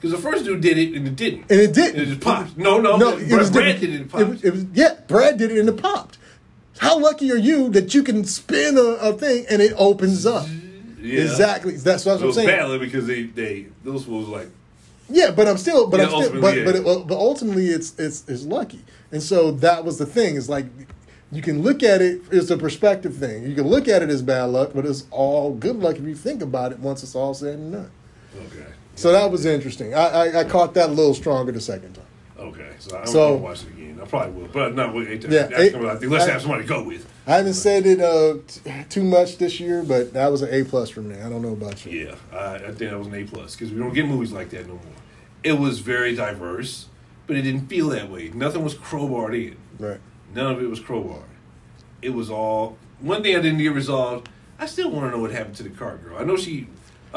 [0.00, 1.40] Because the first dude did it and it didn't.
[1.50, 2.00] And it didn't.
[2.00, 2.56] It just popped.
[2.56, 2.96] No, no.
[2.96, 4.28] No, Brad, it was Brad did it and it It popped.
[4.28, 6.18] was, it was yeah, Brad did it and it popped.
[6.78, 10.46] How lucky are you that you can spin a, a thing and it opens up?
[11.00, 11.22] yeah.
[11.22, 11.76] Exactly.
[11.76, 12.46] That's what I'm was saying.
[12.48, 14.48] badly because they they those fools like
[15.10, 16.64] Yeah, but I'm still, but Yeah, I'm still, ultimately, but yeah.
[16.64, 20.36] but, it, but ultimately, it's it's it's lucky, and so that was the thing.
[20.36, 20.66] Is like
[21.32, 23.42] you can look at it it's a perspective thing.
[23.48, 26.14] You can look at it as bad luck, but it's all good luck if you
[26.14, 27.90] think about it once it's all said and done.
[28.46, 28.66] okay.
[28.98, 29.94] So that was interesting.
[29.94, 32.04] I I, I caught that a little stronger the second time.
[32.38, 34.00] Okay, so I don't So- want to watch it again.
[34.02, 36.08] I probably will, but not with Yeah, That's it- coming out there.
[36.08, 37.06] Let's I- have somebody to go with.
[37.26, 40.64] I haven't said it uh, t- too much this year, but that was an A
[40.64, 41.16] plus for me.
[41.20, 42.06] I don't know about you.
[42.06, 44.50] Yeah, I, I think that was an A plus because we don't get movies like
[44.50, 44.82] that no more.
[45.44, 46.86] It was very diverse,
[47.26, 48.30] but it didn't feel that way.
[48.34, 49.56] Nothing was crowbarred in.
[49.78, 50.00] Right.
[50.34, 51.22] None of it was crowbarred.
[52.02, 54.28] It was all one thing I didn't get resolved.
[54.58, 56.16] I still want to know what happened to the car girl.
[56.18, 56.66] I know she,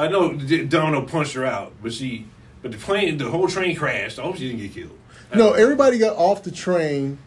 [0.01, 2.25] I know Domino punched her out, but she,
[2.61, 4.17] but the plane, the whole train crashed.
[4.19, 4.97] I hope she didn't get killed.
[5.35, 7.17] No, everybody got off the train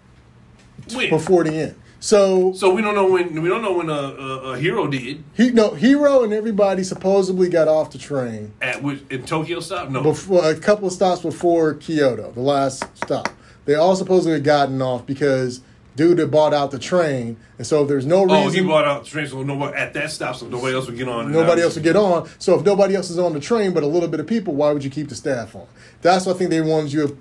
[0.93, 1.09] When?
[1.11, 1.75] before the end.
[2.01, 5.25] So So we don't know when we don't know when a, a, a hero did
[5.35, 8.53] he no hero and everybody supposedly got off the train.
[8.61, 9.89] at which in Tokyo stop.
[9.89, 13.31] No, before a couple of stops before Kyoto, the last stop.
[13.65, 15.63] They all supposedly had gotten off because
[15.97, 18.85] dude that bought out the train, and so if there's no reason, oh, he bought
[18.85, 21.31] out the train, so nobody at that stop, so nobody else would get on.
[21.31, 22.29] nobody else would get on.
[22.39, 24.73] So if nobody else is on the train, but a little bit of people, why
[24.73, 25.66] would you keep the staff on?
[26.03, 27.07] That's what I think they wanted you.
[27.09, 27.16] To,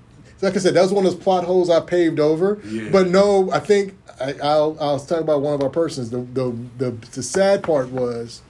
[0.46, 2.60] like I said, that was one of those plot holes I paved over.
[2.66, 2.90] Yeah.
[2.90, 6.10] But no, I think I, I'll I'll talk about one of our persons.
[6.10, 8.42] The the the, the sad part was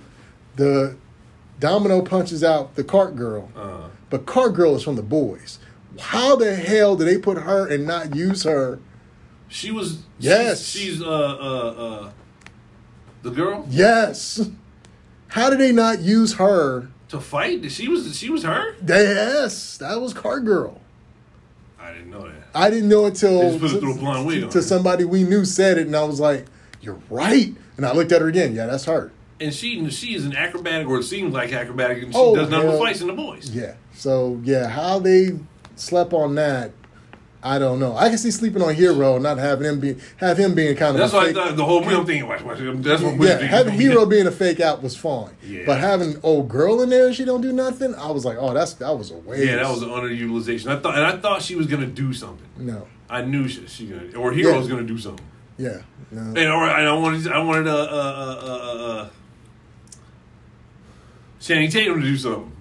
[0.57, 0.97] the
[1.61, 5.59] Domino punches out the cart girl, Uh, but cart girl is from the boys.
[6.01, 8.81] How the hell did they put her and not use her?
[9.49, 10.03] She was.
[10.19, 10.65] Yes.
[10.67, 11.69] She's, she's uh uh
[12.07, 12.11] uh.
[13.23, 14.49] The girl Yes.
[15.29, 16.89] How did they not use her?
[17.09, 17.71] to fight.
[17.71, 18.17] She was.
[18.17, 18.75] She was her.
[18.87, 20.81] Yes, that was cart girl.
[21.79, 22.33] I didn't know that.
[22.55, 25.05] I didn't know it till They just put a little blonde wig on to somebody
[25.05, 26.47] we knew said it, and I was like,
[26.81, 28.55] "You're right." And I looked at her again.
[28.55, 29.13] Yeah, that's her.
[29.41, 32.49] And she she is an acrobatic, or it seems like acrobatic, and she Oh, does
[32.49, 33.51] the fights in the boys.
[33.51, 33.75] Yeah.
[33.95, 35.39] So yeah, how they
[35.77, 36.73] slept on that,
[37.47, 37.95] I don't know.
[37.95, 40.99] I can see sleeping on Hero, not having him be have him being kind of
[40.99, 42.27] That's a why I fake, thought the whole real thing.
[42.27, 45.31] Watch, watch, that's what yeah, having Hero being a fake out was fine.
[45.47, 45.65] Yeah.
[45.67, 48.55] But having old girl in there and she don't do nothing, I was like, oh,
[48.55, 49.45] that's that was a waste.
[49.45, 50.69] Yeah, that was an underutilization.
[50.75, 52.49] I thought, and I thought she was gonna do something.
[52.57, 52.89] no.
[53.11, 54.59] I knew she, she gonna, or Hero Yeah.
[54.59, 55.27] was gonna do something.
[55.59, 55.83] Yeah.
[56.11, 56.21] No.
[56.23, 59.09] And or and I wanted, I wanted uh, uh, uh, uh, uh,
[61.41, 62.53] Channing Tatum to do something.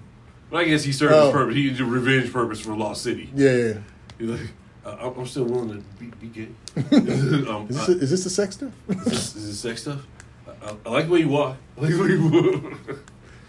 [0.51, 1.23] But I guess he served Oh.
[1.25, 1.55] his purpose.
[1.55, 3.29] He did revenge purpose for Lost City.
[3.33, 3.51] Yeah.
[3.55, 3.73] yeah.
[4.19, 4.49] He's like,
[4.85, 6.47] uh, I'm still willing to be, be gay.
[7.49, 8.71] um, Is this, is this the sex stuff?
[8.89, 10.01] is this, is this sex stuff?
[10.47, 11.57] I, I, I like the way you walk.
[11.77, 12.99] I like the way you walk.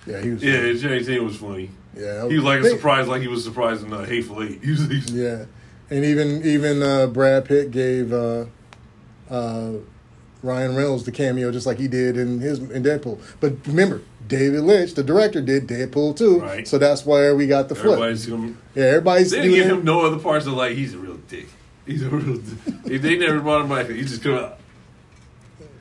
[0.06, 0.43] yeah, he was.
[0.44, 1.70] yeah, Channing Tatum was funny.
[1.97, 2.28] Yeah.
[2.28, 4.62] He was like a surprise, like he was surprised in uh, Hateful Eight.
[4.62, 5.44] He was, he was- Yeah,
[5.90, 8.47] and even even uh, Brad Pitt gave uh,
[9.31, 9.73] uh,
[10.45, 13.19] Ryan Reynolds the cameo just like he did in his in Deadpool.
[13.41, 16.41] But remember, David Leitch, the director, did Deadpool too.
[16.41, 16.69] Right.
[16.69, 17.95] So that's why we got the flip.
[17.95, 20.99] Everybody's gonna, yeah, everybody's They didn't give him no other parts of like he's a
[20.99, 21.49] real dick.
[21.87, 22.37] He's a real.
[22.85, 23.03] dick.
[23.03, 23.89] They never brought him back.
[23.89, 24.59] He just come out.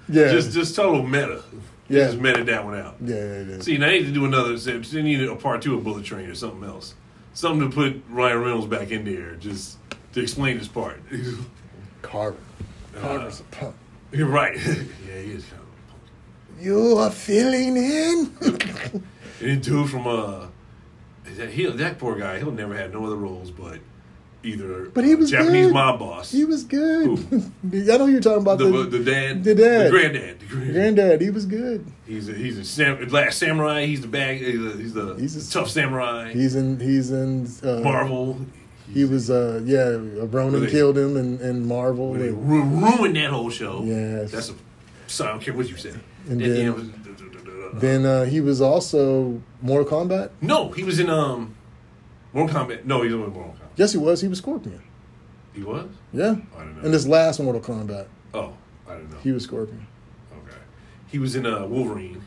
[0.10, 1.44] Yeah, Just just total meta.
[1.90, 2.06] Yeah.
[2.06, 2.96] just meta that one out.
[3.02, 3.60] yeah, yeah, yeah.
[3.60, 4.56] See, now they need to do another.
[4.58, 6.96] They need a part two of Bullet Train or something else.
[7.34, 9.78] Something to put Ryan Reynolds back in there, just
[10.14, 11.02] to explain his part.
[12.02, 12.38] Carver.
[12.96, 13.76] Uh, a punk.
[14.14, 14.56] You're right.
[14.56, 14.74] yeah,
[15.22, 16.62] he is kind of a punk.
[16.62, 19.02] You are filling in.
[19.40, 20.46] And then dude from uh,
[21.36, 22.38] that he that poor guy.
[22.38, 23.80] He'll never have no other roles but
[24.44, 24.86] either.
[24.92, 25.74] But he was Japanese good.
[25.74, 26.32] mob boss.
[26.32, 27.20] he was good.
[27.74, 29.88] I know you're talking about the, the, the, dad, the dad.
[29.88, 30.74] the granddad, the granddad.
[30.74, 31.22] granddad.
[31.22, 31.92] He was good.
[32.08, 33.86] He's a, he's a sam, last samurai.
[33.86, 34.38] He's the bag.
[34.40, 36.32] He's, a, he's the He's a- tough samurai.
[36.32, 36.80] He's in.
[36.80, 37.48] He's in.
[37.64, 38.38] Uh, Marvel.
[38.92, 39.90] He was, uh, yeah,
[40.26, 42.14] Ronan Were they- killed him in, in Marvel.
[42.14, 43.82] They and- ru- ruined that whole show.
[43.84, 44.32] Yes.
[44.32, 44.56] that's a.
[45.08, 45.94] So I don't care what you say.
[46.30, 46.88] And That- then- yeah, was-
[47.76, 50.30] Then uh, he was also Mortal Kombat.
[50.42, 51.56] no, he was in um,
[52.34, 52.86] Mortal Kombat.
[52.86, 53.68] No, he was in Mortal Kombat.
[53.78, 54.22] Yes, he was.
[54.22, 54.82] He was Scorpion.
[55.54, 55.88] He was.
[56.14, 56.36] Yeah.
[56.56, 56.84] I don't know.
[56.84, 58.54] In this last Mortal Kombat, oh,
[58.88, 59.18] I don't know.
[59.24, 59.88] he was Scorpion.
[60.34, 60.58] okay,
[61.08, 62.22] he was in uh, Wolverine.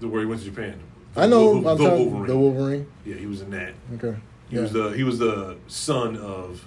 [0.00, 0.80] The where he went to Japan.
[1.16, 1.60] I know.
[1.62, 2.26] The, I'm the Wolverine.
[2.26, 2.86] the Wolverine.
[3.06, 3.72] Yeah, he was in that.
[3.94, 4.16] Okay.
[4.50, 4.62] He Yeah.
[4.62, 6.64] was the he was the son of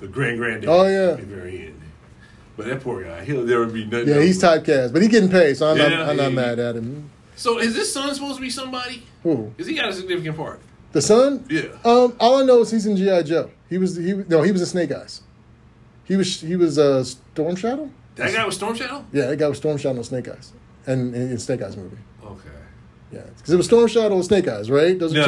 [0.00, 0.68] the grand granddad.
[0.68, 1.12] Oh, yeah.
[1.12, 1.80] At the very end.
[2.56, 4.08] But that poor guy, he'll never be nothing.
[4.08, 6.08] yeah, he's typecast, but he getting paid, so I'm Yeah, not.
[6.10, 7.10] I'm not he- mad at him.
[7.34, 9.02] So is this son supposed to be somebody?
[9.22, 9.52] Who?
[9.58, 10.60] Is he got a significant part?
[10.92, 11.44] The son?
[11.50, 11.64] Yeah.
[11.84, 13.50] Um, all I know is he's in GI Joe.
[13.68, 13.96] He was.
[13.96, 14.40] He no.
[14.42, 15.20] He was in Snake Eyes.
[16.04, 16.40] He was.
[16.40, 17.90] He was uh, Storm Shadow.
[18.14, 19.04] That guy was Storm Shadow?
[19.12, 20.52] Yeah, that guy was Storm Shadow in Snake Eyes,
[20.86, 21.98] and in, in Snake Eyes movie.
[23.12, 24.98] Yeah, because it was Storm Shadow and Snake Eyes, right?
[24.98, 25.12] Those.
[25.12, 25.22] No,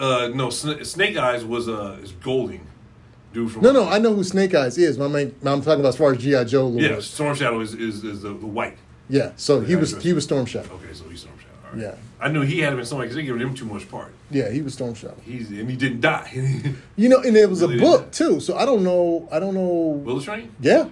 [0.00, 0.48] uh, no.
[0.48, 2.66] Sna- Snake Eyes was uh is Golding,
[3.32, 4.96] dude from No, no, I know who Snake Eyes is.
[4.98, 6.68] My main, I'm talking about as far as GI Joe.
[6.68, 6.82] Lord.
[6.82, 8.78] Yeah, Storm Shadow is is, is the, the white.
[9.08, 9.32] yeah.
[9.36, 10.72] So he Yeah, was he was Storm Shadow.
[10.74, 11.50] Okay, so he's Storm Shadow.
[11.66, 11.82] All right.
[11.82, 11.94] Yeah.
[12.20, 14.12] I knew he had to been somebody because they gave him too much part.
[14.30, 15.16] Yeah, he was Storm Shadow.
[15.24, 16.30] He's and he didn't die.
[16.96, 18.38] You know, and it was Really a book too.
[18.38, 19.28] So I don't know.
[19.32, 20.00] I don't know.
[20.04, 20.54] Bullet Train?
[20.60, 20.88] Yeah,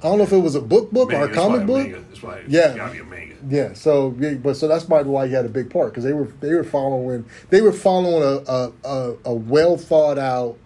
[0.00, 1.64] I don't know if it was a book book or Manga, a it's comic a
[1.64, 1.82] book.
[1.88, 2.04] Manga.
[2.12, 2.68] It's Yeah.
[2.68, 3.34] it's gotta be a manga.
[3.48, 6.12] Yeah, so yeah, but so that's probably why he had a big part because they
[6.12, 10.56] were they were following they were following a a, a, a well thought out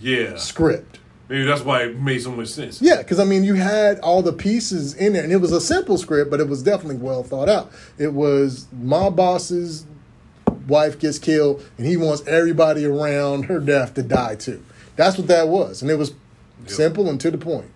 [0.00, 1.00] Yeah, script.
[1.28, 2.80] maybe that's why it made so much sense.
[2.80, 5.60] Yeah, because I mean you had all the pieces in there, and it was a
[5.60, 7.70] simple script, but it was definitely well thought out.
[7.98, 9.84] It was my boss's
[10.68, 14.62] wife gets killed, and he wants everybody around her death to die too.
[14.96, 16.12] That's what that was, and it was
[16.66, 17.66] simple and to the point.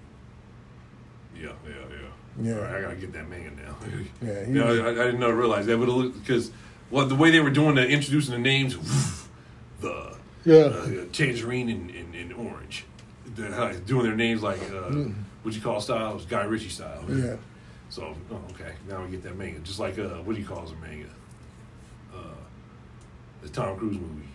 [2.40, 2.54] Yeah.
[2.54, 3.76] All right, I gotta get that manga now.
[4.22, 6.50] Yeah, you know, I, I didn't know realize that, but because
[6.90, 8.76] well, the way they were doing the introducing the names,
[9.80, 10.14] the
[10.44, 10.56] Yeah.
[10.56, 12.84] uh, tangerine and, and, and orange,
[13.34, 14.90] the, how doing their names like uh,
[15.42, 17.02] what you call style, Guy Ritchie style.
[17.06, 17.24] Mm.
[17.24, 17.36] Yeah.
[17.88, 20.64] So oh, okay, now we get that manga, just like uh, what do you call
[20.64, 21.08] it, manga?
[22.14, 22.18] Uh,
[23.42, 24.28] the Tom Cruise movie.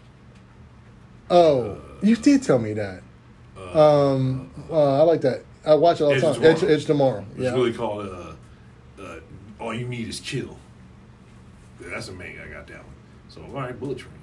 [1.30, 3.04] Oh, you did tell me that.
[3.74, 5.44] Um, uh, I like that.
[5.66, 6.34] I watch it all the Edge time.
[6.36, 6.52] Tomorrow.
[6.56, 7.26] Edge, Edge tomorrow.
[7.36, 7.52] It's Yeah.
[7.54, 9.20] really called uh, uh,
[9.60, 10.58] All You Need Is Kill.
[11.80, 12.44] That's a manga.
[12.44, 12.86] I got that one.
[13.30, 14.14] So all right, Bullet Train.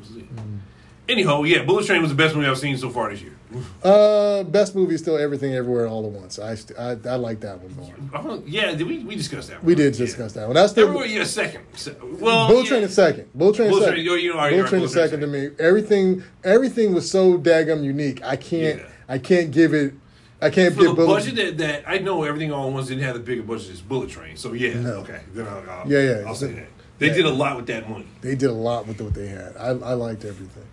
[0.00, 0.26] We'll see.
[0.34, 0.58] Mm.
[1.08, 3.32] Anyhow, yeah, Bullet Train was the best movie I've seen so far this year.
[3.82, 6.38] Uh, best movie is still Everything Everywhere All at Once.
[6.38, 8.34] I st- I, I like that one more.
[8.34, 9.58] Uh, yeah, did we we discussed that?
[9.58, 9.66] one.
[9.66, 10.54] We did discuss that one.
[10.54, 11.64] That's the Everywhere, yeah, second.
[11.74, 12.68] Se- Well, Bull yeah.
[12.68, 13.28] Train is second.
[13.34, 13.94] Bull Train is Bull second.
[14.04, 15.50] Train, you- Bull Train Bull is Train second to me.
[15.58, 18.22] Everything everything was so daggum unique.
[18.24, 18.86] I can't Yeah.
[19.08, 19.94] I can't give it.
[20.42, 21.06] I can't For the Bullet.
[21.06, 23.80] budget that, that I know, everything all at once didn't have the bigger budget as
[23.80, 24.36] Bullet Train.
[24.36, 24.90] So yeah, No.
[24.96, 26.24] okay, then I'll, I'll, Yeah, yeah.
[26.26, 26.66] I'll say that
[26.98, 27.14] they Yeah.
[27.14, 28.06] did a lot with that money.
[28.20, 29.56] They did a lot with what they had.
[29.56, 30.64] I, I liked everything.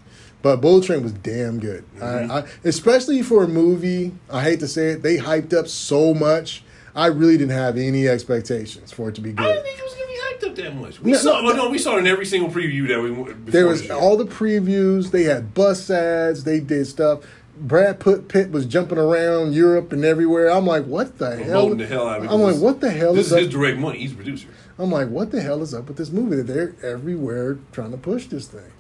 [0.42, 1.84] But Bullet Train was damn good.
[1.98, 2.32] Mm-hmm.
[2.32, 6.14] I, I, especially for a movie, I hate to say it, they hyped up so
[6.14, 6.64] much.
[6.96, 9.44] I really didn't have any expectations for it to be I good.
[9.48, 11.00] didn't think it was gonna be hyped up that much.
[11.02, 13.12] We No, saw, no, oh, no, we saw it in every single preview that we
[13.12, 13.46] went.
[13.48, 15.12] There was all the previews.
[15.12, 16.44] They had bus ads.
[16.46, 17.20] They did stuff.
[17.60, 20.50] Brad Pitt, Pitt was jumping around Europe and everywhere.
[20.50, 21.76] I'm like, what the hell?
[21.76, 22.32] The hell out of.
[22.32, 23.52] I'm like, what the hell This is is his up?
[23.54, 24.00] direct money.
[24.00, 24.48] He's a producer.
[24.78, 26.38] I'm like, what the hell is up with this movie?
[26.38, 28.72] That they're everywhere trying to push this thing.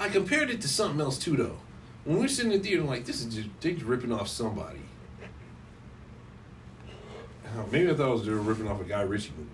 [0.00, 1.56] I compared it to something else too, though.
[2.04, 4.12] When we were sitting in the theater, I'm like, this is just they just ripping
[4.12, 4.80] off somebody.
[7.56, 9.50] Oh, maybe I thought it was they were ripping off a Guy Ritchie movie.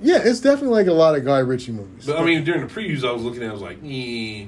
[0.00, 2.06] Yeah, it's definitely like a lot of Guy Ritchie movies.
[2.06, 4.46] But I mean, during the previews, I was looking at, it, I was like, eh,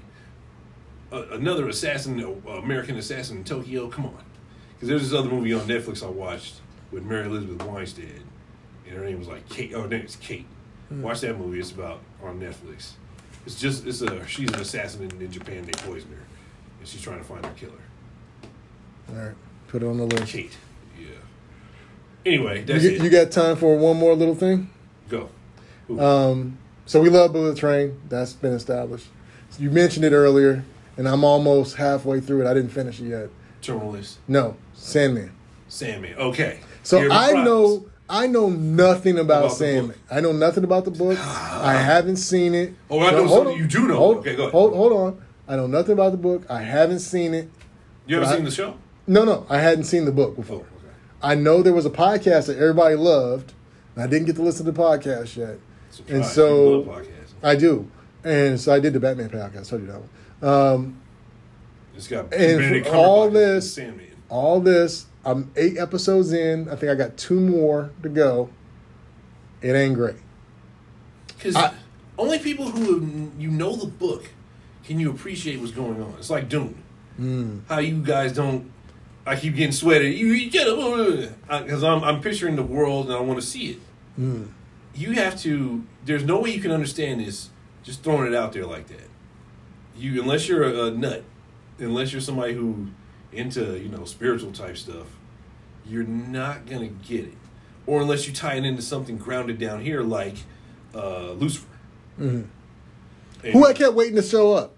[1.13, 3.89] another assassin, American assassin in Tokyo.
[3.89, 4.25] Come on,
[4.75, 6.57] because there's this other movie on Netflix I watched
[6.91, 8.23] with Mary Elizabeth Winstead,
[8.87, 9.73] and her name was like Kate.
[9.75, 10.47] Oh, her name is Kate.
[10.91, 11.59] Watch that movie.
[11.59, 12.93] It's about on Netflix.
[13.45, 15.65] It's just it's a she's an assassin in, in Japan.
[15.65, 16.23] They poison her,
[16.79, 17.73] and she's trying to find her killer.
[19.11, 19.35] All right,
[19.69, 20.33] put it on the list.
[20.33, 20.57] Kate.
[20.99, 21.07] Yeah.
[22.25, 23.03] Anyway, You, that's get- it.
[23.03, 24.71] you got time for one more little thing?
[25.09, 25.29] Go.
[25.87, 26.01] Who?
[26.01, 28.01] Um, so we love Bullet Train.
[28.09, 29.07] That's been established.
[29.59, 30.65] You mentioned it earlier,
[30.97, 32.51] and I'm almost halfway through it.
[32.51, 33.29] I didn't finish it yet.
[33.63, 34.17] Terminal Terminalist.
[34.29, 35.33] No, Sandman.
[35.69, 36.15] Sandman.
[36.17, 36.61] Okay.
[36.83, 39.99] So Here I know I know nothing about, About Sandman.
[40.11, 41.19] I know nothing about the book.
[41.21, 41.67] Ah.
[41.67, 42.73] I haven't seen it.
[42.89, 43.59] Oh, I know hold something on.
[43.59, 43.97] you do know.
[43.97, 44.53] Hold, Okay, go ahead.
[44.53, 45.23] Hold, hold on.
[45.49, 46.45] I know nothing about the book.
[46.49, 47.49] I haven't seen it.
[48.07, 48.77] You ever I- seen the show?
[49.09, 50.57] No, no, I hadn't seen the book Oh, before.
[50.59, 50.67] okay.
[51.23, 53.53] I know there was a podcast that everybody loved.
[53.95, 55.59] And I didn't get to listen to the podcast yet.
[55.91, 56.15] Surprise.
[56.15, 57.03] And so.
[57.43, 57.89] I do.
[58.25, 59.61] And so I did the Batman podcast.
[59.61, 60.09] I told you that one.
[60.43, 61.01] Um,
[61.97, 63.79] It's got And all this-
[64.29, 66.69] all this, I'm eight episodes in.
[66.69, 68.51] I think I got two more to go.
[69.63, 70.17] It ain't great.
[71.29, 71.57] Because
[72.19, 74.25] only people who you know the book
[74.85, 76.15] can you appreciate what's going on.
[76.19, 76.77] It's like Dune.
[77.17, 77.59] Hmm.
[77.69, 78.71] How you guys don't.
[79.27, 80.15] I keep getting sweated.
[80.15, 83.79] You, get because I'm I'm picturing the world and I want to see it.
[84.17, 84.45] Hmm.
[84.95, 85.85] You have to.
[86.05, 87.51] There's no way you can understand this
[87.83, 89.09] just throwing it out there like that.
[89.99, 91.25] You unless you're a, a nut,
[91.79, 92.89] unless you're somebody who
[93.33, 95.07] into you know spiritual type stuff,
[95.87, 97.35] you're not gonna get it.
[97.87, 100.37] Or unless you tie it into something grounded down here like
[100.95, 101.67] uh, Lucifer.
[102.21, 103.51] Mm-hmm.
[103.51, 104.73] Who I kept waiting to show up.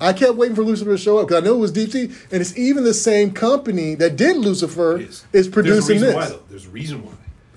[0.00, 2.40] I kept waiting for Lucifer to show up because I know it was DC, and
[2.40, 5.24] it's even the same company that did Lucifer is.
[5.32, 6.14] is producing There's a reason this.
[6.14, 6.42] Why, though.
[6.50, 7.12] There's a reason why.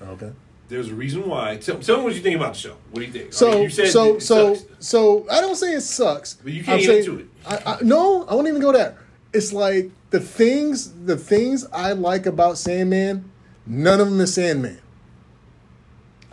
[0.08, 0.32] Okay.
[0.70, 1.56] There's a reason why.
[1.56, 2.76] Tell, tell me what you think about the show.
[2.92, 3.26] What do you think?
[3.26, 4.86] I So mean, you said so it so sucks.
[4.86, 6.34] so I don't say it sucks.
[6.34, 7.26] But you can't I'm get saying- into it.
[7.46, 8.96] I, I, no, I won't even go there.
[9.32, 13.30] It's like the things the things I like about Sandman,
[13.66, 14.78] none of them is Sandman.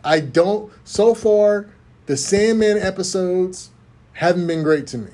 [0.03, 1.69] I don't so far
[2.05, 3.71] the Sandman episodes
[4.13, 5.11] haven't been great to me.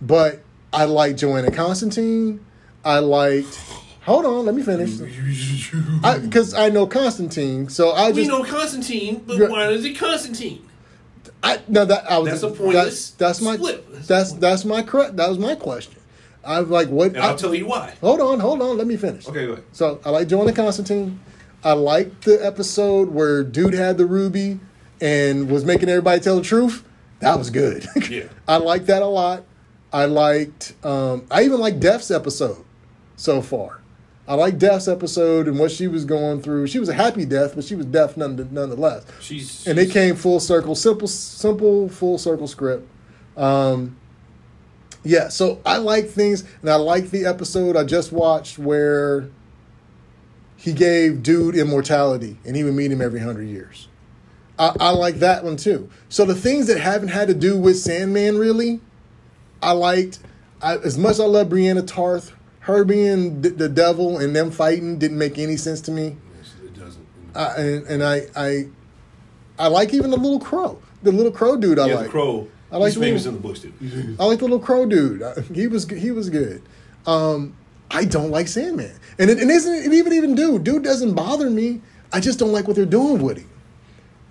[0.00, 0.42] But
[0.72, 2.44] I like Johanna Constantine.
[2.84, 3.58] I liked
[4.04, 4.90] Hold on, let me finish.
[6.22, 10.68] Because I, know Constantine, so I just we know Constantine, but why is it Constantine?
[11.42, 13.92] I no that I was That's a pointless That's, that's my split.
[13.92, 15.16] That's that's that's my correct.
[15.16, 16.00] That was my question.
[16.44, 17.08] I was like, what?
[17.08, 17.94] And I'll I- tell you why.
[18.00, 18.76] Hold on, hold on.
[18.76, 19.26] Let me finish.
[19.28, 19.64] Okay, go ahead.
[19.72, 21.20] So I like Johanna Constantine.
[21.64, 24.58] I liked the episode where dude had the ruby
[25.00, 26.84] and was making everybody tell the truth.
[27.20, 27.86] That was good.
[28.10, 28.24] Yeah.
[28.48, 29.44] I liked that a lot.
[29.92, 30.74] I liked.
[30.84, 32.64] Um, I even liked Death's episode
[33.16, 33.81] so far.
[34.32, 36.66] I like Death's episode and what she was going through.
[36.66, 39.04] She was a happy death, but she was deaf none, nonetheless.
[39.20, 42.88] She's And it came full circle, simple, simple, full circle script.
[43.36, 43.94] Um,
[45.04, 49.28] yeah, so I like things, and I like the episode I just watched where
[50.56, 53.88] he gave dude immortality, and he would meet him every hundred years.
[54.58, 55.90] I, I like that one too.
[56.08, 58.80] So the things that haven't had to do with Sandman really,
[59.62, 60.20] I liked.
[60.62, 62.32] I, as much as I love Brienne Tarth,
[62.62, 66.16] her being d- the devil and them fighting didn't make any sense to me.
[66.64, 67.06] It doesn't.
[67.34, 68.68] I, and, and I, I,
[69.58, 71.78] I like even the little crow, the little crow dude.
[71.78, 72.04] I yeah, like.
[72.06, 72.48] the crow.
[72.70, 74.16] I like he's the famous little- in the books too.
[74.18, 75.22] I like the little crow dude.
[75.54, 76.62] He was he was good.
[77.06, 77.54] Um,
[77.90, 80.64] I don't like Sandman, and it, and isn't it even even dude.
[80.64, 81.82] Dude doesn't bother me.
[82.12, 83.50] I just don't like what they're doing with him.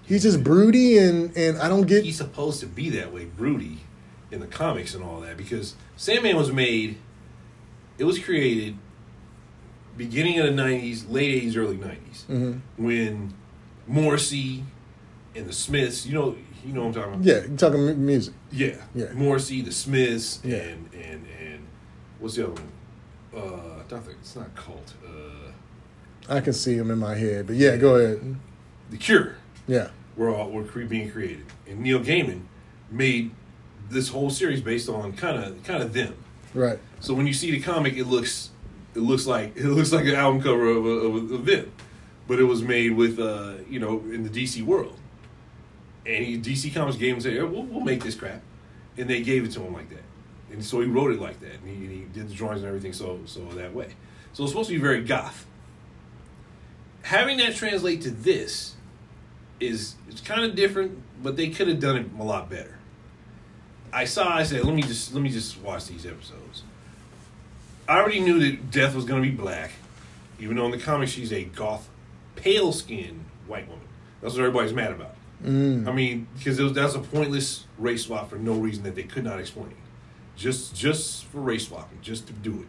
[0.04, 2.04] He's just broody, and and I don't get.
[2.04, 3.80] He's supposed to be that way, broody.
[4.32, 6.98] in the comics and all that because Sandman was made,
[8.02, 8.76] it was created
[9.96, 13.34] beginning of the '90s, late '80s, early '90s hmm when
[13.88, 14.64] Morrissey
[15.36, 17.26] and the Smiths, you know, you know what I'm talking about.
[17.26, 18.34] Yeah, you're talking mu- music.
[18.52, 19.12] Yeah, Yeah.
[19.14, 20.58] Morrissey, the Smiths, Yeah.
[20.58, 21.60] and and and
[22.20, 22.72] what's the other one?
[23.34, 24.94] Uh, I don't think it's not cult.
[25.06, 25.52] Uh,
[26.30, 28.36] I can see them in my head, but yeah, go ahead.
[28.90, 29.36] the Cure.
[29.68, 32.42] Yeah, were all were cre- being created, and Neil Gaiman
[32.90, 33.32] made
[33.90, 36.16] this whole series based on kind of kind of them.
[36.54, 36.80] right.
[37.02, 38.52] So when you see the comic, it looks
[38.96, 41.72] it looks like it looks like an album cover of, a, of, a, them,
[42.28, 44.98] but it was made with uh, you know in the DC world,
[46.06, 48.42] and he, DC Comics gave him say, "Yeah, we'll, we'll make this crap,"
[48.98, 50.04] and they gave it to him like that,
[50.52, 52.68] and so he wrote it like that, and he, and he did the drawings and
[52.68, 53.96] everything, so so that way.
[54.34, 55.46] So it's supposed to be very goth.
[57.02, 58.76] Having that translate to this
[59.60, 62.78] is it's kind of different, but they could have done it a lot better.
[63.92, 64.30] I saw.
[64.30, 66.64] I said, let me just let me just watch these episodes.
[67.92, 69.72] I already knew that Death was going to be black,
[70.40, 71.90] even though in the comics she's a goth,
[72.38, 73.86] pale skinned white woman.
[74.22, 75.16] That's what everybody's mad about.
[75.44, 75.86] Mm.
[75.86, 79.04] I mean, because it was, that's a pointless race swap for no reason that they
[79.04, 79.76] could not explain.
[80.38, 82.68] Just just for race swapping, just to do it.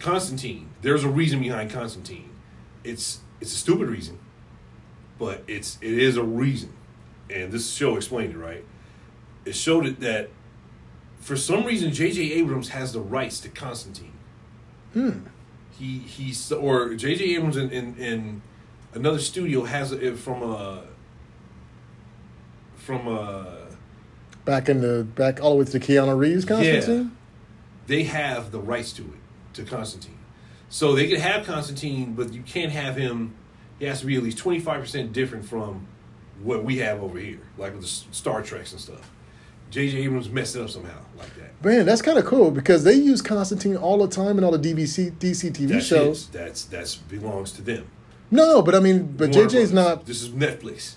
[0.00, 2.28] Constantine, there's a reason behind Constantine.
[2.84, 4.18] It's it's a stupid reason,
[5.18, 6.74] but it's it is a reason,
[7.30, 8.66] and this show explained it right.
[9.46, 10.28] It showed it that
[11.24, 12.32] for some reason J.J.
[12.34, 14.12] Abrams has the rights to Constantine.
[14.92, 15.20] Hmm.
[15.78, 17.36] He he's or J.J.
[17.36, 18.42] Abrams in, in, in
[18.92, 20.84] another studio has it from a
[22.76, 23.56] from a
[24.44, 27.16] Back in the back all the way to the Keanu Reeves Constantine.
[27.86, 30.18] they have the rights to it to Constantine.
[30.68, 33.34] So they could have Constantine, but you can't have him.
[33.78, 35.86] He has to be at least twenty five percent different from
[36.42, 39.10] what we have over here, like with the Star Treks and stuff.
[39.74, 39.98] J.J.
[40.04, 41.64] Abrams messed it up somehow, like that.
[41.64, 44.58] Man, that's kind of cool because they use Constantine all the time in all the
[44.72, 46.18] DVC, DC TV That's shows.
[46.18, 46.28] his.
[46.28, 47.86] That's that's belongs to them.
[48.30, 49.72] No, but I mean, but Warner JJ's Brothers.
[49.72, 50.06] not.
[50.06, 50.94] This is Netflix.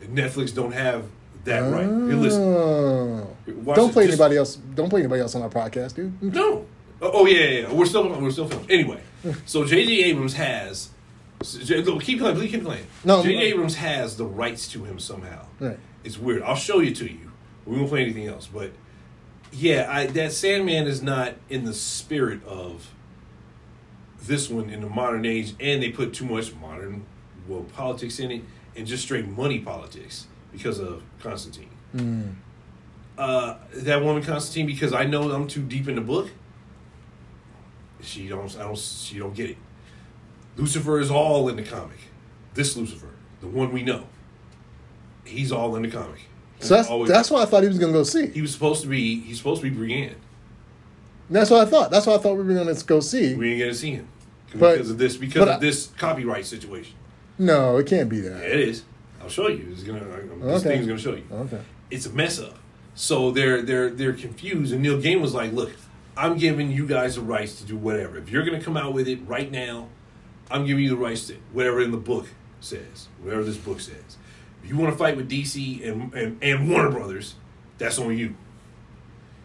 [0.00, 1.04] And Netflix don't have
[1.44, 1.84] that right.
[1.86, 2.42] Here, listen.
[2.42, 3.36] Oh.
[3.74, 4.56] Don't play Just- anybody else.
[4.56, 6.22] Don't play anybody else on our podcast, dude.
[6.22, 6.64] No.
[7.00, 7.72] Oh, oh, yeah, yeah, yeah.
[7.72, 8.70] We're still we're still filming.
[8.70, 9.00] Anyway,
[9.46, 10.04] so J.J.
[10.04, 10.90] Abrams has.
[11.42, 12.36] so J- no, keep playing.
[12.36, 12.86] Please keep playing.
[13.04, 13.36] No, J.J.
[13.36, 15.46] Uh, Abrams has the rights to him somehow.
[15.60, 15.78] Right.
[16.04, 16.42] It's weird.
[16.42, 17.32] I'll show you to you.
[17.66, 18.70] We won't play anything else, but
[19.52, 22.92] yeah, I, that Sandman is not in the spirit of
[24.20, 27.04] this one in the modern age, and they put too much modern
[27.46, 28.42] well politics in it
[28.76, 31.70] and just straight money politics because of Constantine.
[31.94, 32.34] Mm.
[33.16, 36.30] Uh, that woman Constantine, because I know I'm too deep in the book.
[38.00, 38.54] She don't.
[38.56, 38.78] I don't.
[38.78, 39.56] She don't get it.
[40.56, 41.98] Lucifer is all in the comic.
[42.54, 43.10] This Lucifer,
[43.40, 44.04] the one we know,
[45.28, 46.20] he's all in the comic.
[46.60, 48.26] So that's Always- that's what I thought he was gonna go see.
[48.28, 49.20] he was supposed to be.
[49.20, 50.16] He's supposed to be Brienne.
[51.30, 51.90] That's what I thought.
[51.90, 53.34] That's what I thought we were gonna go see.
[53.34, 54.08] We ain't gonna see him
[54.54, 55.16] But- because of this.
[55.16, 56.94] Because of I- this copyright situation.
[57.38, 58.44] No, it can't be Yeah, that.
[58.50, 58.82] it is.
[59.22, 59.66] I'll show you.
[59.72, 60.00] It's gonna.
[60.00, 60.76] This Okay.
[60.76, 61.24] thing's gonna show you.
[61.32, 61.60] Okay.
[61.90, 62.58] it's a mess up.
[62.94, 65.70] So they're they're they're confused, and Neil Gaiman was like, "Look,
[66.16, 68.18] I'm giving you guys the rights to do whatever.
[68.18, 69.86] If you're going to come out with it right now,
[70.50, 72.26] I'm giving you the rights to whatever in the book
[72.60, 74.16] says, whatever this book says.
[74.68, 77.34] You want to fight with DC and and, and Warner Brothers,
[77.78, 78.34] that's on you.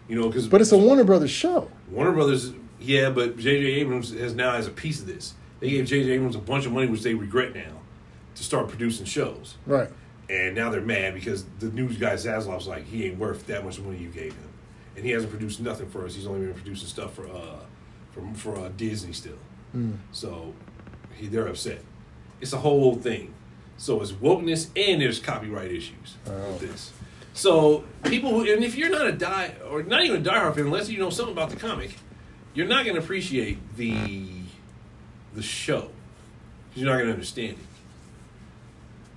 [0.08, 1.72] You know, because But it's a Warner Brothers show.
[1.90, 3.66] Warner Brothers, yeah, but J.J.
[3.80, 5.34] Abrams has now has a piece of this.
[5.60, 6.12] They gave J.J.
[6.12, 7.80] Abrams a bunch of money, which they regret now,
[8.36, 9.56] to start producing shows.
[9.66, 9.90] Right.
[10.30, 13.80] And now they're mad because the news guy Zaslav's like, he ain't worth that much
[13.80, 14.50] money you gave him,
[14.98, 16.16] and he hasn't produced nothing for us.
[16.16, 17.60] He's only been producing stuff for uh,
[18.12, 19.38] for for uh, Disney still.
[19.76, 19.98] Mm.
[20.12, 20.54] So
[21.16, 21.80] he, they're upset.
[22.42, 23.34] It's a whole thing.
[23.78, 26.32] So it's wokeness and there's copyright issues Oh.
[26.52, 26.92] with this.
[27.34, 30.66] So people who, and if you're not a die or not even a diehard fan,
[30.66, 31.98] unless you know something about the comic,
[32.54, 34.28] you're not going to appreciate the
[35.34, 35.82] the show.
[35.82, 37.58] 'Cause You're not going to understand it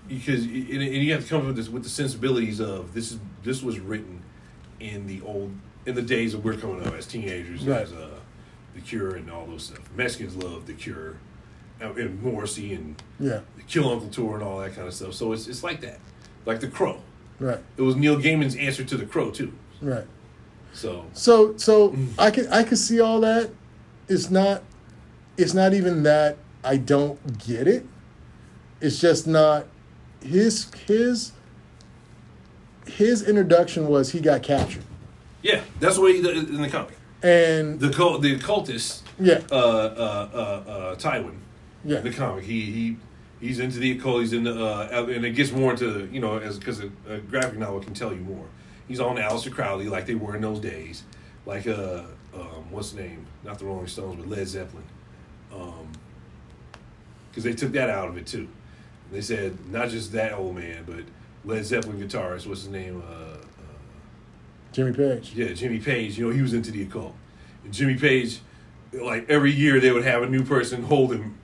[0.09, 3.13] because and, and you have to come up with this with the sensibilities of this
[3.13, 4.23] is this was written
[4.81, 5.53] in the old
[5.85, 7.83] in the days that we're coming up as teenagers Right.
[7.83, 8.11] as uh,
[8.75, 9.81] the Cure and all those stuff.
[9.97, 11.17] Mexicans love the Cure
[11.81, 13.41] and, Morrissey and Yeah.
[13.57, 15.15] the Kill Uncle tour and all that kind of stuff.
[15.15, 15.99] So it's it's like that,
[16.45, 17.01] like the Crow.
[17.39, 17.59] Right.
[17.77, 19.53] It was Neil Gaiman's answer to the Crow too.
[19.83, 20.07] Right.
[20.73, 21.95] So So so.
[22.19, 23.51] I can I can see all that.
[24.09, 24.63] It's not
[25.37, 27.87] it's not even that I don't get it.
[28.81, 29.67] It's just not
[30.23, 31.33] his his
[32.87, 34.85] his introduction was he got captured.
[35.43, 36.97] yeah, that's the way he did it in the comic.
[37.23, 41.35] And The cult, the occultist, yeah, uh, uh, uh, uh, Tywin,
[41.87, 42.01] yeah.
[42.01, 42.45] the comic.
[42.45, 42.97] He he
[43.41, 44.21] he's into the occult.
[44.21, 47.59] He's into uh, and it gets more into you know as because a, a graphic
[47.59, 48.47] novel can tell you more.
[48.89, 51.03] He's on Aleister Crowley like they were in those days,
[51.45, 52.03] like uh,
[52.35, 53.27] um, what's the name?
[53.45, 54.85] Not the Rolling Stones, but Led Zeppelin,
[57.31, 58.49] because they took that out of it too.
[59.11, 61.05] They said not just that old man, but
[61.45, 62.47] Led Zeppelin guitarist.
[62.47, 63.03] What's his name?
[63.09, 63.37] Uh,
[64.73, 65.33] Jimmy Page.
[65.35, 66.19] yeah, Jimmy Page.
[66.19, 67.15] You know, he was into the occult.
[67.65, 68.41] And Jimmy Page,
[68.93, 71.39] like every year, they would have a new person hold him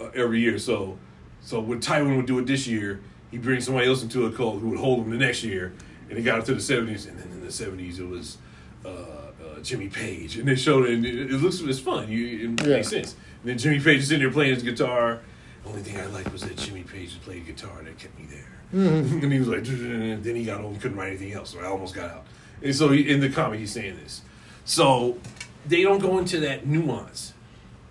[0.00, 0.58] uh, every year.
[0.58, 0.98] So,
[1.40, 3.00] so when Tywin would do it this year,
[3.30, 5.72] he'd bring somebody else into a cult who would hold him the next year.
[6.08, 8.38] And it got up to the seventies, and then in the seventies it was
[8.84, 10.94] uh, uh, Jimmy Page, and they showed it.
[10.94, 12.08] And it, it looks it's fun.
[12.10, 12.76] You, it Yeah.
[12.76, 13.16] makes sense.
[13.42, 15.20] And then Jimmy Page is sitting there playing his guitar.
[15.64, 18.26] The only thing I liked was that Jimmy Page played guitar and that kept me
[18.26, 18.46] there.
[18.72, 21.94] and he was like, then he got home, couldn't write anything else, so I almost
[21.94, 22.24] got out.
[22.62, 24.22] And so he, in the comic, he's saying this.
[24.64, 25.18] So
[25.66, 27.32] they don't go into that nuance.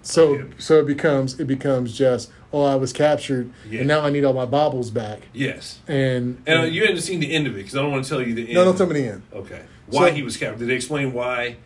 [0.06, 0.44] So Yeah.
[0.60, 3.80] so it becomes it becomes just oh I was captured Yeah.
[3.80, 5.80] and now I need all my baubles back Yes.
[5.88, 8.10] and And uh, you haven't seen the end of it because I don't want to
[8.10, 8.54] tell you the end.
[8.54, 9.24] no don't tell me the end.
[9.34, 9.62] Okay.
[9.88, 10.60] Why So- he was captured?
[10.60, 11.58] Did they explain why?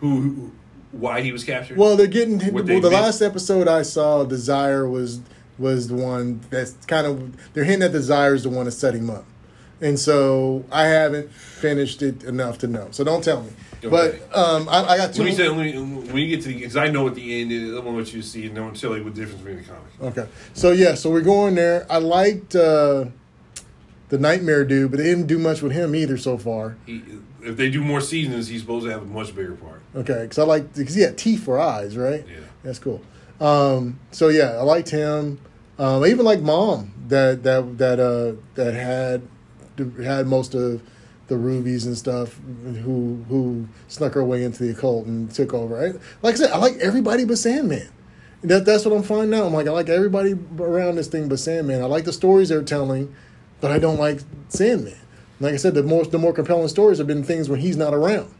[0.00, 0.20] Who?
[0.20, 0.52] who
[0.92, 1.76] why he was captured?
[1.76, 4.24] Well, they're getting well, they the last episode I saw.
[4.24, 5.20] Desire was
[5.58, 8.94] was the one that's kind of they're hinting that Desire is the one that set
[8.94, 9.24] him up,
[9.80, 12.88] and so I haven't finished it enough to know.
[12.92, 13.50] So don't tell me.
[13.86, 14.20] Okay.
[14.30, 15.22] But um, I, I got two.
[15.22, 17.40] Let me say, let me, when you get to the, because I know what the
[17.40, 17.74] end is.
[17.74, 20.18] I want to you see, and to tell you what difference between the comic.
[20.18, 20.28] Okay.
[20.54, 21.86] So yeah, so we're going there.
[21.90, 23.06] I liked uh,
[24.08, 26.76] the Nightmare dude, but they didn't do much with him either so far.
[26.86, 27.02] He,
[27.42, 29.80] if they do more seasons, he's supposed to have a much bigger part.
[29.94, 32.24] Okay, because I like because he had teeth for eyes, right?
[32.28, 32.40] Yeah.
[32.62, 33.02] That's cool.
[33.40, 35.38] Um, so yeah, I liked him.
[35.78, 39.22] Um, I even like mom that that that uh, that had
[40.02, 40.82] had most of
[41.28, 42.38] the rubies and stuff
[42.84, 45.76] who who snuck her way into the occult and took over.
[45.78, 45.86] I,
[46.22, 47.88] like I said, I like everybody but Sandman.
[48.42, 49.46] That that's what I'm finding out.
[49.46, 51.82] I'm like I like everybody around this thing but Sandman.
[51.82, 53.14] I like the stories they're telling,
[53.60, 54.98] but I don't like Sandman.
[55.40, 57.92] Like I said, the more the more compelling stories have been things when he's not
[57.92, 58.32] around,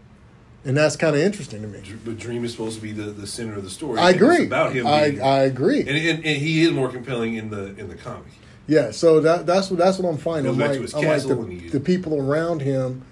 [0.65, 1.83] and that's kind of interesting to me.
[2.05, 3.99] But Dream is supposed to be the, the center of the story.
[3.99, 4.37] I agree.
[4.37, 4.87] It's about him.
[4.87, 5.81] I, being- I agree.
[5.81, 8.33] and, and, and he is more compelling in the in the comic.
[8.69, 10.53] Yeah, so that that's what that's what I'm finding.
[10.53, 13.03] I'm like, I'm like the, the people around him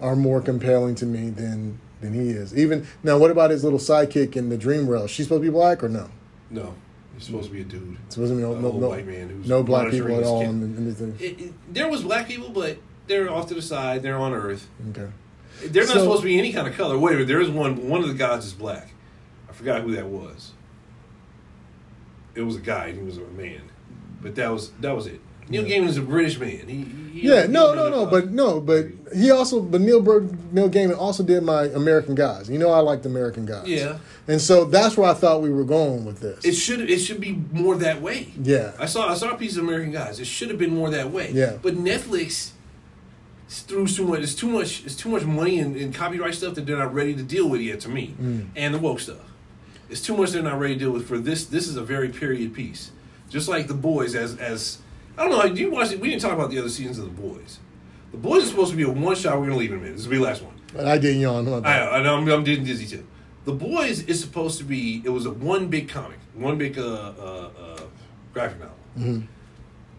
[0.00, 2.56] are more compelling to me than than he is.
[2.56, 5.06] Even now, what about his little sidekick in the Dream Realm?
[5.06, 6.08] She's supposed to be black or no?
[6.50, 6.74] No,
[7.14, 7.96] he's supposed to be a dude.
[8.06, 10.16] It's supposed to be no An no, old no, white man who's no black people
[10.16, 10.42] at all.
[10.42, 11.16] In, in this thing.
[11.20, 14.02] It, it, there was black people, but they're off to the side.
[14.02, 14.68] They're on Earth.
[14.90, 15.10] Okay.
[15.66, 16.98] They're not So- supposed to be any kind of color.
[16.98, 17.28] Wait a minute.
[17.28, 17.88] There is one.
[17.88, 18.88] One of the gods is black.
[19.48, 20.50] I forgot who that was.
[22.34, 22.90] It was a guy.
[22.92, 23.62] He was a man,
[24.24, 25.20] but that was that was it.
[25.48, 25.76] Neil Yeah.
[25.78, 26.66] Gaiman is a British man.
[26.66, 26.84] He,
[27.20, 30.96] he Yeah, no, no, no, but no, but he also, but Neil Bur- Neil Gaiman
[30.98, 32.48] also did my American Gods.
[32.48, 33.68] You know, I liked American Gods.
[33.68, 33.98] Yeah.
[34.26, 36.42] and so that's where I thought we were going with this.
[36.46, 38.32] It should it should be more that way.
[38.42, 40.18] yeah, I saw I saw a piece of American Gods.
[40.18, 41.30] It should have been more that way.
[41.32, 41.58] Yeah.
[41.60, 42.52] But Netflix
[43.48, 44.20] threw too much.
[44.20, 44.84] It's too much.
[44.86, 47.60] It's too much money and, in copyright stuff that they're not ready to deal with
[47.60, 47.80] yet.
[47.80, 48.46] To me, Mm.
[48.56, 49.18] and the woke stuff.
[49.90, 51.44] It's too much they're not ready to deal with for this.
[51.44, 52.90] This is a very period piece.
[53.30, 54.78] Just like the boys, as as
[55.18, 55.54] I don't know.
[55.54, 56.00] Do you watch it?
[56.00, 57.58] We didn't talk about the other seasons of the boys.
[58.12, 59.38] The boys is supposed to be a one shot.
[59.38, 59.96] We're gonna leave in a minute.
[59.96, 60.54] This will be the last one.
[60.72, 61.48] but I didn't yawn.
[61.64, 61.98] I.
[61.98, 63.06] I know I'm, I'm getting dizzy too.
[63.44, 65.02] The Boys is supposed to be.
[65.04, 67.80] It was a one big comic, one big uh, uh, uh,
[68.32, 69.26] graphic novel, Mhm.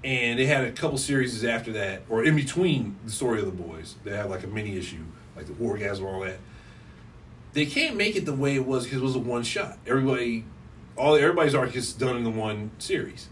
[0.04, 3.52] and they had a couple series after that, or in between the story of the
[3.64, 3.96] Boys.
[4.04, 5.04] They had like a mini issue,
[5.36, 6.38] like the orgasm, and all that.
[7.54, 9.78] They can't make it the way it was because it was a one shot.
[9.88, 10.44] Everybody,
[10.98, 13.28] all everybody's arc is done in the one series.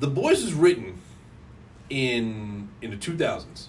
[0.00, 0.98] The Boys was written
[1.90, 3.68] in in the two thousands,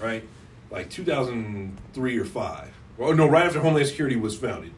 [0.00, 0.22] right?
[0.70, 2.70] Like two thousand three or five.
[2.96, 4.72] Well, no, right after Homeland Security was founded,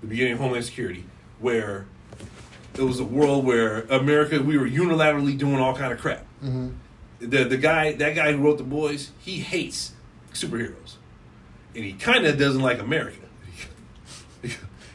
[0.00, 1.04] the beginning of Homeland Security,
[1.38, 1.86] where
[2.74, 6.24] it was a world where America we were unilaterally doing all kind of crap.
[6.42, 6.74] Mhm.
[7.20, 9.92] The the guy that guy who wrote the Boys, he hates
[10.32, 10.96] superheroes,
[11.74, 13.16] and he kind of doesn't like America.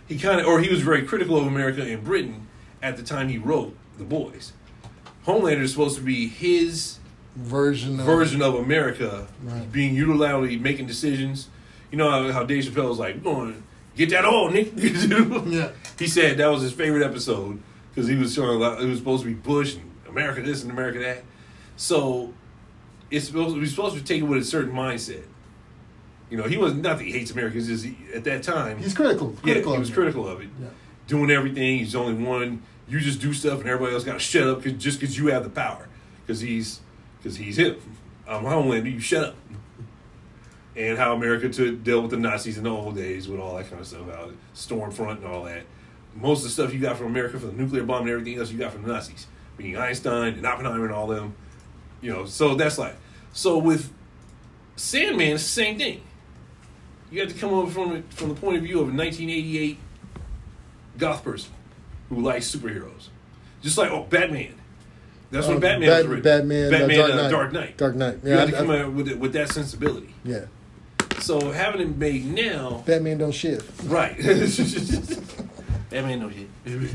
[0.08, 2.48] He kind of, or he was very critical of America and Britain
[2.82, 4.54] at the time he wrote the Boys.
[5.26, 7.00] Homelander is supposed to be his
[7.36, 9.72] version of version of America Right.
[9.72, 11.50] being unilaterally making decisions.
[11.92, 13.64] You know how, how Dave Chappelle was like, "We're going
[13.96, 15.72] get that on, Nick." Yeah.
[15.98, 17.60] He said that was his favorite episode
[17.90, 18.82] because he was showing a lot.
[18.82, 21.24] It was supposed to be Bush and America this and America that.
[21.78, 22.34] So
[23.10, 25.24] it's supposed we're supposed to take it with a certain mindset.
[26.30, 27.58] You know, he was not that he hates America.
[27.58, 29.34] It's just he, at that time, He's critical.
[29.38, 30.50] yeah, critical he was critical of it.
[30.60, 30.68] Yeah.
[31.08, 32.64] Doing everything, he's the only one.
[32.88, 35.28] You just do stuff, and everybody else got to shut up cause, just because you
[35.28, 35.88] have the power.
[36.26, 36.80] Because he's
[37.18, 37.78] because he's him.
[38.28, 38.92] I'm Homelander.
[38.92, 39.36] You shut up.
[40.76, 43.70] And how America to deal with the Nazis in the old days with all that
[43.70, 45.64] kind of stuff, how Stormfront and all that.
[46.16, 48.52] Most of the stuff you got from America for the nuclear bomb and everything else
[48.52, 49.28] you got from the Nazis,
[49.58, 51.34] meaning Einstein and Oppenheimer and all them.
[52.02, 52.96] You know, so that's like
[53.32, 53.92] so with
[54.76, 56.02] Sandman is the same thing.
[57.12, 59.78] You have to come over from it from the point of view of a 1988
[60.98, 61.52] goth person
[62.10, 63.10] who likes superheroes,
[63.62, 64.54] just like oh Batman.
[65.32, 66.24] That's when Uh, Batman Bat- was written.
[66.24, 67.32] Batman, uh, Batman, Dark uh, Knight.
[67.32, 67.78] Dark Knight.
[67.78, 68.20] Dark Knight.
[68.24, 70.14] You Yeah, have to I- come I- out with it, with that sensibility.
[70.24, 70.46] Yeah.
[71.20, 73.84] So having it made now, Batman don't shift.
[73.86, 74.16] right?
[75.90, 76.92] Batman don't shit.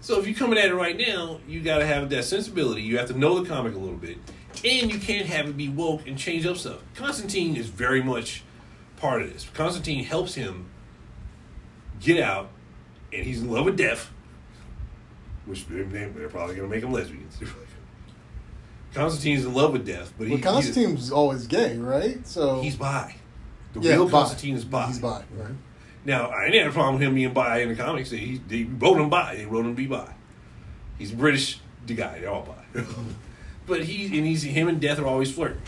[0.00, 2.82] So if you're coming at it right now, you got to have that sensibility.
[2.82, 4.18] You have to know the comic a little bit,
[4.64, 6.78] and you can't have it be woke and change up stuff.
[6.94, 8.42] Constantine is very much
[8.96, 9.48] part of this.
[9.54, 10.68] Constantine helps him
[12.00, 12.50] get out,
[13.12, 14.10] and he's in love with death,
[15.46, 17.38] which they're probably going to make him lesbians.
[18.94, 22.24] Constantine's in love with death, but he, Well, Constantine's always gay, right?
[22.26, 23.16] So he's bi.
[23.72, 24.10] The yeah, real bi.
[24.12, 24.86] Constantine is bi.
[24.86, 25.54] He's bi, right?
[26.04, 28.10] Now, I ain't had a problem with him being bi in the comics.
[28.10, 29.36] They, they wrote him bi.
[29.36, 30.12] They wrote him to be bi.
[30.98, 32.20] He's British, the guy.
[32.20, 32.84] They're all bi.
[33.66, 35.62] but he and he's him and Death are always flirting.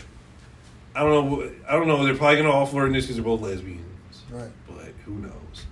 [0.97, 1.51] I don't know.
[1.69, 2.03] I don't know.
[2.03, 3.83] They're probably gonna all flirt in this because they're both lesbians.
[4.31, 4.49] Right.
[4.67, 5.65] But who knows?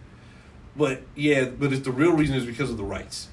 [0.76, 3.30] But yeah, but it's the real reason is because of the rights.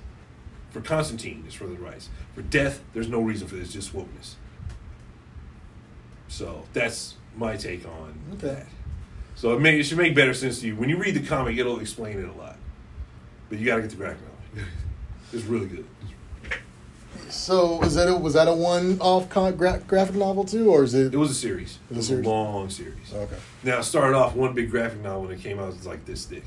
[0.70, 2.08] For Constantine, it's for the rights.
[2.34, 3.72] For Death, there's no reason for this.
[3.72, 4.34] Just wokeness.
[6.28, 8.46] So that's my take on Okay.
[8.48, 8.66] that.
[9.34, 11.56] So it, may, it should make better sense to you when you read the comic.
[11.58, 12.56] It'll explain it a lot,
[13.50, 14.68] but you got to get the graphic novel.
[15.32, 15.86] it's really good.
[17.32, 20.92] So was that a, was that a one-off con- gra- graphic novel too, or is
[20.94, 21.14] it?
[21.14, 21.78] It was a series.
[21.90, 22.26] It was a series?
[22.26, 23.12] long series.
[23.12, 23.36] Okay.
[23.62, 25.70] Now it started off one big graphic novel when it came out.
[25.70, 26.44] It was like this thick.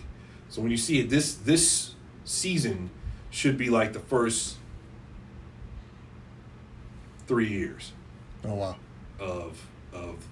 [0.49, 2.91] So when you see it, this this season
[3.31, 4.57] should be like the first
[7.27, 7.91] three years
[8.45, 8.75] Oh wow.
[9.19, 10.23] of of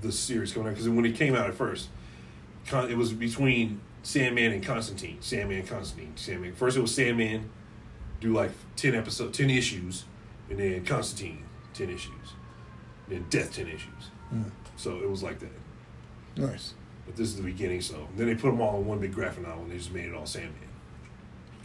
[0.00, 0.74] the series coming out.
[0.74, 1.88] Because when it came out at first,
[2.72, 5.18] it was between Sandman and Constantine.
[5.20, 6.54] Sandman, Constantine, Sandman.
[6.54, 7.50] First it was Sandman,
[8.20, 10.04] do like ten episodes, ten issues,
[10.50, 12.32] and then Constantine, ten issues,
[13.06, 14.10] and then Death, ten issues.
[14.32, 14.50] Mm.
[14.76, 15.52] So it was like that.
[16.36, 16.74] Nice.
[17.06, 19.46] But this is the beginning, so then they put them all in one big graphic
[19.46, 20.54] novel, and they just made it all Sandman.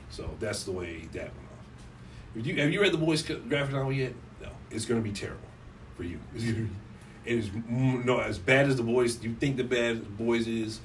[0.10, 2.36] So that's the way that went off.
[2.36, 4.14] Have you have you read the boys' graphic novel yet?
[4.42, 5.40] No, it's going to be terrible
[5.98, 6.20] for you.
[6.36, 6.70] It's gonna be,
[7.26, 9.24] it is no as bad as the boys.
[9.24, 10.80] You think the bad the boys is,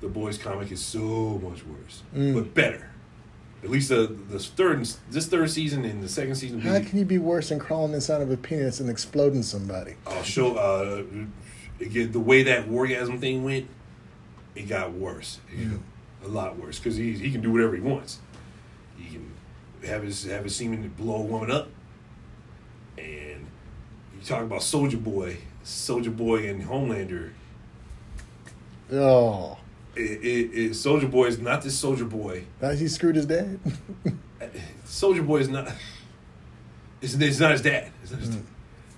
[0.00, 2.34] the boys' comic is so much worse, Mm.
[2.34, 2.89] but better.
[3.62, 6.60] At least the the third this third season and the second season.
[6.60, 9.96] How can you be worse than crawling inside of a penis and exploding somebody?
[10.06, 11.02] I'll show uh,
[11.78, 13.66] again the way that orgasm thing went.
[14.54, 15.38] It got worse,
[16.24, 18.18] a lot worse, because he he can do whatever he wants.
[18.98, 19.30] He can
[19.84, 21.68] have his have his semen blow a woman up,
[22.96, 23.46] and
[24.14, 27.32] you talk about Soldier Boy, Soldier Boy and Homelander.
[28.92, 29.58] Oh,
[29.96, 32.44] It, Soldier Boy is not this Soldier Boy.
[32.76, 33.58] he screwed his dad.
[34.84, 35.68] Soldier Boy is not.
[37.00, 37.90] It's, it's not his dad.
[38.02, 38.44] It's not his dad.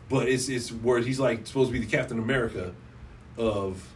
[0.08, 2.74] But it's it's where he's like supposed to be the Captain America
[3.38, 3.88] of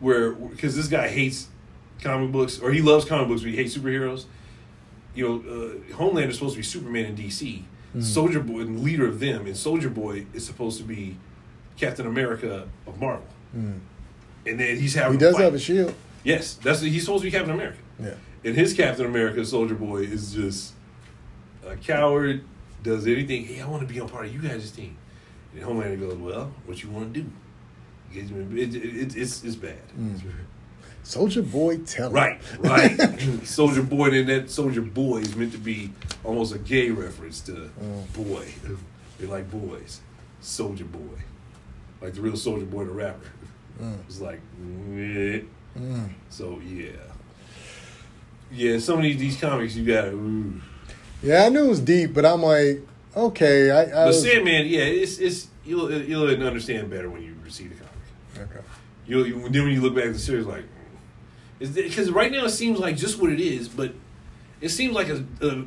[0.00, 1.48] where because this guy hates
[2.00, 4.24] comic books or he loves comic books but he hates superheroes.
[5.14, 7.62] You know, uh, Homelander is supposed to be Superman in DC.
[7.98, 11.16] Soldier Boy, and leader of them, and Soldier Boy is supposed to be
[11.78, 13.26] Captain America of Marvel.
[13.56, 13.78] Mm.
[14.46, 15.44] And then he's having He does fight.
[15.44, 15.94] have a shield.
[16.26, 16.54] Yes.
[16.54, 17.78] That's he's supposed to be Captain America.
[18.00, 18.14] Yeah.
[18.44, 20.74] And his Captain America Soldier Boy is just
[21.64, 22.44] a coward,
[22.82, 23.44] does anything.
[23.44, 24.96] Hey, I want to be on part of you guys' team.
[25.54, 27.30] And Homelander goes, Well, what you want to do?
[28.12, 29.78] It, it, it, it's, it's bad.
[29.98, 30.20] Mm.
[31.02, 32.10] Soldier Boy, tell.
[32.10, 32.98] Right, right.
[33.44, 35.92] Soldier Boy, and that Soldier Boy is meant to be
[36.24, 38.12] almost a gay reference to mm.
[38.12, 38.46] boy.
[39.18, 40.02] They like boys.
[40.42, 41.22] Soulja Boy.
[42.02, 43.30] Like the real Soldier Boy, the rapper.
[43.80, 43.98] Mm.
[44.06, 45.40] It's like, meh.
[45.76, 46.10] Mm.
[46.30, 46.90] So, yeah.
[48.50, 49.92] Yeah, some of these, these comics, you.
[49.92, 50.60] Ooh.
[51.22, 52.80] Yeah, I knew it was deep, but I'm like,
[53.16, 53.82] okay, I.
[53.82, 57.76] I But was, Sandman, yeah, it's it's you'll you'll understand better when you receive the
[57.84, 58.50] comic.
[58.56, 58.66] okay.
[59.06, 60.64] You'll you, then when you look back at the series, like,
[61.58, 63.94] is because right now it seems like just what it is, but
[64.60, 65.64] it seems like a, a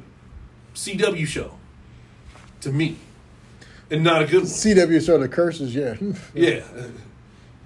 [0.76, 1.54] CW show
[2.62, 2.98] to me,
[3.90, 4.46] and not a good one.
[4.46, 5.96] CW show the curses, yeah.
[6.34, 6.64] Yeah,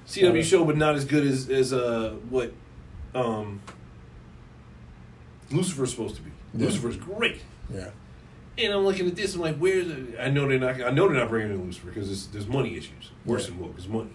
[0.08, 2.52] CW show, but not as good as as uh what
[3.16, 3.62] um
[5.52, 6.32] Lucifer's supposed to be.
[6.56, 6.66] Yeah.
[6.66, 7.42] Lucifer's great.
[7.74, 7.90] yeah.
[8.58, 9.34] And I'm looking at this.
[9.34, 9.88] I'm like, where's?
[9.88, 10.80] The, I know they're not.
[10.82, 13.12] I know they're not bringing in Lucifer because there's, there's money issues.
[13.26, 13.56] Worse Yeah.
[13.56, 14.12] than woke is money.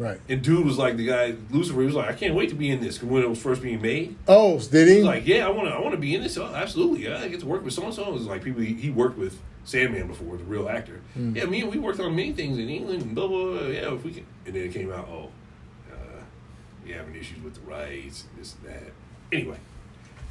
[0.00, 0.18] Right.
[0.30, 1.80] And dude was like the guy Lucifer.
[1.80, 3.02] He was like, I can't wait to be in this.
[3.02, 4.96] when it was first being made, Oh, did he he?
[5.00, 5.74] was like, Yeah, I want to.
[5.74, 6.38] I want to be in this.
[6.38, 7.04] Oh, absolutely.
[7.04, 8.06] Yeah, I get to work with so and so.
[8.08, 11.00] It was like people he, he worked with Sandman before, the real actor.
[11.18, 11.36] Mm.
[11.36, 13.02] Yeah, me and we worked on many things in England.
[13.02, 13.44] And blah blah.
[13.58, 13.60] blah.
[13.66, 14.26] Yeah, if we can.
[14.46, 15.06] And then it came out.
[15.10, 15.28] Oh,
[15.92, 15.94] uh,
[16.84, 18.24] we having issues with the rights.
[18.30, 18.92] And this and that.
[19.32, 19.58] Anyway,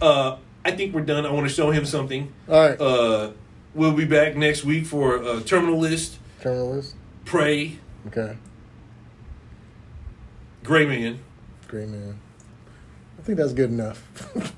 [0.02, 1.26] uh, I think we're done.
[1.28, 2.34] I want to show him something.
[2.50, 2.82] All right.
[2.82, 3.32] Uh,
[3.76, 6.96] we'll be back next week for uh, Terminal List, Terminal list.
[7.26, 7.78] Prey,
[8.08, 8.36] Okay.
[10.70, 11.18] Great man.
[11.68, 12.20] Great man.
[13.18, 14.08] I think that's good enough.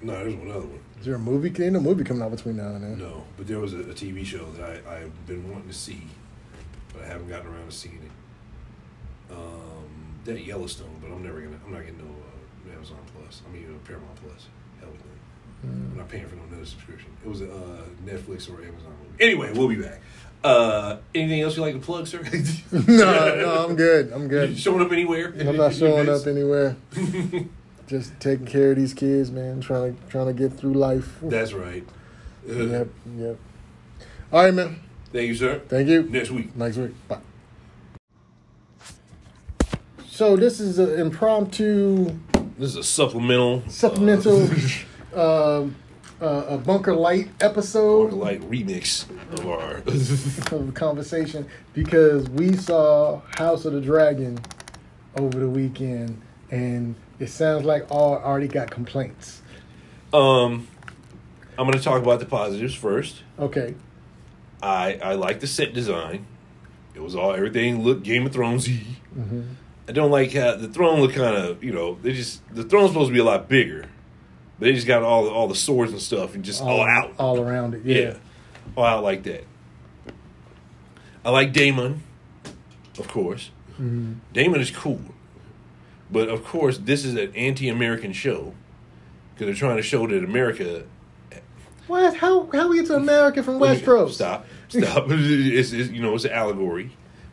[0.00, 0.78] No, there's one other one.
[1.00, 1.48] Is there a movie?
[1.60, 2.98] Ain't no movie coming out between now and then.
[3.00, 6.04] No, but there was a, a TV show that I I've been wanting to see,
[6.92, 9.34] but I haven't gotten around to seeing it.
[9.34, 11.58] Um, that Yellowstone, but I'm never gonna.
[11.66, 13.42] I'm not getting no uh, Amazon Plus.
[13.44, 14.46] I mean uh, Paramount Plus.
[14.78, 15.18] Hell with them.
[15.66, 15.90] Mm.
[15.90, 17.10] I'm not paying for no another subscription.
[17.24, 19.18] It was a uh, Netflix or Amazon movie.
[19.18, 20.00] Anyway, we'll be back.
[20.44, 22.22] Uh, anything else you like to plug, sir?
[22.72, 24.12] no, no, I'm good.
[24.12, 24.58] I'm You good.
[24.58, 25.34] showing up anywhere?
[25.38, 26.76] I'm not showing up anywhere.
[27.88, 29.60] Just taking care of these kids, man.
[29.60, 31.18] Trying to trying to get through life.
[31.22, 31.84] That's right.
[32.48, 33.36] Uh, Yep, yep.
[34.32, 34.80] All right, man.
[35.12, 35.60] Thank you, sir.
[35.68, 36.02] Thank you.
[36.04, 36.54] Next week.
[36.54, 36.92] Next week.
[37.08, 37.18] Bye.
[40.06, 42.06] So this is an impromptu
[42.58, 44.48] This is a supplemental, supplemental
[45.14, 45.74] um,
[46.20, 49.08] uh, a bunker light episode like remix
[49.38, 49.76] of our.
[50.56, 54.38] of conversation because we saw House of the Dragon
[55.16, 56.20] over the weekend
[56.50, 59.42] and it sounds like all already got complaints.
[60.12, 60.66] um,
[61.58, 63.22] I'm going to talk about the positives first.
[63.38, 63.74] Okay.
[64.62, 66.26] I I like the set design.
[66.94, 68.80] It was all everything looked Game of Thronesy.
[69.14, 69.42] hmm
[69.88, 72.90] I don't like how the throne looked kind of you know they just the throne's
[72.90, 73.86] supposed to be a lot bigger.
[74.58, 77.12] They just got all all the swords and stuff and just all, out.
[77.18, 77.82] all around it.
[77.84, 77.96] yeah.
[77.96, 78.14] Yeah.
[78.76, 79.44] all out like that.
[81.24, 82.02] I like Daemon,
[82.98, 83.50] of course.
[83.80, 84.16] Mhm.
[84.32, 85.00] Daemon is cool,
[86.10, 88.54] but of course this is an anti-American show
[89.34, 90.84] because they're trying to show that America
[91.86, 92.16] What?
[92.16, 94.10] How how we get to America from Westeros?
[94.12, 94.46] Stop.
[94.68, 95.06] Stop.
[95.08, 96.90] it's, it's you know it's an allegory,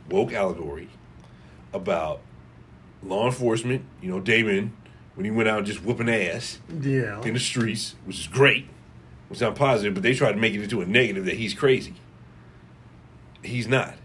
[0.09, 0.89] woke allegory
[1.73, 2.21] about
[3.03, 3.83] law enforcement.
[4.01, 4.71] You know Daemon
[5.15, 7.21] when he went out just whooping ass Yeah.
[7.23, 8.67] in the streets, which is great,
[9.29, 11.93] which I'm positive, but they try to make it into a negative that he's crazy.
[13.43, 13.95] He's not.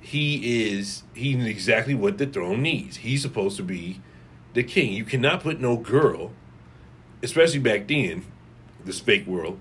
[0.00, 1.02] He is.
[1.14, 2.98] He's exactly what the throne needs.
[2.98, 4.00] He's supposed to be
[4.54, 4.92] the king.
[4.92, 6.32] You cannot put no girl,
[7.22, 8.24] especially back then,
[8.84, 9.58] this fake world.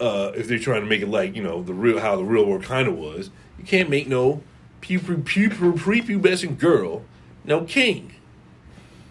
[0.00, 2.44] Uh, if they're trying to make it like you know the real how the real
[2.44, 4.42] world kind of was, you can't make no
[4.82, 7.04] pupu pupu prepubescent girl
[7.44, 8.12] no king.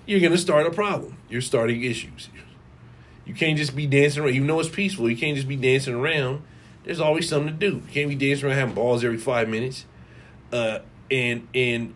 [0.06, 1.18] You're gonna start a problem.
[1.30, 2.30] You're starting issues.
[3.26, 4.34] You can't just be dancing around.
[4.34, 6.42] Even though it's peaceful, you can't just be dancing around.
[6.84, 7.78] There's always something to do.
[7.78, 9.86] You can't be dancing around having balls every five minutes.
[10.52, 11.96] Uh, and and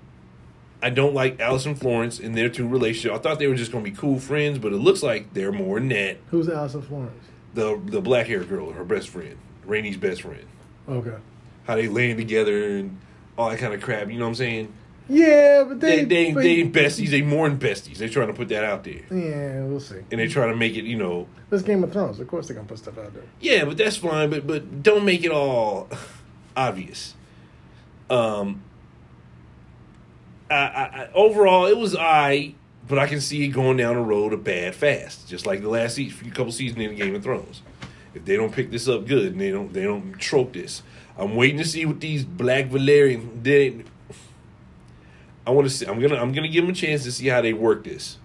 [0.81, 3.11] I don't like Alice and Florence and their two relationship.
[3.11, 5.79] I thought they were just gonna be cool friends, but it looks like they're more
[5.79, 6.17] than that.
[6.29, 7.25] Who's Alison Florence?
[7.53, 10.45] The the black haired girl, her best friend, Rainey's best friend.
[10.87, 11.15] Okay.
[11.65, 12.97] How they laying together and
[13.37, 14.09] all that kind of crap.
[14.09, 14.73] You know what I'm saying?
[15.09, 17.09] Yeah, but They they they but- they ain't besties.
[17.09, 17.97] They more than besties.
[17.97, 19.95] They trying to put that out there, Yeah, we'll see.
[20.11, 20.83] and they trying to make it.
[20.83, 22.19] You know, It's Game of Thrones.
[22.19, 23.23] Of course, they're gonna put stuff out there.
[23.39, 24.29] Yeah, but that's fine.
[24.29, 25.89] But but don't make it all
[26.57, 27.13] obvious.
[28.09, 28.61] Um,
[30.49, 32.53] I, I, I overall it was I,
[32.87, 35.69] but I can see it going down the road a bad fast, just like the
[35.69, 37.61] last se- few couple seasons in Game of Thrones.
[38.13, 40.83] If they don't pick this up good and they don't they don't trope this,
[41.17, 43.85] I'm waiting to see what these Black Valerian did.
[45.47, 45.85] I want to see.
[45.85, 48.17] I'm gonna I'm gonna give them a chance to see how they work this.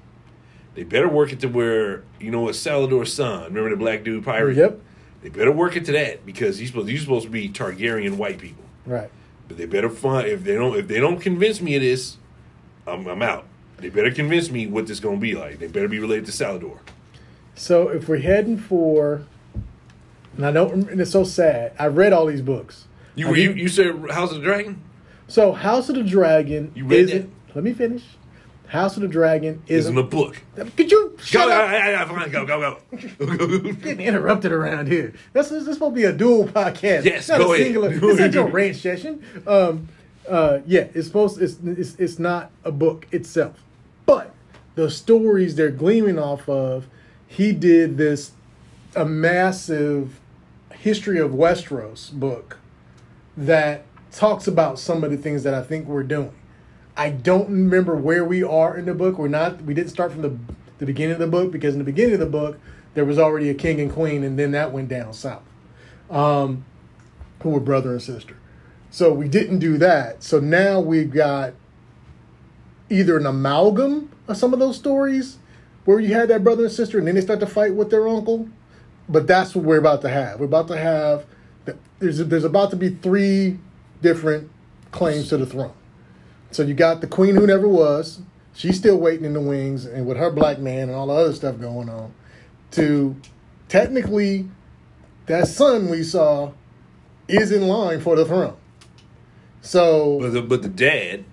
[0.75, 3.45] They better work it to where you know what Salladhor Saan.
[3.45, 4.57] Remember the black dude pirate?
[4.57, 4.81] Yep.
[5.23, 8.39] They better work it to that because he's supposed he's supposed to be Targaryen white
[8.39, 8.65] people.
[8.85, 9.09] Right.
[9.47, 12.17] But they better find if they don't if they don't convince me of this,
[12.89, 13.47] I'm I'm out.
[13.77, 15.61] They better convince me what this gonna be like.
[15.61, 16.79] They better be related to Salador.
[17.55, 19.27] So if we're heading for,
[20.37, 21.73] and I don't, and it's so sad.
[21.79, 22.87] I read all these books.
[23.15, 24.83] You I were you, you said House of the Dragon?
[25.33, 27.33] So House of the Dragon You read isn't.
[27.55, 28.03] Let me finish.
[28.67, 29.97] House of the Dragon Is isn't.
[29.97, 30.37] a book.
[30.77, 31.71] Could you Go, shut go, up?
[31.71, 33.73] I, I, fine, go, go, go.
[33.73, 35.15] Getting interrupted around here.
[35.33, 37.05] This is, this is supposed to be a dual podcast.
[37.07, 37.65] Yes, not go a ahead.
[37.65, 37.99] singular.
[37.99, 39.25] Go It's not your ranch session.
[39.47, 39.89] Um,
[40.29, 41.41] uh, yeah, it's supposed.
[41.41, 43.63] It's, it's it's not a book itself,
[44.05, 44.35] but
[44.75, 46.89] the stories they're gleaming off of.
[47.27, 48.33] He did this
[48.95, 50.21] a massive
[50.75, 52.59] history of Westeros book
[53.35, 56.35] that talks about some of the things that I think we're doing.
[56.97, 59.19] I don't remember where we are in the book.
[59.19, 59.63] We're not.
[59.63, 60.37] We didn't start from the
[60.79, 62.59] the beginning of the book because in the beginning of the book
[62.95, 65.43] there was already a king and queen, and then that went down south,
[66.11, 66.65] um,
[67.43, 68.37] who were brother and sister.
[68.91, 70.23] So we didn't do that.
[70.23, 71.55] So now we've got
[72.91, 75.39] either an amalgam of some of those stories
[75.87, 78.07] where you had that brother and sister, and then they start to fight with their
[78.07, 78.49] uncle.
[79.09, 80.39] But that's what we're about to have.
[80.39, 81.25] We're about to have
[81.99, 83.59] there's there's about to be three
[84.03, 84.51] different
[84.91, 85.73] claims to the throne.
[86.51, 88.21] So you got the queen who never was.
[88.55, 91.33] She's still waiting in the wings, and with her black man and all the other
[91.33, 92.13] stuff going on.
[92.73, 93.17] To
[93.69, 94.49] technically,
[95.27, 96.53] that son we saw
[97.29, 98.57] is in line for the throne.
[99.63, 101.25] So But the, but the dad,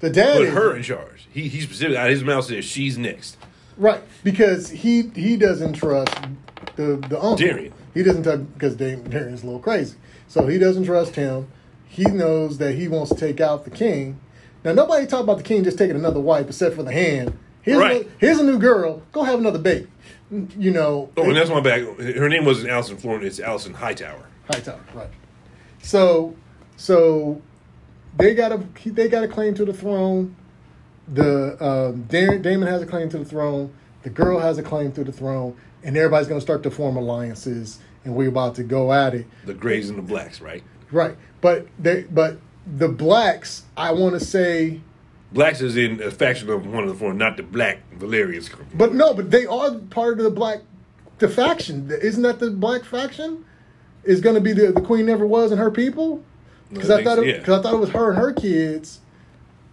[0.00, 1.26] The dad Put her in charge.
[1.32, 3.36] He he specifically out of his mouth says she's next.
[3.76, 6.14] right because he he doesn't trust
[6.76, 7.36] the the uncle.
[7.36, 7.72] Darian.
[7.94, 9.96] He doesn't talk because Darian's a little crazy,
[10.28, 11.48] so he doesn't trust him.
[11.88, 14.20] He knows that he wants to take out the king.
[14.64, 17.36] Now nobody talk about the king just taking another wife except for the hand.
[17.62, 18.06] Here's, Right.
[18.06, 19.02] a, here's a new girl.
[19.12, 19.88] Go have another baby.
[20.30, 21.10] You know.
[21.16, 21.80] Oh, and that's my bad.
[21.82, 23.38] Her name wasn't Allison Florence.
[23.38, 24.26] It's Alicent Hightower.
[24.50, 25.08] Hightower, right?
[25.82, 26.36] So,
[26.76, 27.40] so
[28.16, 30.36] they got a they got a claim to the throne.
[31.12, 33.72] The um, Da- Daemon has a claim to the throne.
[34.02, 36.96] The girl has a claim to the throne, and everybody's going to start to form
[36.96, 40.62] alliances, and we're about to go at it, The Grays and the Blacks, right?
[40.92, 41.16] right?
[41.40, 44.80] But they, but the blacks, I want to say,
[45.32, 48.48] Blacks is in a faction of one of the four, not the Black Valerians.
[48.74, 50.60] but no, but they are part of the black,
[51.18, 51.90] the faction.
[51.90, 53.44] Isn't that the black faction?
[54.04, 56.22] Is going to be the the queen never was and her people.
[56.72, 57.42] Because I I, thought so, it, yeah.
[57.42, 59.00] 'cause I thought it was her and her kids.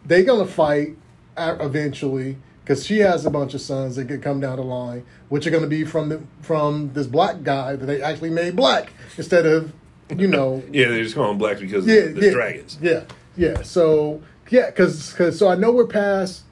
[0.06, 0.96] They gonna fight
[1.38, 5.46] eventually because she has a bunch of sons that could come down the line, which
[5.48, 9.46] are gonna be from the from this black guy that they actually made black instead
[9.46, 9.74] of
[10.16, 12.78] you know Yeah, they're just call them blacks because yeah of the yeah dragons.
[12.82, 13.04] yeah
[13.38, 16.44] yeah so yeah because because so I know we're past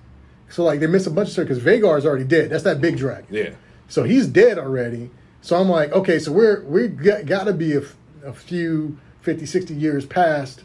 [0.49, 2.51] so like they missed a bunch of stuff because Vhagar's already dead.
[2.51, 3.25] That's that big dragon.
[3.31, 3.51] Yeah.
[3.87, 5.09] So he's dead already.
[5.41, 7.81] So I'm like, okay, so we're we got, got to be a,
[8.23, 10.63] a few 50, 60 years past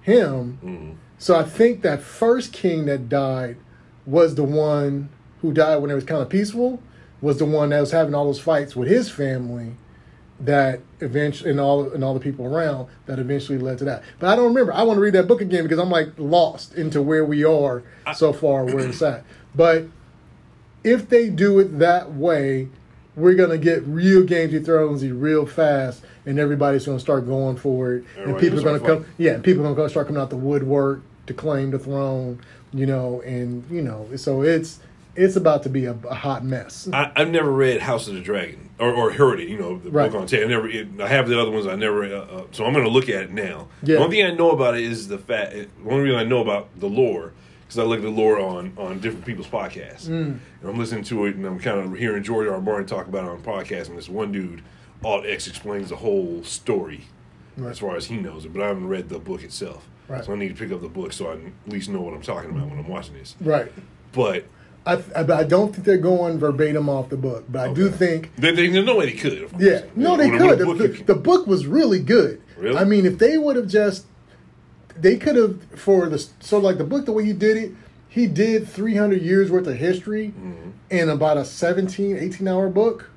[0.00, 0.58] him.
[0.64, 0.92] Mm-hmm.
[1.18, 3.56] So I think that first king that died
[4.06, 5.10] was the one
[5.42, 6.82] who died when it was kind of peaceful.
[7.20, 9.72] Was the one that was having all those fights with his family,
[10.40, 14.02] that eventually and all and all the people around that eventually led to that.
[14.18, 14.72] But I don't remember.
[14.72, 17.82] I want to read that book again because I'm like lost into where we are
[18.14, 19.24] so far, where it's at.
[19.54, 19.86] But
[20.84, 22.68] if they do it that way,
[23.16, 27.94] we're gonna get real Games of Thrones real fast, and everybody's gonna start going for
[27.94, 29.06] it, and people are gonna come.
[29.18, 32.40] Yeah, people are gonna start coming out the woodwork to claim the throne.
[32.72, 34.78] You know, and you know, so it's
[35.18, 36.88] it's about to be a, a hot mess.
[36.92, 39.48] I, I've never read House of the Dragon or, or heard it.
[39.48, 40.10] You know, the Right.
[40.10, 40.44] book on tape.
[40.44, 40.68] I never.
[40.68, 41.66] It, I have the other ones.
[41.66, 42.04] I never.
[42.04, 43.68] Uh, uh, so I'm going to look at it now.
[43.82, 43.96] Yeah.
[43.96, 45.52] The only thing I know about it is the fact.
[45.52, 47.32] The only reason I know about the lore
[47.62, 50.06] because I look at the lore on on different people's podcasts.
[50.08, 50.38] Mm.
[50.60, 52.54] And I'm listening to it, and I'm kind of hearing George R.
[52.54, 52.60] R.
[52.60, 53.88] Martin talk about it on podcast.
[53.88, 54.62] And this one dude,
[55.04, 57.02] Alt X, explains the whole story
[57.56, 57.70] Right.
[57.72, 58.52] as far as he knows it.
[58.52, 59.88] But I haven't read the book itself.
[60.06, 60.24] Right.
[60.24, 62.22] So I need to pick up the book so I at least know what I'm
[62.22, 63.36] talking about when I'm watching this.
[63.40, 63.70] Right.
[64.12, 64.46] But
[64.88, 67.86] I, I, but I don't think they're going verbatim off the book, but I do
[67.88, 67.96] Okay.
[67.96, 69.42] think there, there's no way they could.
[69.42, 69.62] Of course.
[69.62, 70.58] Yeah, no, they when could.
[70.58, 72.40] The, book the, the book was really good.
[72.56, 72.76] Really?
[72.76, 74.06] I mean, if they would have just,
[74.96, 77.72] they could have for the so like the book the way he did it,
[78.08, 80.70] he did 300 years worth of history Mm-hmm.
[80.90, 83.10] in about a 17, 18 hour book,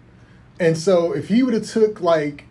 [0.60, 2.46] and so if he would have took like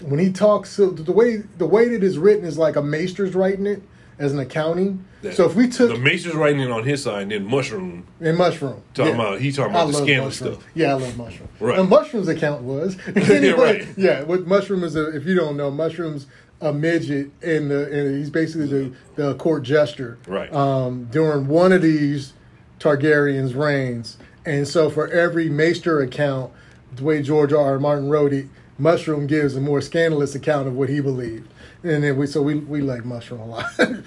[0.00, 3.34] when he talks, so the way the way that it's written is like a maester's
[3.34, 3.82] writing it
[4.18, 5.04] as an accounting.
[5.32, 8.82] so if we took the maester's writing on his side, and then Mushroom and mushroom.
[8.94, 10.30] Talking about- he talking about I the mushroom.
[10.30, 10.64] stuff.
[10.74, 11.48] Yeah, I love mushroom.
[11.60, 11.78] Right.
[11.78, 13.56] And mushroom's account was anyway.
[13.84, 13.88] right.
[13.96, 16.26] Yeah, what mushroom is a if you don't know, mushroom's
[16.60, 20.18] a midget in the and he's basically the the court jester.
[20.26, 20.52] Right.
[20.52, 22.32] Um, during one of these
[22.78, 26.52] Targaryen's reigns, and so for every Maester account,
[26.94, 27.72] the way George R.
[27.72, 27.78] R.
[27.78, 28.46] Martin wrote it,
[28.78, 31.48] Mushroom gives a more scandalous account of what he believed.
[31.84, 33.66] And then we so we we like Mushroom a lot.
[33.76, 34.02] because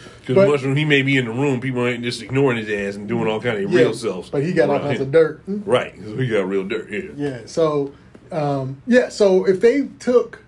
[0.49, 3.27] Mushroom he may be in the room, people ain't just ignoring his ass and doing
[3.27, 4.31] all kind of yeah, real selves.
[4.31, 5.03] But he got all kinds him.
[5.07, 5.43] of dirt.
[5.45, 6.89] Right, 'cause we got real dirt.
[6.89, 7.01] Yeah.
[7.15, 7.41] Yeah.
[7.45, 7.93] So,
[8.31, 9.09] um, yeah.
[9.09, 10.43] So if they took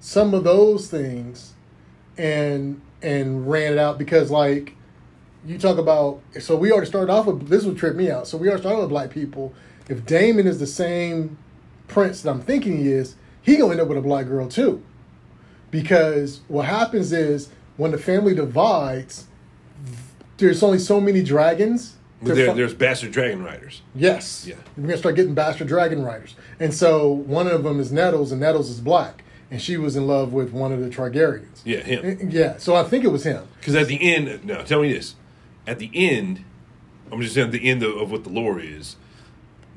[0.00, 1.52] some of those things
[2.16, 4.74] and and ran it out, because like
[5.44, 8.26] you talk about, so we already started off with this would trip me out.
[8.26, 9.52] So we already started with black people.
[9.90, 11.36] If Daemon is the same
[11.88, 14.82] prince that I'm thinking he is, he gonna end up with a black girl too.
[15.72, 19.26] Because what happens is when the family divides,
[20.36, 21.96] there's only so many dragons.
[22.22, 23.82] There, fu- there's bastard dragon riders.
[23.96, 24.46] Yes.
[24.46, 24.54] Yeah.
[24.76, 28.40] We're gonna start getting bastard dragon riders, and so one of them is Nettles, and
[28.40, 31.62] Nettles is black, and she was in love with one of the Targaryens.
[31.64, 32.04] Yeah, him.
[32.04, 32.56] Eh, eh, yeah.
[32.58, 33.48] So I think it was him.
[33.58, 35.16] Because at the end, now tell me this:
[35.66, 36.44] at the end,
[37.10, 38.94] I'm just saying at the end of, of what the lore is.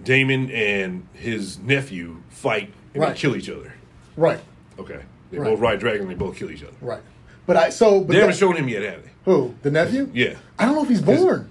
[0.03, 3.15] Daemon and his nephew fight and Right.
[3.15, 3.73] they kill each other.
[4.17, 4.39] Right.
[4.77, 4.99] Okay,
[5.35, 5.51] they Right.
[5.51, 6.07] both ride dragon.
[6.07, 6.73] They both kill each other.
[6.81, 7.01] Right.
[7.45, 9.09] But I so but They haven't that- shown him yet, have they?
[9.25, 10.09] who the nephew?
[10.13, 10.33] Yeah.
[10.57, 11.49] I don't know if he's born.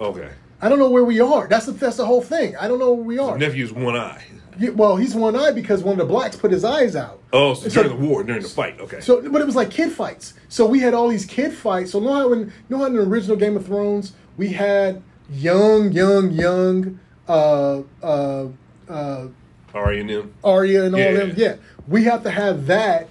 [0.00, 0.28] Okay.
[0.62, 1.46] I don't know where we are.
[1.48, 2.56] That's the that's the whole thing.
[2.56, 3.32] I don't know where we are.
[3.38, 4.22] The nephew's one eye.
[4.58, 7.20] Yeah, well, he's one eye because one of the blacks put his eyes out.
[7.32, 8.78] Oh, so So- during the war, during the fight.
[8.80, 9.00] Okay.
[9.00, 10.34] So, but it was like kid fights.
[10.48, 11.92] So we had all these kid fights.
[11.92, 15.00] So know how in know how in the original Game of Thrones we had
[15.32, 16.98] young, young, young
[17.28, 18.46] uh, uh,
[18.88, 19.26] uh,
[19.72, 20.32] Arya and them.
[20.42, 21.12] Arya and all Yeah.
[21.14, 21.32] them.
[21.36, 21.54] Yeah,
[21.90, 23.08] we have to have that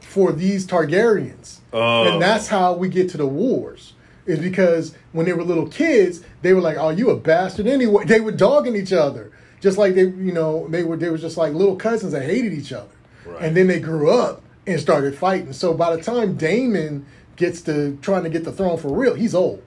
[0.00, 2.04] for these Targaryens, Oh.
[2.12, 3.92] and that's how we get to the wars.
[4.26, 8.04] is because when they were little kids, they were like, "Oh, you a bastard!" Anyway,
[8.06, 11.36] they were dogging each other, just like they, you know, they were they were just
[11.36, 12.88] like little cousins that hated each other,
[13.24, 13.40] Right.
[13.40, 15.52] and then they grew up and started fighting.
[15.52, 17.06] So by the time Daemon
[17.36, 19.62] gets to trying to get the throne for real, he's old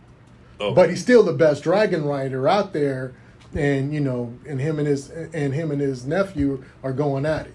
[0.60, 3.14] Oh, but he's still the best dragon rider out there
[3.56, 7.46] and you know and him and his and him and his nephew are going at
[7.48, 7.54] it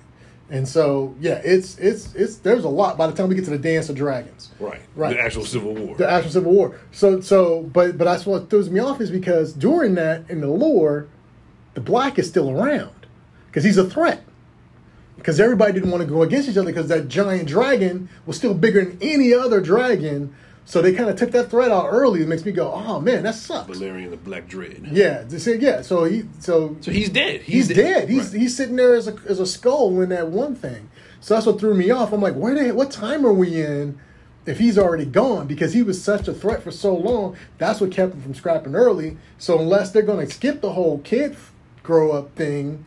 [0.50, 3.50] and so yeah it's it's it's there's a lot by the time we get to
[3.50, 5.16] the dance of dragons right, Right.
[5.16, 5.96] The actual Civil War.
[5.96, 9.52] the actual civil war so so but but that's what throws me off is because
[9.54, 11.08] during that in the lore
[11.72, 13.06] the black is still around
[13.46, 14.22] because he's a threat
[15.16, 18.52] because everybody didn't want to go against each other because that giant dragon was still
[18.52, 20.34] bigger than any other dragon
[20.66, 23.22] so they kind of took that threat out early it makes me go oh man
[23.22, 24.88] that sucks Valerian the Black Dread.
[24.90, 25.82] yeah, they said yeah.
[25.82, 27.42] So he so So he's dead.
[27.42, 28.08] he's, dead.
[28.08, 28.40] He's Right.
[28.40, 30.88] he's sitting there as a as a skull in that one thing.
[31.20, 32.12] So that's what threw me off.
[32.12, 33.98] I'm like, where the what time are we in?
[34.46, 37.90] If he's already gone, because he was such a threat for so long, that's what
[37.90, 39.16] kept him from scrapping early.
[39.38, 41.34] So unless they're going to skip the whole kid
[41.82, 42.84] grow up thing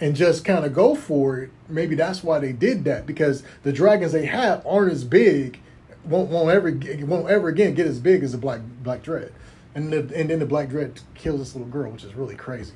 [0.00, 3.04] and just kind of go for it, maybe that's why they did that.
[3.06, 5.60] Because the dragons they have aren't as big,
[6.06, 6.70] won't won't ever
[7.06, 9.32] won't ever again get as big as the black black dread,
[9.74, 12.74] and the, and then the black dread kills this little girl, which is really crazy.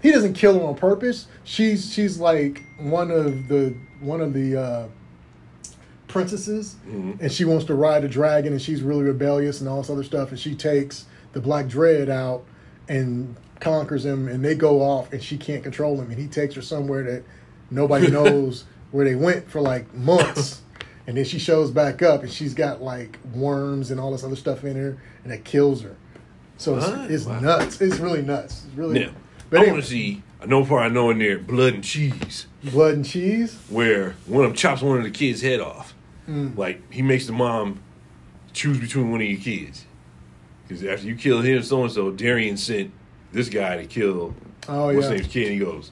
[0.00, 1.26] He doesn't kill her on purpose.
[1.44, 4.88] She's she's like one of the one of the uh,
[6.06, 6.76] princesses,
[7.20, 10.04] and she wants to ride a dragon, and she's really rebellious and all this other
[10.04, 12.44] stuff, and she takes the black dread out
[12.88, 16.54] and conquers him, and they go off, and she can't control him, and he takes
[16.54, 17.24] her somewhere that
[17.70, 20.62] nobody knows where they went for like months.
[21.08, 24.36] And then she shows back up, and she's got like worms and all this other
[24.36, 25.96] stuff in her, and it kills her.
[26.58, 27.40] So it's, it's Wow.
[27.40, 27.80] nuts.
[27.80, 28.66] It's really nuts.
[28.68, 29.00] It's really.
[29.00, 29.12] Now,
[29.48, 30.22] but I anyway, want to see.
[30.42, 33.56] I know part I know in there, blood and cheese, blood and cheese.
[33.70, 35.94] where one of them chops one of the kids' head off.
[36.28, 36.58] Mm.
[36.58, 37.80] Like he makes the mom
[38.52, 39.86] choose between one of your kids.
[40.66, 42.92] Because after you kill him, so and so, Darian sent
[43.32, 44.34] this guy to kill
[44.68, 45.12] Oh what's yeah.
[45.12, 45.52] his name's kid.
[45.52, 45.90] He goes,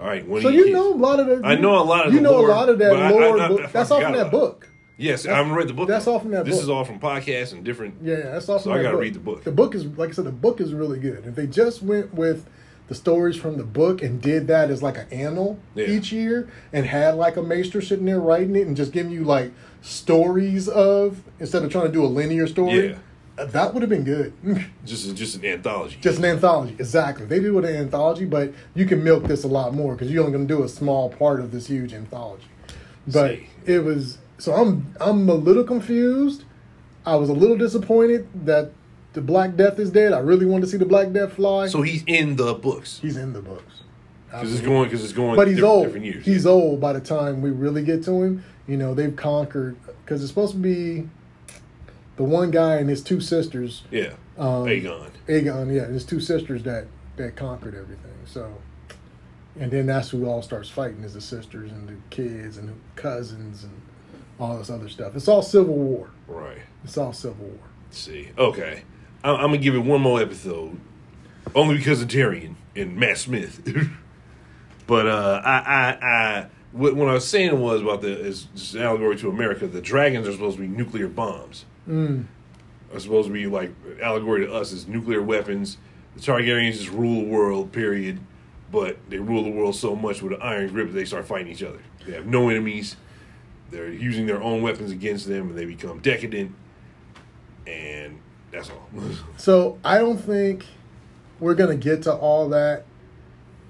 [0.00, 1.40] "All right, one So you kids." know a lot of the.
[1.46, 3.10] I know a lot of You know lore, a lot of that but I- I-
[3.10, 3.40] lore.
[3.40, 3.72] I- book.
[3.72, 4.68] That's all from that book.
[4.98, 5.88] Yes, I haven't read the book.
[5.88, 6.62] that's all from that This book.
[6.62, 7.96] is all from podcasts and different.
[8.02, 9.44] Yeah, that's all from So I gotta read the book.
[9.44, 10.24] The book is like I said.
[10.24, 11.22] The book is really good.
[11.26, 12.46] If they just went with
[12.88, 15.86] the stories from the book and did that as like an annal Yeah.
[15.88, 19.24] each year and had like a maester sitting there writing it and just giving you
[19.24, 19.50] like
[19.82, 22.94] stories of instead of trying to do a linear story, Yeah.
[23.36, 24.32] That would have been good.
[24.84, 25.98] Just just an anthology.
[26.00, 27.26] Just an anthology, exactly.
[27.26, 30.24] They did with an anthology, but you can milk this a lot more because you're
[30.24, 32.46] only going to do a small part of this huge anthology.
[33.06, 33.48] But See.
[33.66, 36.44] it was so I'm I'm a little confused.
[37.04, 38.72] I was a little disappointed that
[39.12, 40.12] the Black Death is dead.
[40.12, 41.68] I really wanted to see the Black Death fly.
[41.68, 43.82] so he's in the books he's in the books,
[44.30, 45.36] because it's going because it's going.
[45.36, 45.84] but he's different, old.
[45.86, 46.24] Different years.
[46.24, 48.44] He's old by the time we really get to him.
[48.66, 51.08] You know, they've conquered because it's supposed to be
[52.16, 54.14] the one guy and his two sisters yeah.
[54.38, 55.10] um, Aegon.
[55.28, 56.86] Aegon, yeah, his two sisters that
[57.16, 58.12] that conquered everything.
[58.26, 58.54] So,
[59.58, 62.74] and then that's who all starts fighting is the sisters and the kids and the
[62.94, 63.80] cousins and
[64.38, 65.16] all this other stuff.
[65.16, 66.10] It's all civil war.
[66.26, 66.58] Right.
[66.84, 67.58] It's all civil war.
[67.86, 68.30] Let's see.
[68.36, 68.82] Okay.
[69.24, 70.78] I'm, I'm gonna give it one more episode,
[71.54, 73.62] only because of Tyrion and Matt Smith.
[74.86, 79.16] but uh, I, I, I, what, what I was saying was about the is allegory
[79.16, 79.66] to America.
[79.66, 81.64] The dragons are supposed to be nuclear bombs.
[81.88, 82.26] Mm.
[82.92, 83.72] Are supposed to be like
[84.02, 85.78] allegory to us as nuclear weapons.
[86.14, 87.72] The Targaryens just rule the world.
[87.72, 88.20] Period.
[88.70, 91.52] But they rule the world so much with an iron grip that they start fighting
[91.52, 91.80] each other.
[92.04, 92.96] They have no enemies.
[93.70, 96.54] They're using their own weapons against them, and they become decadent.
[97.66, 98.88] And that's all.
[99.36, 100.66] So I don't think
[101.40, 102.84] we're gonna get to all that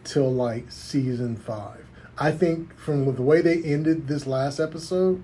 [0.05, 1.85] till like season five.
[2.19, 5.23] I think from the way they ended this last episode,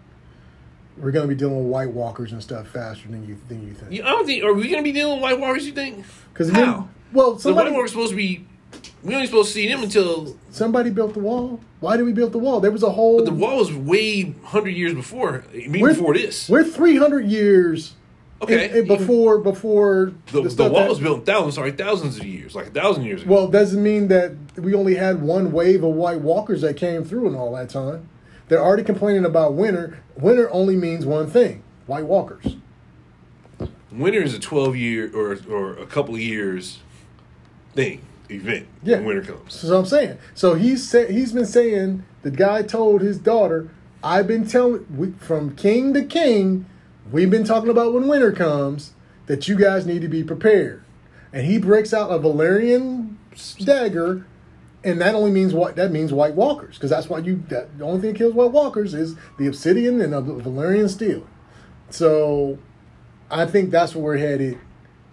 [0.98, 3.92] we're gonna be dealing with White Walkers and stuff faster than you than you think.
[3.92, 4.44] Yeah, I don't think.
[4.44, 5.66] Are we going to be dealing with White Walkers?
[5.66, 6.04] You think?
[6.32, 6.88] Because how?
[7.12, 8.46] well, So somebody White Walkers supposed to be.
[9.02, 10.36] We only supposed to see them until.
[10.50, 11.60] somebody built the wall.
[11.80, 12.60] Why did we build the wall?
[12.60, 13.16] There was a whole.
[13.18, 15.44] But the wall was way hundred years before.
[15.54, 16.48] Even We're- before this.
[16.48, 17.94] We're three hundred years.
[18.40, 21.54] Okay, in- in- before before the, the, stuff wall that- was built in thousands.
[21.54, 23.32] Sorry, thousands of years, like a thousand years ago.
[23.32, 27.28] Well, doesn't mean that we only had one wave of White Walkers that came through
[27.28, 28.08] in all that time.
[28.48, 30.00] They're already complaining about winter.
[30.16, 32.56] Winter only means one thing: White Walkers.
[33.90, 36.80] winter is a twelve year or or a couple of years
[37.74, 38.66] thing event.
[38.82, 38.96] Yeah.
[38.96, 39.54] when winter comes.
[39.54, 40.18] So I'm saying.
[40.34, 43.68] So he's sa- he's been saying the guy told his daughter,
[44.02, 46.66] "I've been telling we, from king to king,
[47.10, 48.92] we've been talking about when winter comes
[49.26, 50.82] that you guys need to be prepared."
[51.32, 53.14] And he breaks out a Valyrian
[53.58, 54.26] dagger,
[54.84, 57.84] and that only means what that means White Walkers because that's why you that the
[57.84, 61.26] only thing that kills White Walkers is the obsidian and the Valyrian steel.
[61.90, 62.58] So
[63.30, 64.58] I think that's where we're headed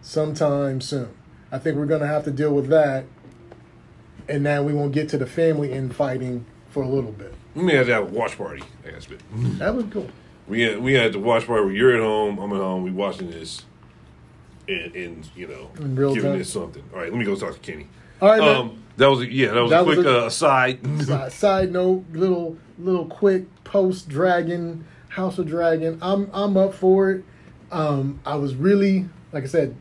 [0.01, 1.09] sometime soon.
[1.51, 3.05] I think we're gonna have to deal with that,
[4.27, 7.33] and now we won't get to the family infighting for a little bit.
[7.55, 8.63] We have to a watch party.
[8.87, 9.07] I guess,
[9.57, 10.07] That was cool.
[10.47, 12.91] we had we had the watch party where you're at home, I'm at home, we
[12.91, 13.63] watching this,
[14.67, 15.95] and, and you know, giving
[16.31, 16.37] time.
[16.37, 16.83] this something.
[16.93, 17.87] All right, let me go talk to Kenny.
[18.21, 18.55] All right, man.
[18.55, 21.01] Um, That was a, yeah, that was That a was quick a- uh, aside.
[21.05, 25.97] Side, side note, little little quick post Dragon House of Dragon.
[26.01, 27.23] I'm I'm up for it.
[27.71, 29.75] Um, I was really like I said,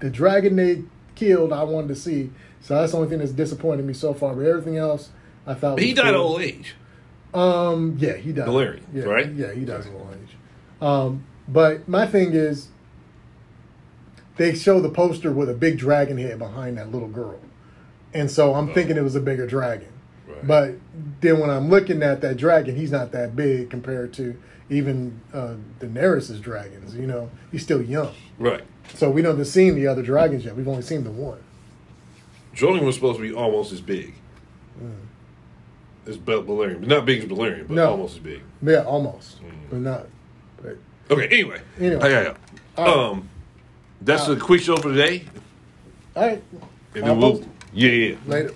[0.00, 0.82] the dragon they
[1.14, 1.52] killed.
[1.52, 2.30] I wanted to see,
[2.60, 4.34] so that's the only thing that's disappointed me so far.
[4.34, 5.10] But everything else,
[5.46, 6.22] I thought he was died cool.
[6.22, 6.74] old age.
[7.32, 8.46] Um, yeah, he died.
[8.46, 9.30] Valerian, yeah, right?
[9.32, 10.36] Yeah, he of old age.
[10.80, 12.68] Um, but my thing is,
[14.36, 17.38] they show the poster with a big dragon head behind that little girl,
[18.14, 19.88] and so I'm thinking it was a bigger dragon.
[20.26, 20.46] Right.
[20.46, 20.70] But
[21.20, 25.54] then when I'm looking at that dragon, he's not that big compared to even uh,
[25.80, 26.94] Daenerys's dragons.
[26.94, 28.14] You know, he's still young.
[28.38, 28.62] Right.
[28.94, 30.56] So we haven't have seen the other dragons yet.
[30.56, 31.38] We've only seen the one.
[32.54, 34.14] Jolene was supposed to be almost as big
[36.06, 37.76] as Bel- Valerian, but not big as Valerian, but Mm.
[37.76, 37.90] No.
[37.92, 38.42] almost as big.
[38.62, 39.38] Yeah, almost,
[39.70, 40.06] but not.
[40.62, 40.76] But
[41.10, 41.26] Okay.
[41.28, 41.60] Anyway.
[41.80, 42.02] Anyway.
[42.02, 42.36] I got
[42.76, 42.96] All right.
[43.12, 43.28] Um,
[44.02, 45.24] that's a quick show for today,
[46.14, 46.42] all right,
[46.94, 48.16] and I'll then we'll post yeah yeah.
[48.26, 48.54] later.